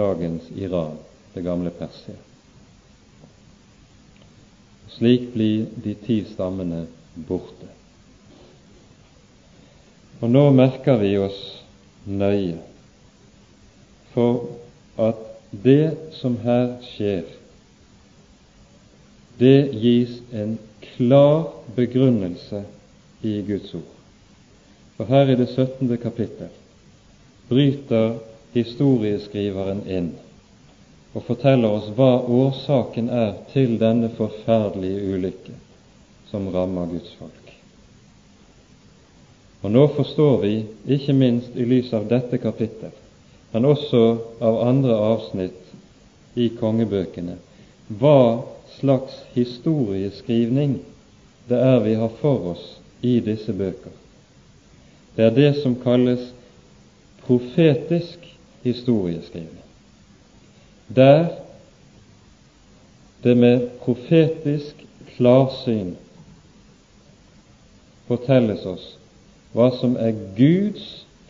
dagens 0.00 0.48
Iran, 0.56 0.96
det 1.34 1.44
gamle 1.44 1.70
Persia. 1.70 2.16
Slik 4.88 5.32
blir 5.34 5.66
de 5.84 5.94
ti 5.94 6.22
stammene 6.32 6.86
borte. 7.28 7.68
Og 10.20 10.32
nå 10.32 10.48
merker 10.56 10.98
vi 11.00 11.14
oss 11.20 11.38
nøye 12.08 12.58
for 14.14 14.48
at 15.00 15.20
det 15.50 16.12
som 16.18 16.36
her 16.42 16.74
skjer, 16.90 17.28
det 19.40 19.70
gis 19.80 20.18
en 20.36 20.58
klar 20.84 21.52
begrunnelse 21.76 22.64
i 23.24 23.38
Guds 23.46 23.72
ord. 23.74 23.94
For 24.96 25.08
her 25.08 25.32
i 25.32 25.38
det 25.38 25.48
17. 25.54 25.96
kapittel 26.02 26.50
bryter 27.48 28.18
historieskriveren 28.54 29.84
inn 29.86 30.10
og 31.12 31.24
forteller 31.26 31.74
oss 31.74 31.88
hva 31.96 32.20
årsaken 32.22 33.10
er 33.10 33.32
til 33.52 33.76
denne 33.80 34.10
forferdelige 34.14 35.14
ulykke 35.14 35.56
som 36.30 36.46
rammer 36.54 36.86
Guds 36.92 37.10
folk. 37.18 37.50
Og 39.60 39.74
nå 39.74 39.82
forstår 39.96 40.38
vi, 40.44 40.52
ikke 40.86 41.12
minst 41.12 41.56
i 41.58 41.66
lys 41.68 41.90
av 41.92 42.06
dette 42.08 42.38
kapittel, 42.40 42.94
men 43.52 43.66
også 43.66 44.04
av 44.40 44.60
andre 44.68 44.94
avsnitt 45.10 46.38
i 46.38 46.48
kongebøkene, 46.60 47.36
hva 47.98 48.46
slags 48.78 49.18
historieskrivning 49.34 50.78
det 51.50 51.58
er 51.58 51.80
vi 51.82 51.96
har 51.98 52.12
for 52.20 52.52
oss 52.54 52.66
i 53.02 53.18
disse 53.24 53.52
bøker. 53.52 53.92
Det 55.16 55.26
er 55.26 55.34
det 55.34 55.50
som 55.58 55.74
kalles 55.82 56.30
profetisk 57.26 58.29
historieskrivning, 58.62 59.64
der 60.96 61.28
det 63.22 63.36
med 63.36 63.68
profetisk 63.84 64.84
klarsyn 65.16 65.94
fortelles 68.08 68.64
oss 68.66 68.86
hva 69.54 69.70
som 69.80 69.96
er 69.98 70.14
Guds 70.38 70.86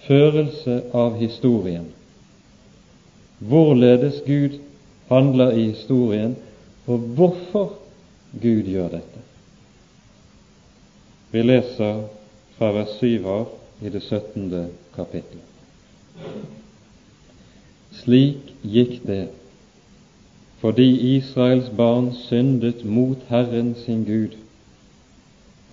førelse 0.06 0.82
av 0.96 1.16
historien, 1.20 1.88
hvorledes 3.40 4.20
Gud 4.26 4.58
handler 5.08 5.56
i 5.56 5.70
historien, 5.70 6.36
og 6.86 6.98
hvorfor 7.16 7.72
Gud 8.42 8.68
gjør 8.68 8.88
dette. 8.96 9.22
Vi 11.30 11.42
leser 11.42 12.04
fra 12.58 12.72
vers 12.74 12.96
7 13.00 13.26
av 13.26 13.48
i 13.80 13.92
det 13.92 14.02
17. 14.02 14.50
kapittelet. 14.96 15.46
Slik 17.92 18.54
gikk 18.62 19.00
det 19.06 19.28
fordi 20.60 21.16
Israels 21.16 21.70
barn 21.76 22.10
syndet 22.28 22.84
mot 22.84 23.18
Herren 23.28 23.74
sin 23.74 24.04
Gud, 24.04 24.36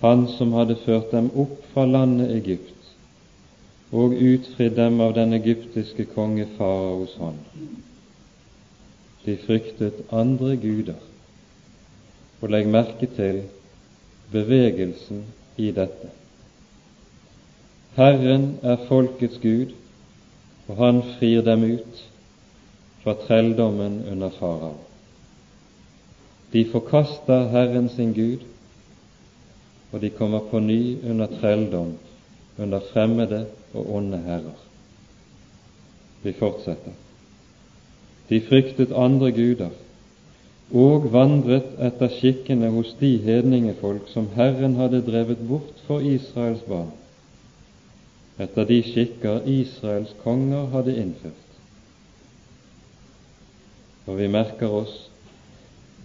Han 0.00 0.28
som 0.38 0.52
hadde 0.52 0.76
ført 0.84 1.10
dem 1.12 1.28
opp 1.34 1.58
fra 1.72 1.84
landet 1.86 2.30
Egypt 2.30 2.78
og 3.92 4.14
utfridd 4.14 4.76
dem 4.76 5.00
av 5.00 5.14
den 5.16 5.32
egyptiske 5.32 6.04
konge 6.14 6.46
faraos 6.56 7.14
hånd. 7.18 7.40
De 9.24 9.36
fryktet 9.44 10.04
andre 10.12 10.56
guder. 10.56 11.00
Og 12.40 12.52
legg 12.52 12.68
merke 12.70 13.08
til 13.16 13.42
bevegelsen 14.32 15.24
i 15.56 15.72
dette. 15.74 16.12
Herren 17.96 18.52
er 18.62 18.84
folkets 18.88 19.40
Gud, 19.42 19.72
og 20.68 20.76
han 20.76 21.02
frir 21.16 21.42
dem 21.42 21.64
ut 21.64 22.04
fra 23.02 23.14
trelldommen 23.14 24.02
under 24.10 24.30
farao. 24.30 24.74
De 26.52 26.64
forkaster 26.72 27.48
Herren 27.48 27.88
sin 27.88 28.12
Gud, 28.14 28.44
og 29.92 30.00
de 30.00 30.10
kommer 30.10 30.40
på 30.50 30.60
ny 30.60 30.96
under 31.10 31.26
trelldom, 31.40 31.92
under 32.58 32.80
fremmede 32.92 33.46
og 33.74 33.94
onde 33.94 34.18
herrer. 34.18 34.64
Vi 36.22 36.32
fortsetter. 36.32 36.92
De 38.28 38.40
fryktet 38.40 38.92
andre 38.92 39.32
guder 39.32 39.70
og 40.74 41.12
vandret 41.12 41.78
etter 41.80 42.10
skikkene 42.12 42.68
hos 42.74 42.90
de 43.00 43.16
hedningefolk 43.24 44.10
som 44.12 44.28
Herren 44.34 44.76
hadde 44.76 45.00
drevet 45.06 45.40
bort 45.48 45.84
for 45.86 46.04
Israels 46.04 46.64
barn 46.68 46.90
etter 48.38 48.64
de 48.64 48.78
skikker 48.86 49.46
Israels 49.50 50.14
konger 50.22 50.68
hadde 50.72 50.94
innført. 50.96 51.47
Og 54.08 54.16
vi 54.16 54.28
merker 54.32 54.72
oss 54.72 54.94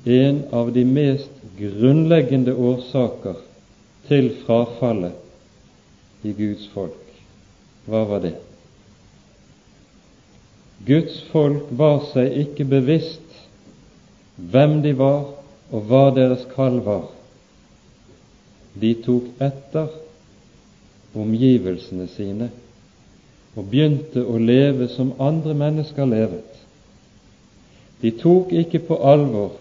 en 0.04 0.41
av 0.51 0.74
de 0.76 0.84
mest 0.84 1.43
grunnleggende 1.56 2.54
årsaker 2.54 3.39
til 4.10 4.34
frafallet 4.43 6.28
i 6.28 6.34
Guds 6.36 6.68
folk. 6.74 6.99
Hva 7.88 8.04
var 8.10 8.24
det? 8.24 8.34
Guds 10.84 11.22
folk 11.32 11.72
var 11.80 12.01
seg 12.12 12.36
ikke 12.43 12.68
bevisst 12.68 13.20
hvem 14.36 14.82
de 14.84 14.91
var, 14.99 15.30
og 15.74 15.88
hva 15.88 16.10
deres 16.16 16.43
kall 16.54 16.82
var. 16.84 17.08
De 18.74 18.91
tok 19.06 19.30
etter 19.41 19.88
omgivelsene 21.16 22.08
sine 22.12 22.49
og 23.54 23.68
begynte 23.70 24.24
å 24.26 24.39
leve 24.41 24.89
som 24.91 25.14
andre 25.22 25.54
mennesker 25.58 26.10
levet. 26.10 26.53
De 28.04 28.12
tok 28.20 28.51
ikke 28.51 28.82
på 28.84 28.97
alvor 29.08 29.54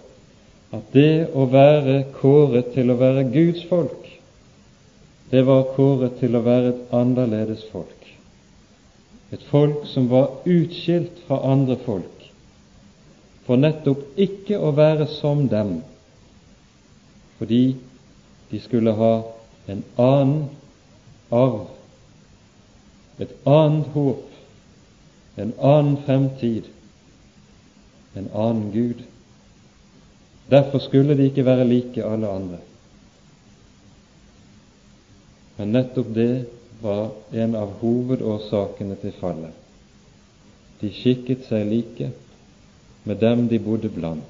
at 0.74 0.88
det 0.96 1.28
å 1.36 1.44
være 1.52 1.98
kåret 2.16 2.72
til 2.74 2.90
å 2.90 2.96
være 2.98 3.28
Guds 3.30 3.62
folk, 3.70 4.08
det 5.30 5.44
var 5.46 5.68
kåret 5.76 6.18
til 6.20 6.34
å 6.36 6.42
være 6.44 6.72
et 6.72 6.96
annerledes 6.96 7.62
folk. 7.72 8.08
Et 9.32 9.44
folk 9.48 9.86
som 9.88 10.10
var 10.10 10.42
utskilt 10.44 11.22
fra 11.28 11.38
andre 11.52 11.78
folk, 11.86 12.26
for 13.46 13.60
nettopp 13.60 14.18
ikke 14.20 14.58
å 14.58 14.74
være 14.76 15.06
som 15.14 15.46
dem, 15.52 15.78
fordi 17.38 17.62
de 18.50 18.60
skulle 18.60 18.92
ha 18.98 19.14
en 19.72 19.80
annen 19.96 20.44
arv, 21.32 21.70
et 23.22 23.32
annet 23.48 23.88
håp, 23.94 24.28
en 25.40 25.54
annen 25.62 25.96
fremtid, 26.04 26.68
en 28.14 28.28
annen 28.34 28.72
Gud. 28.72 29.02
Derfor 30.50 30.78
skulle 30.78 31.16
de 31.16 31.24
ikke 31.30 31.44
være 31.44 31.68
like 31.68 32.04
alle 32.04 32.28
andre. 32.28 32.58
Men 35.56 35.72
nettopp 35.72 36.14
det 36.14 36.44
var 36.82 37.10
en 37.32 37.54
av 37.54 37.76
hovedårsakene 37.80 38.96
til 39.00 39.14
fallet. 39.20 39.54
De 40.80 40.90
skikket 40.90 41.46
seg 41.46 41.68
like 41.70 42.10
med 43.04 43.20
dem 43.22 43.46
de 43.48 43.60
bodde 43.62 43.88
blant. 43.92 44.28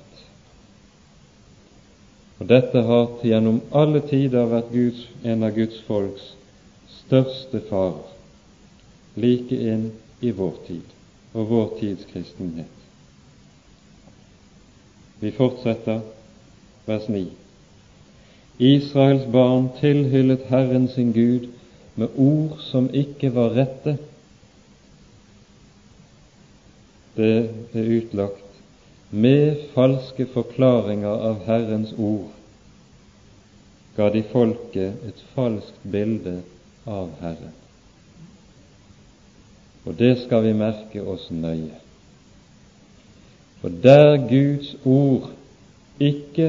Og 2.41 2.49
dette 2.51 2.83
har 2.83 3.09
til 3.21 3.33
gjennom 3.33 3.61
alle 3.73 4.03
tider 4.11 4.51
vært 4.51 4.73
Guds, 4.75 5.07
en 5.25 5.47
av 5.47 5.55
Guds 5.57 5.81
folks 5.87 6.33
største 7.07 7.61
farer, 7.69 8.05
like 9.17 9.57
inn 9.57 9.91
i 10.21 10.31
vår 10.35 10.55
tid 10.67 10.95
og 11.33 11.51
vår 11.51 11.75
tids 11.81 12.07
kristenhet. 12.13 12.82
Vi 15.23 15.31
fortsetter 15.31 16.01
vers 16.87 17.05
9. 17.09 17.29
Israels 18.59 19.29
barn 19.33 19.69
tilhyllet 19.79 20.49
Herren 20.51 20.89
sin 20.89 21.13
Gud 21.15 21.47
med 21.95 22.09
ord 22.17 22.59
som 22.59 22.89
ikke 22.91 23.31
var 23.35 23.55
rette, 23.55 23.97
det 27.17 27.51
er 27.75 27.91
utlagt, 27.99 28.59
med 29.11 29.63
falske 29.77 30.27
forklaringer 30.33 31.23
av 31.31 31.47
Herrens 31.47 31.93
ord, 31.99 32.33
ga 33.95 34.09
de 34.11 34.25
folket 34.33 35.07
et 35.07 35.23
falskt 35.37 35.87
bilde 35.93 36.41
av 36.89 37.13
Herren. 37.21 37.55
Og 39.87 39.95
det 40.03 40.17
skal 40.25 40.49
vi 40.49 40.57
merke 40.57 41.07
oss 41.15 41.31
nøye. 41.31 41.79
For 43.63 43.71
der 43.71 44.19
Guds 44.19 44.75
ord 44.85 45.31
ikke 46.01 46.49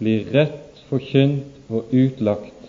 blir 0.00 0.24
rett 0.34 0.80
forkynt 0.88 1.70
og 1.70 1.92
utlagt, 1.94 2.64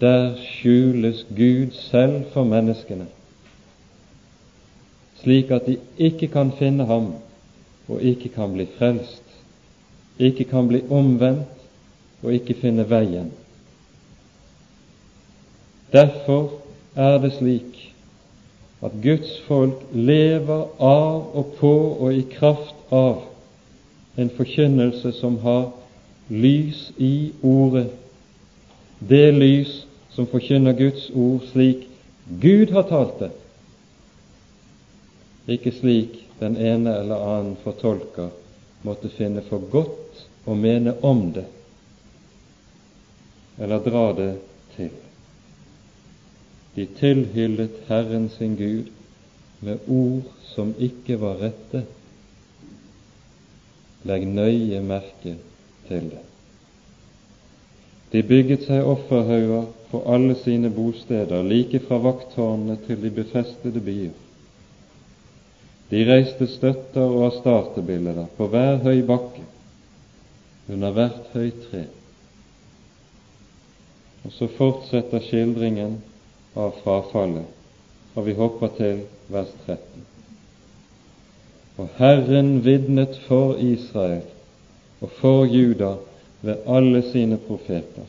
der 0.00 0.34
skjules 0.42 1.20
Gud 1.36 1.70
selv 1.78 2.24
for 2.32 2.48
menneskene, 2.50 3.06
slik 5.22 5.52
at 5.54 5.70
de 5.70 5.76
ikke 5.98 6.26
kan 6.34 6.50
finne 6.58 6.86
ham 6.90 7.12
og 7.88 8.02
ikke 8.02 8.28
kan 8.34 8.52
bli 8.56 8.66
frelst, 8.78 9.22
ikke 10.18 10.44
kan 10.50 10.66
bli 10.68 10.82
omvendt 10.90 11.62
og 12.22 12.34
ikke 12.34 12.58
finne 12.58 12.88
veien. 12.90 13.30
Derfor 15.94 16.58
er 16.98 17.22
det 17.22 17.36
slik 17.38 17.94
at 18.82 18.92
Guds 19.02 19.40
folk 19.48 19.80
lever 19.92 20.68
av 20.78 21.34
og 21.36 21.54
på 21.58 21.72
og 21.98 22.14
i 22.14 22.22
kraft 22.30 22.92
av 22.94 23.24
en 24.18 24.30
forkynnelse 24.36 25.12
som 25.18 25.38
har 25.42 25.70
lys 26.28 26.88
i 26.96 27.32
ordet, 27.42 27.88
det 28.98 29.32
lys 29.34 29.74
som 30.14 30.26
forkynner 30.30 30.76
Guds 30.78 31.08
ord 31.14 31.46
slik 31.52 31.86
Gud 32.42 32.74
har 32.74 32.86
talt 32.90 33.18
det, 33.22 33.30
ikke 35.48 35.72
slik 35.72 36.18
den 36.42 36.58
ene 36.60 36.92
eller 37.00 37.22
annen 37.24 37.54
fortolker 37.64 38.28
måtte 38.84 39.10
finne 39.14 39.42
for 39.48 39.64
godt 39.72 40.26
å 40.46 40.54
mene 40.54 40.94
om 41.02 41.30
det, 41.34 41.46
eller 43.58 43.82
dra 43.82 44.04
det 44.18 44.32
til. 44.76 44.92
De 46.78 46.86
tilhyllet 46.86 47.70
Herren 47.88 48.28
sin 48.30 48.56
Gud 48.56 48.86
med 49.60 49.78
ord 49.88 50.28
som 50.54 50.68
ikke 50.78 51.16
var 51.18 51.40
rette. 51.42 51.80
Legg 54.06 54.26
nøye 54.30 54.78
merke 54.86 55.32
til 55.88 56.04
det. 56.12 56.20
De 58.12 58.22
bygget 58.22 58.68
seg 58.68 58.86
offerhauger 58.86 59.64
på 59.90 60.04
alle 60.06 60.36
sine 60.38 60.70
bosteder, 60.70 61.42
like 61.42 61.80
fra 61.82 61.98
vakttårnene 62.04 62.76
til 62.86 63.02
de 63.02 63.10
befestede 63.16 63.82
byer. 63.82 64.14
De 65.90 66.04
reiste 66.06 66.46
støtter 66.52 67.02
og 67.02 67.24
astartebilder 67.32 68.28
på 68.36 68.46
hver 68.52 68.78
høy 68.84 69.02
bakke, 69.08 69.42
under 70.70 70.94
hvert 70.94 71.34
høyt 71.34 71.58
tre. 71.72 71.82
Og 74.22 74.36
så 74.36 74.46
fortsetter 74.60 75.26
skildringen 75.26 75.98
av 76.54 76.74
frafallet, 76.82 77.46
og 78.14 78.26
vi 78.26 78.34
hopper 78.38 78.72
til 78.76 79.02
vers 79.32 79.50
13. 79.66 80.06
Og 81.78 81.88
Herren 81.98 82.64
vitnet 82.64 83.18
for 83.28 83.58
Israel 83.62 84.24
og 85.00 85.12
for 85.20 85.44
Juda 85.46 85.92
ved 86.42 86.64
alle 86.66 87.02
sine 87.12 87.38
profeter, 87.38 88.08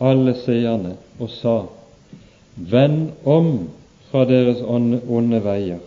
alle 0.00 0.34
seerne, 0.44 0.96
og 1.18 1.30
sa:" 1.30 1.58
Vend 2.56 3.10
om 3.24 3.68
fra 4.10 4.24
deres 4.24 4.62
onde 5.08 5.44
veier 5.44 5.82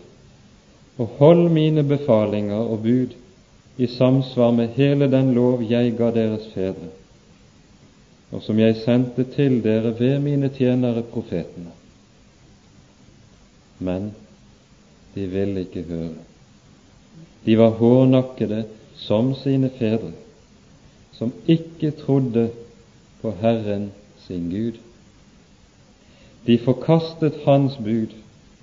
og 0.99 1.07
hold 1.17 1.49
mine 1.49 1.83
befalinger 1.83 2.55
og 2.55 2.83
bud 2.83 3.15
i 3.77 3.87
samsvar 3.87 4.51
med 4.51 4.67
hele 4.75 5.07
den 5.11 5.33
lov 5.33 5.63
jeg 5.63 5.93
ga 5.97 6.11
deres 6.11 6.49
fedre, 6.53 6.89
og 8.31 8.43
som 8.45 8.59
jeg 8.59 8.77
sendte 8.83 9.25
til 9.33 9.59
dere 9.63 9.93
ved 9.99 10.19
mine 10.21 10.49
tjenere 10.53 11.03
profetene. 11.03 11.71
Men 13.79 14.11
de 15.15 15.25
ville 15.27 15.65
ikke 15.65 15.83
høre. 15.89 16.25
De 17.45 17.57
var 17.57 17.77
hårnakkede 17.79 18.65
som 18.99 19.33
sine 19.35 19.71
fedre, 19.79 20.11
som 21.15 21.33
ikke 21.47 21.91
trodde 21.91 22.49
på 23.21 23.33
Herren 23.41 23.91
sin 24.27 24.49
Gud. 24.51 24.77
De 26.47 26.57
forkastet 26.57 27.41
Hans 27.45 27.77
bud 27.83 28.13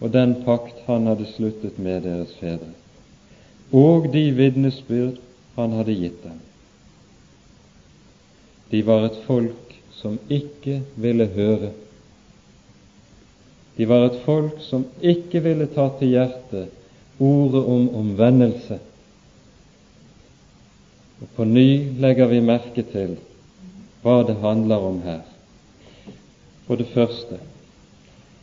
og 0.01 0.13
den 0.13 0.35
pakt 0.45 0.83
han 0.87 1.07
hadde 1.07 1.27
sluttet 1.33 1.79
med 1.79 2.03
deres 2.05 2.35
fedre, 2.41 2.73
og 3.73 4.11
de 4.13 4.29
vitnesbyrd 4.37 5.17
han 5.57 5.73
hadde 5.79 5.97
gitt 5.97 6.19
dem. 6.25 6.41
De 8.71 8.83
var 8.83 9.07
et 9.07 9.19
folk 9.27 9.77
som 9.97 10.19
ikke 10.31 10.81
ville 10.97 11.27
høre. 11.27 11.71
De 13.77 13.87
var 13.89 14.07
et 14.07 14.21
folk 14.25 14.61
som 14.65 14.87
ikke 15.03 15.43
ville 15.45 15.69
ta 15.73 15.89
til 15.99 16.15
hjertet 16.17 16.69
ordet 17.21 17.65
om 17.65 17.89
omvendelse. 17.97 18.79
Og 21.21 21.29
På 21.37 21.45
ny 21.45 21.99
legger 22.01 22.29
vi 22.33 22.41
merke 22.41 22.85
til 22.93 23.17
hva 24.03 24.21
det 24.27 24.37
handler 24.43 24.89
om 24.91 25.03
her. 25.05 25.23
For 26.67 26.77
det 26.77 26.89
første 26.95 27.39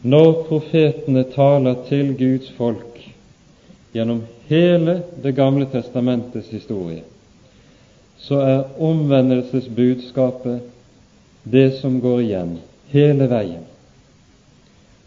når 0.04 0.34
profetene 0.50 1.24
taler 1.32 1.78
til 1.88 2.10
Guds 2.20 2.50
folk 2.58 2.98
gjennom 3.94 4.26
hele 4.50 4.98
Det 5.24 5.32
gamle 5.36 5.66
testamentets 5.72 6.50
historie, 6.52 7.04
så 8.24 8.40
er 8.40 8.82
omvendelsesbudskapet 8.82 10.62
det 11.44 11.74
som 11.82 12.00
går 12.02 12.22
igjen 12.24 12.58
hele 12.94 13.28
veien. 13.30 13.66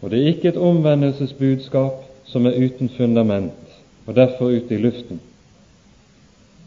Og 0.01 0.11
det 0.11 0.19
er 0.19 0.33
ikke 0.33 0.51
et 0.51 0.59
omvendelsesbudskap 0.61 2.03
som 2.29 2.45
er 2.45 2.57
uten 2.61 2.89
fundament 2.93 3.53
og 4.05 4.15
derfor 4.15 4.53
ute 4.53 4.75
i 4.75 4.81
luften. 4.81 5.19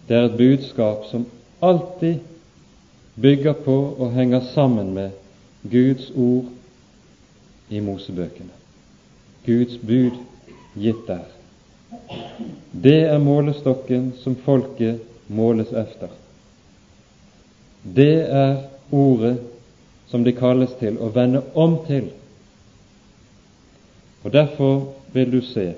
Det 0.08 0.16
er 0.16 0.26
et 0.26 0.38
budskap 0.38 1.06
som 1.10 1.26
alltid 1.62 2.18
bygger 3.20 3.52
på 3.52 3.76
og 3.98 4.12
henger 4.12 4.40
sammen 4.54 4.94
med 4.94 5.10
Guds 5.62 6.10
ord 6.16 6.50
i 7.70 7.80
Mosebøkene. 7.80 8.50
Guds 9.46 9.78
bud 9.78 10.18
gitt 10.74 11.06
der. 11.06 11.28
Det 12.72 13.02
er 13.06 13.18
målestokken 13.18 14.12
som 14.18 14.36
folket 14.44 15.00
måles 15.28 15.68
efter. 15.68 16.10
Det 17.82 18.14
er 18.28 18.56
ordet 18.90 19.38
som 20.10 20.24
de 20.24 20.32
kalles 20.36 20.72
til 20.80 20.98
å 20.98 21.10
vende 21.14 21.42
om 21.54 21.78
til. 21.86 22.10
Og 24.24 24.32
Derfor 24.32 24.92
vil 25.12 25.30
du 25.32 25.40
se, 25.40 25.72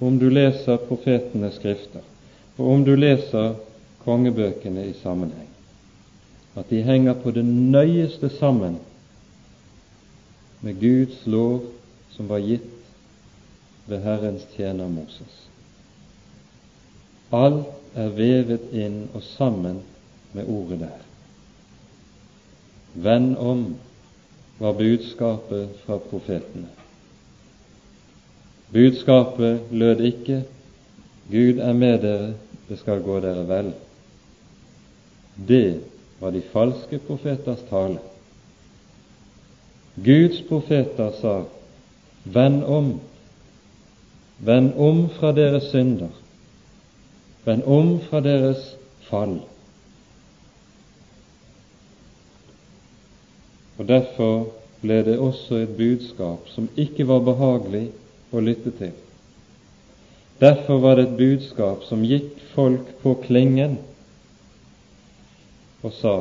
om 0.00 0.18
du 0.18 0.28
leser 0.30 0.80
profetenes 0.88 1.58
skrifter, 1.60 2.02
og 2.56 2.70
om 2.72 2.84
du 2.84 2.94
leser 2.96 3.54
kongebøkene 4.04 4.86
i 4.88 4.94
sammenheng, 5.02 5.50
at 6.56 6.70
de 6.70 6.82
henger 6.82 7.14
på 7.22 7.30
det 7.30 7.44
nøyeste 7.44 8.30
sammen 8.38 8.80
med 10.62 10.80
Guds 10.80 11.22
lov 11.26 11.62
som 12.16 12.28
var 12.28 12.42
gitt 12.44 12.66
ved 13.86 14.02
Herrens 14.02 14.44
tjener 14.56 14.90
Moses. 14.90 15.38
Alt 17.32 17.96
er 17.98 18.12
vevet 18.16 18.68
inn 18.76 19.06
og 19.14 19.22
sammen 19.36 19.80
med 20.32 20.48
ordet 20.48 20.82
der. 20.84 21.11
Vend 22.94 23.36
om 23.36 23.76
var 24.58 24.72
budskapet 24.72 25.68
fra 25.84 25.98
profetene. 25.98 26.68
Budskapet 28.72 29.60
lød 29.70 30.00
ikke 30.00 30.44
'Gud 31.30 31.58
er 31.58 31.72
med 31.72 31.98
dere, 31.98 32.34
det 32.68 32.78
skal 32.78 33.02
gå 33.02 33.20
dere 33.20 33.46
vel'. 33.48 33.72
Det 35.48 35.80
var 36.20 36.30
de 36.30 36.42
falske 36.52 36.98
profeters 36.98 37.62
tale. 37.70 37.98
Guds 40.04 40.42
profeter 40.48 41.10
sa, 41.20 41.42
Vend 42.24 42.64
om, 42.64 43.00
vend 44.38 44.74
om 44.76 45.08
fra 45.10 45.32
deres 45.32 45.62
synder, 45.62 46.08
vend 47.44 47.62
om 47.66 48.00
fra 48.00 48.20
deres 48.20 48.76
fall. 49.08 49.40
Og 53.78 53.88
Derfor 53.88 54.52
ble 54.82 54.98
det 55.06 55.18
også 55.18 55.62
et 55.62 55.76
budskap 55.76 56.48
som 56.50 56.68
ikke 56.76 57.06
var 57.08 57.22
behagelig 57.24 57.86
å 58.34 58.42
lytte 58.42 58.72
til. 58.78 58.92
Derfor 60.42 60.80
var 60.82 60.98
det 60.98 61.06
et 61.06 61.18
budskap 61.18 61.84
som 61.86 62.02
gikk 62.04 62.40
folk 62.54 62.88
på 63.02 63.14
klingen 63.22 63.78
og 65.82 65.94
sa, 65.98 66.14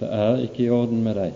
det 0.00 0.08
er 0.10 0.40
ikke 0.42 0.64
i 0.64 0.70
orden 0.74 1.02
med 1.04 1.18
deg. 1.18 1.34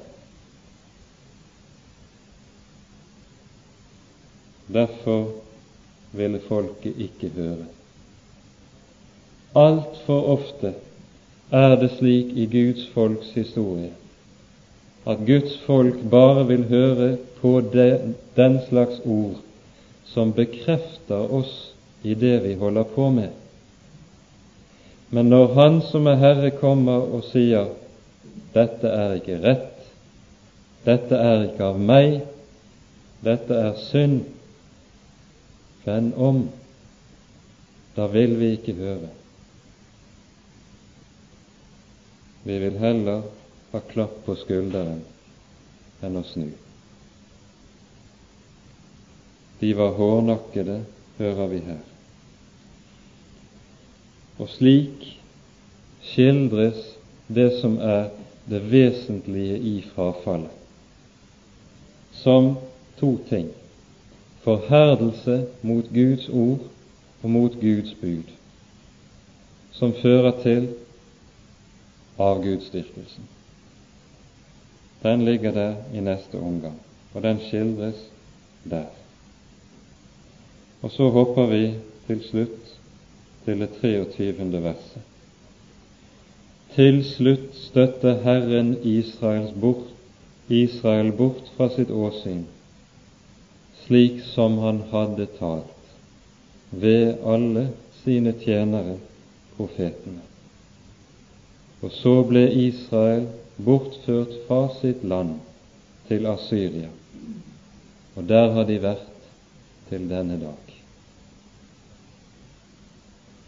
Derfor 4.75 5.27
ville 6.15 6.41
folket 6.49 6.99
ikke 6.99 7.31
høre. 7.35 7.67
Altfor 9.55 10.31
ofte 10.35 10.73
er 11.55 11.77
det 11.79 11.93
slik 11.99 12.33
i 12.35 12.49
Guds 12.51 12.89
folks 12.95 13.35
historie 13.37 13.93
at 15.07 15.27
Guds 15.27 15.59
folk 15.67 16.01
bare 16.11 16.47
vil 16.49 16.65
høre 16.69 17.17
på 17.41 17.61
den 18.37 18.59
slags 18.69 19.01
ord 19.05 19.41
som 20.09 20.33
bekrefter 20.33 21.33
oss 21.35 21.53
i 22.03 22.15
det 22.15 22.39
vi 22.45 22.55
holder 22.61 22.85
på 22.95 23.09
med. 23.11 23.33
Men 25.11 25.29
når 25.31 25.55
Han 25.55 25.81
som 25.83 26.07
er 26.07 26.21
Herre, 26.21 26.51
kommer 26.51 27.05
og 27.15 27.25
sier 27.25 27.69
'Dette 28.55 28.89
er 28.89 29.15
ikke 29.15 29.39
rett', 29.43 29.91
'Dette 30.85 31.15
er 31.15 31.45
ikke 31.45 31.65
av 31.65 31.79
meg', 31.81 32.23
'Dette 33.25 33.55
er 33.55 33.75
synd', 33.91 34.25
vend 35.85 36.15
om, 36.17 36.49
da 37.97 38.07
vil 38.07 38.41
vi 38.41 38.51
ikke 38.57 38.73
høre. 38.73 39.09
Vi 42.45 42.59
vil 42.59 42.79
heller 42.79 43.23
ha 43.75 43.81
klapp 43.91 44.20
på 44.27 44.37
skulderen 44.39 45.01
enn 46.07 46.18
å 46.20 46.22
snu. 46.29 46.47
De 49.59 49.72
var 49.75 49.97
hårnakkede, 49.99 50.77
hører 51.18 51.51
vi 51.51 51.59
her. 51.66 51.83
Og 54.39 54.51
slik 54.55 55.09
skildres 56.07 56.95
det 57.27 57.49
som 57.59 57.75
er 57.83 58.12
det 58.47 58.62
vesentlige 58.70 59.59
i 59.59 59.75
frafallet, 59.91 60.55
som 62.22 62.55
to 63.03 63.16
ting 63.27 63.51
forherdelse 64.45 65.47
mot 65.66 65.91
Guds 65.91 66.29
ord 66.29 66.62
og 67.22 67.31
mot 67.31 67.61
Guds 67.61 67.95
bud, 67.99 68.35
som 69.75 69.95
fører 69.99 70.43
til 70.47 70.68
avgudsdyrkelsen. 72.22 73.34
Den 75.05 75.25
ligger 75.25 75.53
der 75.53 75.75
i 75.95 76.01
neste 76.01 76.41
omgang, 76.41 76.81
og 77.15 77.23
den 77.23 77.41
skildres 77.41 77.99
der. 78.65 78.87
Og 80.83 80.91
så 80.91 81.09
hopper 81.09 81.47
vi 81.47 81.75
til 82.07 82.23
slutt 82.25 82.73
til 83.45 83.61
det 83.61 83.69
23. 83.81 84.63
verset. 84.63 85.03
Til 86.75 87.05
slutt 87.05 87.53
støtte 87.57 88.17
Herren 88.25 88.77
Israels 88.83 89.53
bort, 89.61 89.93
Israel 90.49 91.13
bort 91.13 91.53
fra 91.57 91.69
sitt 91.77 91.93
åsyn, 91.93 92.45
slik 93.85 94.25
som 94.33 94.59
han 94.59 94.83
hadde 94.91 95.29
talt, 95.39 95.95
ved 96.71 97.15
alle 97.25 97.69
sine 98.03 98.33
tjenere, 98.41 98.97
profetene. 99.57 100.25
Og 101.85 101.93
så 101.93 102.23
ble 102.29 102.49
Israel 102.67 103.29
bortført 103.57 104.35
fra 104.47 104.69
sitt 104.81 105.05
land 105.05 105.39
til 106.09 106.27
Asyria, 106.27 106.91
og 108.15 108.29
der 108.29 108.51
har 108.53 108.67
de 108.69 108.79
vært 108.83 109.29
til 109.89 110.07
denne 110.11 110.39
dag. 110.41 110.71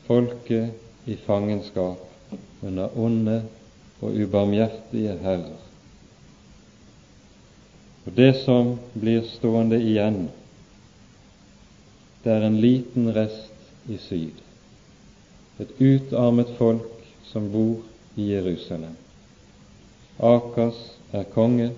Folket 0.06 1.10
i 1.10 1.16
fangenskap 1.26 2.34
under 2.62 2.98
onde 2.98 3.40
og 4.00 4.14
ubarmhjertige 4.14 5.16
herrer. 5.22 5.62
Og 8.06 8.14
det 8.16 8.36
som 8.44 8.76
blir 8.94 9.24
stående 9.26 9.80
igjen, 9.82 10.28
det 12.22 12.32
er 12.32 12.46
en 12.46 12.60
liten 12.62 13.10
rest 13.14 13.90
i 13.90 13.98
syd, 14.02 14.38
et 15.62 15.74
utarmet 15.80 16.54
folk 16.58 17.02
som 17.26 17.50
bor 17.50 17.82
i 18.14 18.30
Jerusalem. 18.30 18.94
Akas 20.18 20.76
er 21.12 21.26
konge, 21.34 21.70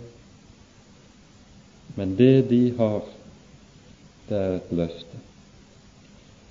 men 1.96 2.14
det 2.16 2.50
de 2.50 2.74
har, 2.78 3.00
det 4.28 4.36
er 4.38 4.56
et 4.60 4.70
løfte. 4.70 5.22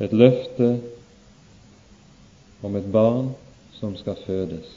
Et 0.04 0.14
løfte 0.14 0.68
om 2.64 2.76
et 2.76 2.90
barn 2.92 3.32
som 3.80 3.96
skal 3.96 4.20
fødes, 4.26 4.68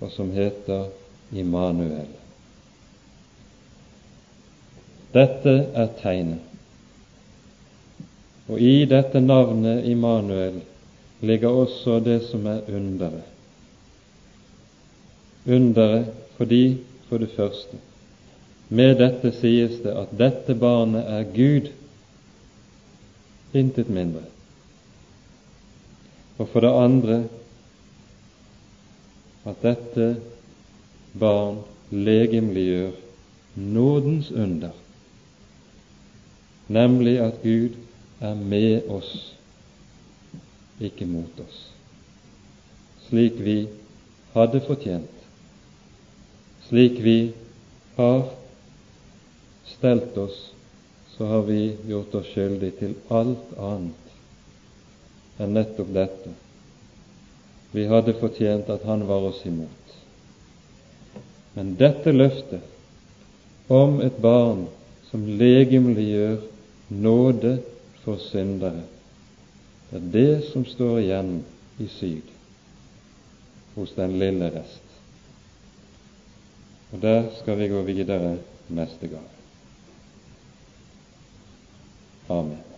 og 0.00 0.10
som 0.16 0.32
heter 0.32 0.88
Immanuel. 1.32 2.08
Dette 5.14 5.54
er 5.74 5.92
tegnet. 6.00 6.40
Og 8.48 8.60
i 8.60 8.84
dette 8.88 9.20
navnet 9.20 9.84
Immanuel 9.88 10.62
ligger 11.20 11.48
også 11.48 12.00
det 12.04 12.22
som 12.28 12.46
er 12.46 12.66
underet 12.68 13.33
underet 15.46 16.06
fordi, 16.36 16.78
for 17.08 17.18
det 17.18 17.30
første, 17.36 17.78
med 18.68 18.96
dette 18.98 19.30
sies 19.38 19.76
det 19.84 19.92
at 19.92 20.14
dette 20.18 20.54
barnet 20.58 21.04
er 21.06 21.26
Gud, 21.34 21.68
intet 23.54 23.90
mindre. 23.92 24.24
Og 26.38 26.48
for 26.50 26.64
det 26.64 26.72
andre 26.74 27.18
at 29.46 29.60
dette 29.62 30.08
barn 31.20 31.60
legemliggjør 31.90 32.96
nådens 33.54 34.30
under, 34.30 34.72
nemlig 36.68 37.18
at 37.20 37.42
Gud 37.42 37.76
er 38.20 38.34
med 38.34 38.88
oss, 38.90 39.12
ikke 40.80 41.06
mot 41.06 41.40
oss, 41.44 41.60
slik 43.06 43.38
vi 43.38 43.58
hadde 44.34 44.64
fortjent 44.66 45.13
slik 46.68 47.00
vi 47.00 47.32
har 47.96 48.22
stelt 49.64 50.16
oss, 50.18 50.52
så 51.16 51.26
har 51.26 51.42
vi 51.42 51.76
gjort 51.86 52.14
oss 52.14 52.30
skyldig 52.34 52.72
til 52.78 52.94
alt 53.08 53.52
annet 53.58 54.04
enn 55.38 55.54
nettopp 55.54 55.90
dette. 55.94 56.32
Vi 57.74 57.86
hadde 57.90 58.14
fortjent 58.20 58.70
at 58.70 58.86
Han 58.86 59.06
var 59.06 59.28
oss 59.30 59.40
imot. 59.46 59.94
Men 61.54 61.74
dette 61.78 62.12
løftet 62.14 63.70
om 63.70 64.00
et 64.02 64.16
barn 64.22 64.66
som 65.10 65.26
legemliggjør 65.38 66.38
nåde 66.90 67.56
for 68.04 68.18
syndere, 68.30 68.84
det 69.90 70.00
er 70.00 70.08
det 70.14 70.44
som 70.50 70.64
står 70.66 70.98
igjen 71.02 71.34
i 71.78 71.86
syd 71.90 72.32
hos 73.74 73.94
den 73.94 74.18
lille 74.18 74.50
rest. 74.54 74.83
Og 76.94 77.02
der 77.02 77.24
skal 77.40 77.58
vi 77.58 77.68
gå 77.68 77.82
videre 77.82 78.36
neste 78.68 79.08
gang. 79.08 79.26
Amen. 82.28 82.73